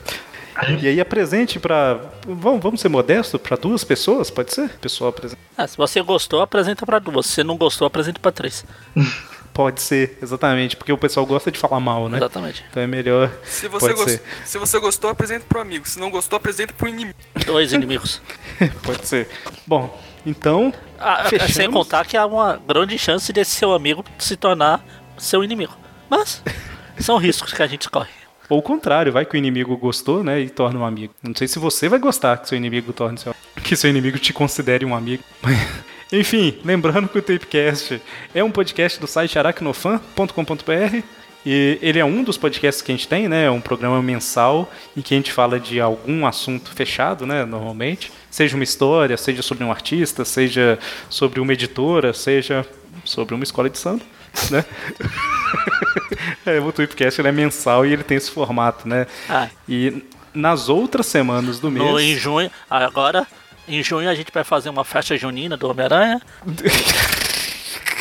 [0.83, 1.99] E aí apresente pra.
[2.27, 4.69] Vamos, vamos ser modestos, pra duas pessoas, pode ser?
[4.81, 5.41] Pessoal apresenta.
[5.57, 7.25] Ah, se você gostou, apresenta pra duas.
[7.25, 8.63] Se você não gostou, apresenta pra três.
[9.53, 12.17] Pode ser, exatamente, porque o pessoal gosta de falar mal, né?
[12.17, 12.65] Exatamente.
[12.71, 13.31] Então é melhor.
[13.45, 14.23] Se você, Pode gos- ser.
[14.47, 15.87] se você gostou, apresenta pro amigo.
[15.87, 17.19] Se não gostou, apresenta pro inimigo.
[17.45, 18.23] Dois inimigos.
[18.83, 19.29] Pode ser.
[19.67, 20.73] Bom, então.
[20.99, 21.55] Ah, Fechamos.
[21.55, 24.83] sem contar que há uma grande chance desse seu amigo se tornar
[25.19, 25.77] seu inimigo.
[26.09, 26.43] Mas
[26.99, 28.09] são riscos que a gente corre.
[28.49, 30.41] Ou o contrário, vai que o inimigo gostou, né?
[30.41, 31.15] E torna um amigo.
[31.23, 33.35] Não sei se você vai gostar que seu inimigo torne seu.
[33.63, 35.23] Que seu inimigo te considere um amigo.
[36.13, 38.01] Enfim, lembrando que o Tapecast
[38.35, 41.03] é um podcast do site aracnofan.com.br.
[41.45, 43.47] E ele é um dos podcasts que a gente tem, né?
[43.47, 47.45] É um programa mensal em que a gente fala de algum assunto fechado, né?
[47.45, 48.13] Normalmente.
[48.31, 50.79] Seja uma história, seja sobre um artista, seja
[51.11, 52.65] sobre uma editora, seja
[53.05, 54.05] sobre uma escola de samba,
[54.51, 54.65] né?
[56.47, 59.07] é, o Tweepcast ele é mensal e ele tem esse formato, né?
[59.29, 61.85] Ah, E nas outras semanas do mês.
[61.85, 63.27] no, em junho, agora,
[63.69, 66.21] em junho a gente vai fazer uma festa junina do Homem-Aranha.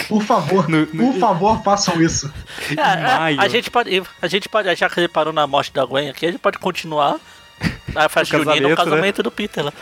[0.07, 2.31] Por favor, No- no- por favor, façam isso.
[2.71, 3.39] É, é, maio.
[3.41, 6.25] a gente pode, a gente pode, já que ele parou na morte da Gwen aqui,
[6.25, 7.17] a gente pode continuar
[7.95, 9.23] a festa O junina, o casamento, né?
[9.23, 9.73] do Peter lá.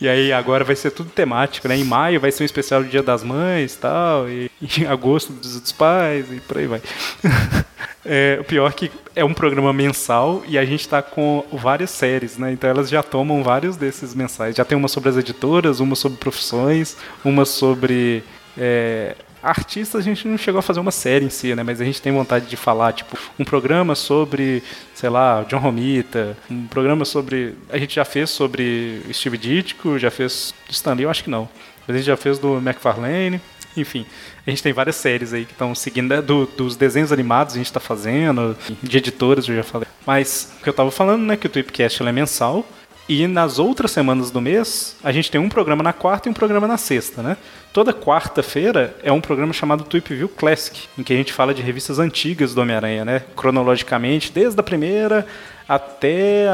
[0.00, 1.76] E aí agora vai ser tudo temático, né?
[1.76, 4.28] Em maio vai ser um especial do Dia das Mães e tal.
[4.28, 6.80] E em agosto dos, dos pais e por aí vai.
[8.10, 12.38] É, o pior que é um programa mensal e a gente tá com várias séries,
[12.38, 12.50] né?
[12.52, 14.56] Então elas já tomam vários desses mensais.
[14.56, 18.24] Já tem uma sobre as editoras, uma sobre profissões, uma sobre.
[18.56, 21.62] é, Artistas a gente não chegou a fazer uma série em si, né?
[21.62, 24.62] Mas a gente tem vontade de falar, tipo, um programa sobre,
[24.94, 27.54] sei lá, John Romita, um programa sobre.
[27.70, 31.48] A gente já fez sobre Steve Ditko, já fez Stanley, eu acho que não.
[31.86, 33.40] Mas a gente já fez do McFarlane.
[33.76, 34.04] Enfim,
[34.44, 37.58] a gente tem várias séries aí que estão seguindo, né, do- dos desenhos animados a
[37.58, 39.86] gente está fazendo, de editoras eu já falei.
[40.04, 42.66] Mas o que eu estava falando, né, que o Tweepcast é mensal,
[43.08, 46.34] e nas outras semanas do mês, a gente tem um programa na quarta e um
[46.34, 47.38] programa na sexta, né?
[47.72, 51.62] Toda quarta-feira é um programa chamado Tweep View Classic, em que a gente fala de
[51.62, 53.22] revistas antigas do Homem-Aranha, né?
[53.34, 55.26] Cronologicamente, desde a primeira
[55.66, 56.46] até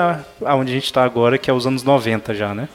[0.45, 2.69] aonde a gente está agora, que é os anos 90 já, né?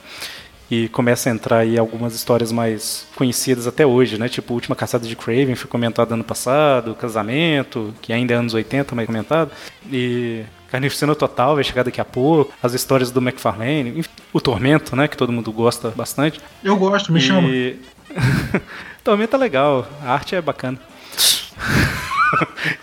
[0.70, 4.28] E começa a entrar aí algumas histórias mais conhecidas até hoje, né?
[4.28, 8.94] Tipo, última caçada de Craven foi comentada ano passado, Casamento, que ainda é anos 80,
[8.94, 9.50] mas comentado.
[9.90, 12.52] E Carnificina Total vai chegar daqui a pouco.
[12.62, 15.08] As histórias do McFarlane, enfim, o Tormento, né?
[15.08, 16.40] Que todo mundo gosta bastante.
[16.62, 17.48] Eu gosto, me chama.
[17.48, 17.78] E...
[19.02, 20.78] Tormento é legal, a arte é bacana.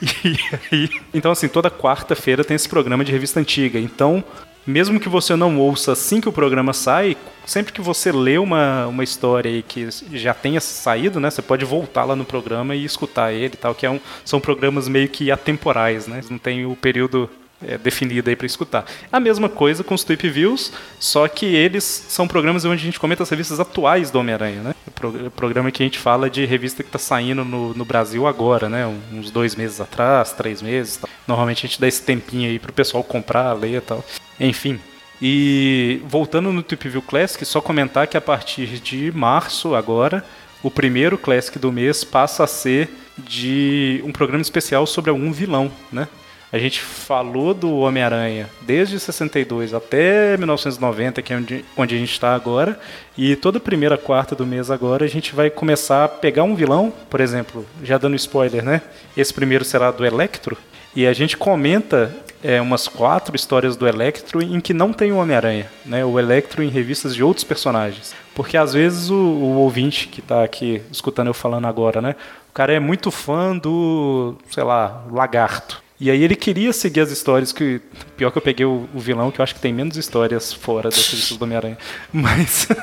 [0.02, 0.38] E
[0.72, 3.80] aí- então, assim, toda quarta-feira tem esse programa de revista antiga.
[3.80, 4.22] Então,
[4.66, 7.16] mesmo que você não ouça assim que o programa sai,
[7.46, 11.30] sempre que você lê uma, uma história aí que já tenha saído, né?
[11.30, 14.40] Você pode voltar lá no programa e escutar ele e tal, que é um, são
[14.42, 16.20] programas meio que atemporais, né?
[16.30, 17.30] Não tem o período
[17.66, 18.86] é, definido aí para escutar.
[19.12, 23.00] A mesma coisa com os Tweep Views, só que eles são programas onde a gente
[23.00, 24.76] comenta as revistas atuais do Homem-Aranha, né?
[24.86, 28.28] O pro- programa que a gente fala de revista que está saindo no, no Brasil
[28.28, 28.86] agora, né?
[29.12, 30.98] Uns dois meses atrás, três meses.
[30.98, 31.10] Tal.
[31.28, 34.04] Normalmente a gente dá esse tempinho aí pro pessoal comprar, ler e tal.
[34.40, 34.80] Enfim.
[35.20, 40.24] E voltando no Tweep View Classic, só comentar que a partir de março agora,
[40.62, 45.72] o primeiro Classic do mês passa a ser de um programa especial sobre algum vilão,
[45.92, 46.08] né?
[46.52, 52.12] A gente falou do Homem-Aranha desde 62 até 1990, que é onde, onde a gente
[52.12, 52.80] está agora.
[53.18, 56.94] E toda primeira quarta do mês agora a gente vai começar a pegar um vilão,
[57.10, 58.82] por exemplo, já dando spoiler, né?
[59.16, 60.58] Esse primeiro será do Electro.
[60.96, 65.18] E a gente comenta é, umas quatro histórias do Electro em que não tem o
[65.18, 66.06] Homem-Aranha, né?
[66.06, 68.16] O Electro em revistas de outros personagens.
[68.34, 72.16] Porque às vezes o, o ouvinte que está aqui escutando eu falando agora, né?
[72.50, 75.86] O cara é muito fã do, sei lá, Lagarto.
[76.00, 77.82] E aí ele queria seguir as histórias que.
[78.16, 80.90] Pior que eu peguei o, o vilão, que eu acho que tem menos histórias fora
[80.90, 81.78] das revistas do Homem-Aranha.
[82.14, 82.68] Mas.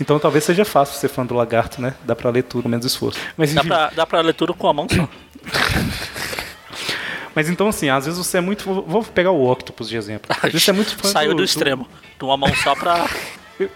[0.00, 1.94] Então talvez seja fácil ser fã do Lagarto, né?
[2.02, 3.20] Dá pra ler tudo, com menos esforço.
[3.36, 5.06] Mas, Dá pra, dá pra ler tudo com a mão só.
[7.34, 8.64] Mas então, assim, às vezes você é muito.
[8.64, 10.34] vou- Vou pegar o Octopus de exemplo.
[10.34, 11.86] Às vezes você é muito fã Saiu do, extremo.
[12.18, 13.06] De uma mão só pra.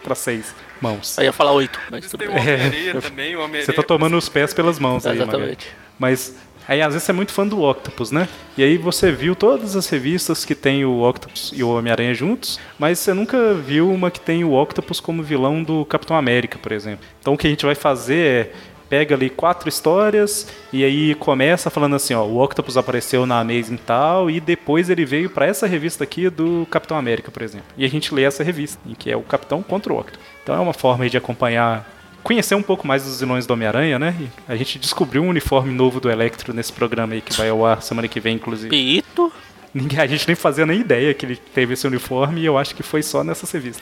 [0.02, 1.16] Pra seis mãos.
[1.18, 2.34] Eu ia falar oito, mas tudo bem.
[2.36, 3.36] É, também.
[3.64, 5.44] Você tá tomando os pés pelas mãos aí, Magali.
[5.44, 5.68] Exatamente.
[5.98, 6.34] Mas
[6.66, 8.28] aí às vezes você é muito fã do Octopus, né?
[8.56, 12.58] E aí você viu todas as revistas que tem o Octopus e o Homem-Aranha juntos,
[12.78, 16.72] mas você nunca viu uma que tem o Octopus como vilão do Capitão América, por
[16.72, 17.04] exemplo.
[17.20, 18.52] Então o que a gente vai fazer é
[18.88, 23.78] pega ali quatro histórias e aí começa falando assim, ó, o Octopus apareceu na Amazing
[23.78, 27.66] tal e depois ele veio pra essa revista aqui do Capitão América, por exemplo.
[27.76, 30.24] E a gente lê essa revista, em que é o Capitão contra o Octopus.
[30.42, 31.95] Então é uma forma de acompanhar
[32.26, 34.12] conhecer um pouco mais dos vilões do Homem-Aranha, né?
[34.20, 37.64] E a gente descobriu um uniforme novo do Electro nesse programa aí que vai ao
[37.64, 38.68] ar semana que vem, inclusive.
[38.68, 39.32] Pito.
[39.72, 42.74] Ninguém, a gente nem fazia nem ideia que ele teve esse uniforme e eu acho
[42.74, 43.80] que foi só nessa revista.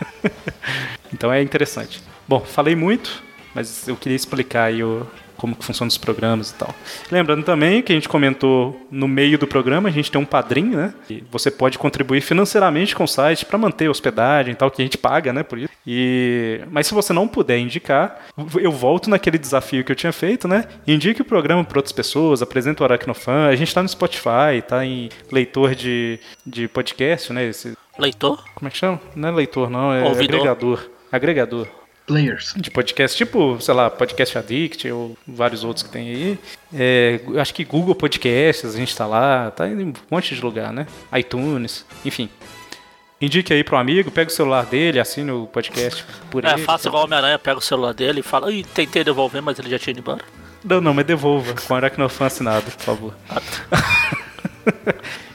[1.12, 2.02] então é interessante.
[2.26, 3.22] Bom, falei muito,
[3.54, 5.06] mas eu queria explicar aí o,
[5.42, 6.72] como que funcionam os programas e tal.
[7.10, 10.76] Lembrando também que a gente comentou no meio do programa, a gente tem um padrinho,
[10.76, 10.94] né?
[11.10, 14.80] E você pode contribuir financeiramente com o site para manter a hospedagem e tal, que
[14.80, 15.72] a gente paga, né, por isso.
[15.84, 18.24] E mas se você não puder indicar,
[18.54, 20.64] eu volto naquele desafio que eu tinha feito, né?
[20.86, 23.48] Indique o programa para outras pessoas, apresenta o Aracnofan.
[23.48, 27.48] A gente está no Spotify, tá em leitor de, de podcast, né?
[27.48, 28.44] Esse, Leitor?
[28.54, 29.00] como é que chama?
[29.16, 30.36] Não é leitor, não, é Ouvidor.
[30.36, 30.90] agregador.
[31.10, 32.52] Agregador Players.
[32.56, 36.38] de podcast, tipo, sei lá, Podcast Addict ou vários outros que tem aí.
[36.74, 40.40] É, eu acho que Google Podcasts, a gente tá lá, tá em um monte de
[40.40, 40.86] lugar, né?
[41.16, 42.28] iTunes, enfim.
[43.20, 46.62] Indique aí pro amigo, pega o celular dele, assine o podcast por É, ele.
[46.64, 49.70] faça igual o Homem-Aranha, pega o celular dele e fala, Ih, tentei devolver, mas ele
[49.70, 50.24] já tinha ido embora.
[50.64, 53.14] Não, não, mas devolva, com Aracnofan assinado, por favor.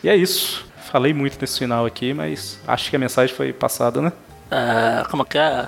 [0.03, 0.65] e é isso.
[0.91, 4.11] Falei muito nesse final aqui, mas acho que a mensagem foi passada, né?
[4.49, 5.67] É, como que é?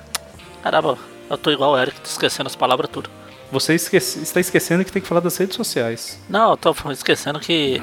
[0.64, 0.98] Caramba,
[1.30, 3.10] eu tô igual o Eric, tô esquecendo as palavras tudo.
[3.52, 6.20] Você esquece- está esquecendo que tem que falar das redes sociais.
[6.30, 7.80] Não, eu tô esquecendo que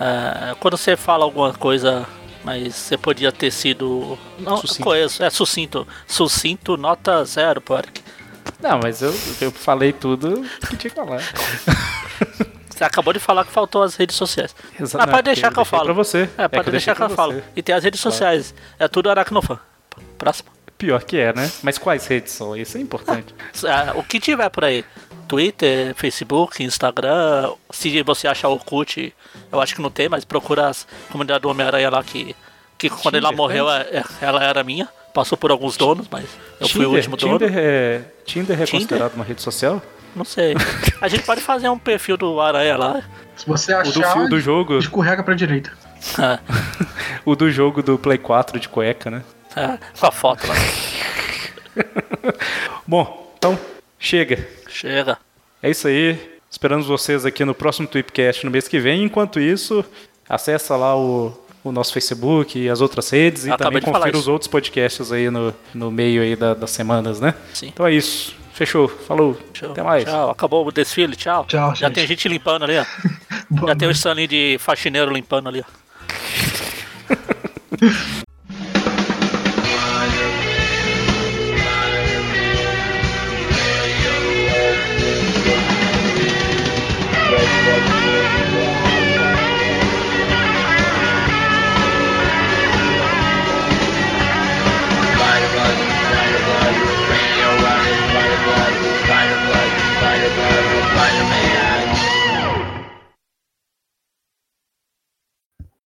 [0.00, 2.04] é, quando você fala alguma coisa,
[2.42, 4.18] mas você podia ter sido.
[4.38, 4.82] Não, Sucinto.
[4.82, 5.86] coeso, é sucinto.
[6.06, 8.02] Sucinto, nota zero, pro Eric.
[8.60, 11.20] Não, mas eu, eu falei tudo que tinha que falar.
[12.68, 14.54] Você acabou de falar que faltou as redes sociais.
[14.80, 15.84] Exa- não, pode deixar que eu falo.
[15.84, 16.28] Pra você.
[16.36, 17.40] É, pode eu deixar que eu pra falo.
[17.54, 18.52] E tem as redes sociais.
[18.80, 19.60] É tudo Aracnofan.
[20.18, 20.48] Próximo.
[20.84, 21.50] Pior que é, né?
[21.62, 22.54] Mas quais redes são?
[22.56, 23.34] Isso é importante.
[23.66, 24.84] Ah, o que tiver por aí.
[25.26, 27.52] Twitter, Facebook, Instagram.
[27.70, 29.14] Se você achar o Orkut,
[29.50, 32.36] eu acho que não tem, mas procura as comunidade do Homem-Aranha lá que,
[32.76, 33.74] que quando ela Tinder, morreu, tem?
[33.74, 34.86] é- é- ela era minha.
[35.14, 36.24] Passou por alguns donos, mas
[36.60, 37.38] eu fui o Tinder, último dono.
[37.38, 38.80] Tinder é, Tinder é Tinder?
[38.82, 39.80] considerado uma rede social?
[40.14, 40.54] Não sei.
[41.00, 43.02] A gente pode fazer um perfil do Aranha lá.
[43.36, 45.72] Se você O do, achar, fi- do jogo, escorrega pra direita.
[46.20, 46.38] É,
[47.24, 49.22] o do jogo do Play 4 de cueca, né?
[49.98, 50.54] com a foto lá.
[52.86, 53.58] Bom, então
[53.98, 54.46] chega.
[54.68, 55.18] Chega.
[55.62, 56.18] É isso aí.
[56.50, 59.02] Esperamos vocês aqui no próximo Tweepcast no mês que vem.
[59.04, 59.84] Enquanto isso,
[60.28, 64.28] acessa lá o, o nosso Facebook e as outras redes e Acabei também confira os
[64.28, 67.34] outros podcasts aí no, no meio aí da- das semanas, né?
[67.52, 67.68] Sim.
[67.68, 68.36] Então é isso.
[68.52, 68.86] Fechou.
[68.86, 69.36] Falou.
[69.52, 69.72] Tchau.
[69.72, 70.04] Até mais.
[70.04, 70.30] Tchau.
[70.30, 71.16] Acabou o desfile.
[71.16, 71.44] Tchau.
[71.48, 71.94] Tchau, Já gente.
[71.96, 72.84] tem gente limpando ali, ó.
[73.66, 73.96] Já tem o noite.
[73.96, 77.04] stand de faxineiro limpando ali, ó.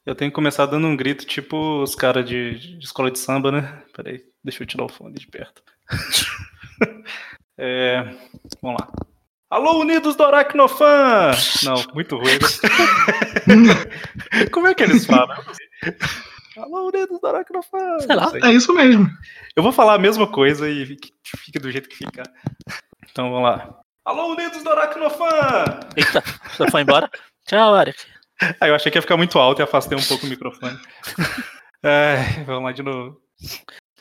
[0.05, 3.51] Eu tenho que começar dando um grito tipo os caras de, de escola de samba,
[3.51, 3.84] né?
[3.95, 5.61] Peraí, deixa eu tirar o fone de perto.
[7.55, 8.01] É,
[8.63, 8.88] vamos lá.
[9.51, 11.30] Alô, Unidos do Aracnofan!
[11.63, 12.31] Não, muito ruim.
[13.45, 14.47] né?
[14.51, 15.38] Como é que eles falam?
[16.57, 17.99] Alô, Unidos do Aracnofan!
[17.99, 18.31] Sei lá.
[18.43, 19.07] É isso mesmo.
[19.55, 22.23] Eu vou falar a mesma coisa e fique- fique do jeito que ficar.
[23.11, 23.80] Então vamos lá.
[24.03, 25.80] Alô, Unidos do Aracnofan!
[25.95, 26.23] Eita,
[26.57, 27.07] você foi embora?
[27.47, 27.99] Tchau, Eric.
[28.59, 30.77] Ah, eu achei que ia ficar muito alto e afastei um pouco o microfone.
[31.85, 32.15] É,
[32.45, 33.19] vamos lá de novo.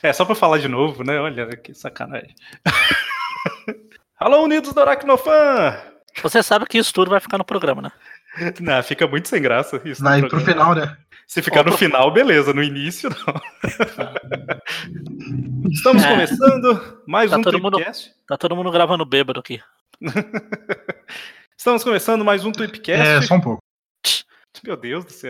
[0.01, 1.19] É, só pra falar de novo, né?
[1.19, 2.33] Olha, que sacanagem.
[4.17, 5.77] Alô, Unidos do Aracnofan!
[6.21, 7.91] Você sabe que isso tudo vai ficar no programa, né?
[8.61, 10.01] Não, fica muito sem graça isso.
[10.01, 10.95] no Vai pro final, né?
[11.27, 12.53] Se ficar no final, beleza.
[12.53, 13.41] No início, não.
[15.69, 16.07] Estamos É.
[16.09, 17.79] começando mais Tá um todo mundo-.
[18.27, 19.61] Tá todo mundo gravando bêbado aqui.
[21.57, 23.01] Estamos começando mais um Tweepcast.
[23.07, 23.61] É, só um pouco.
[24.61, 25.21] Meu Deus do céu.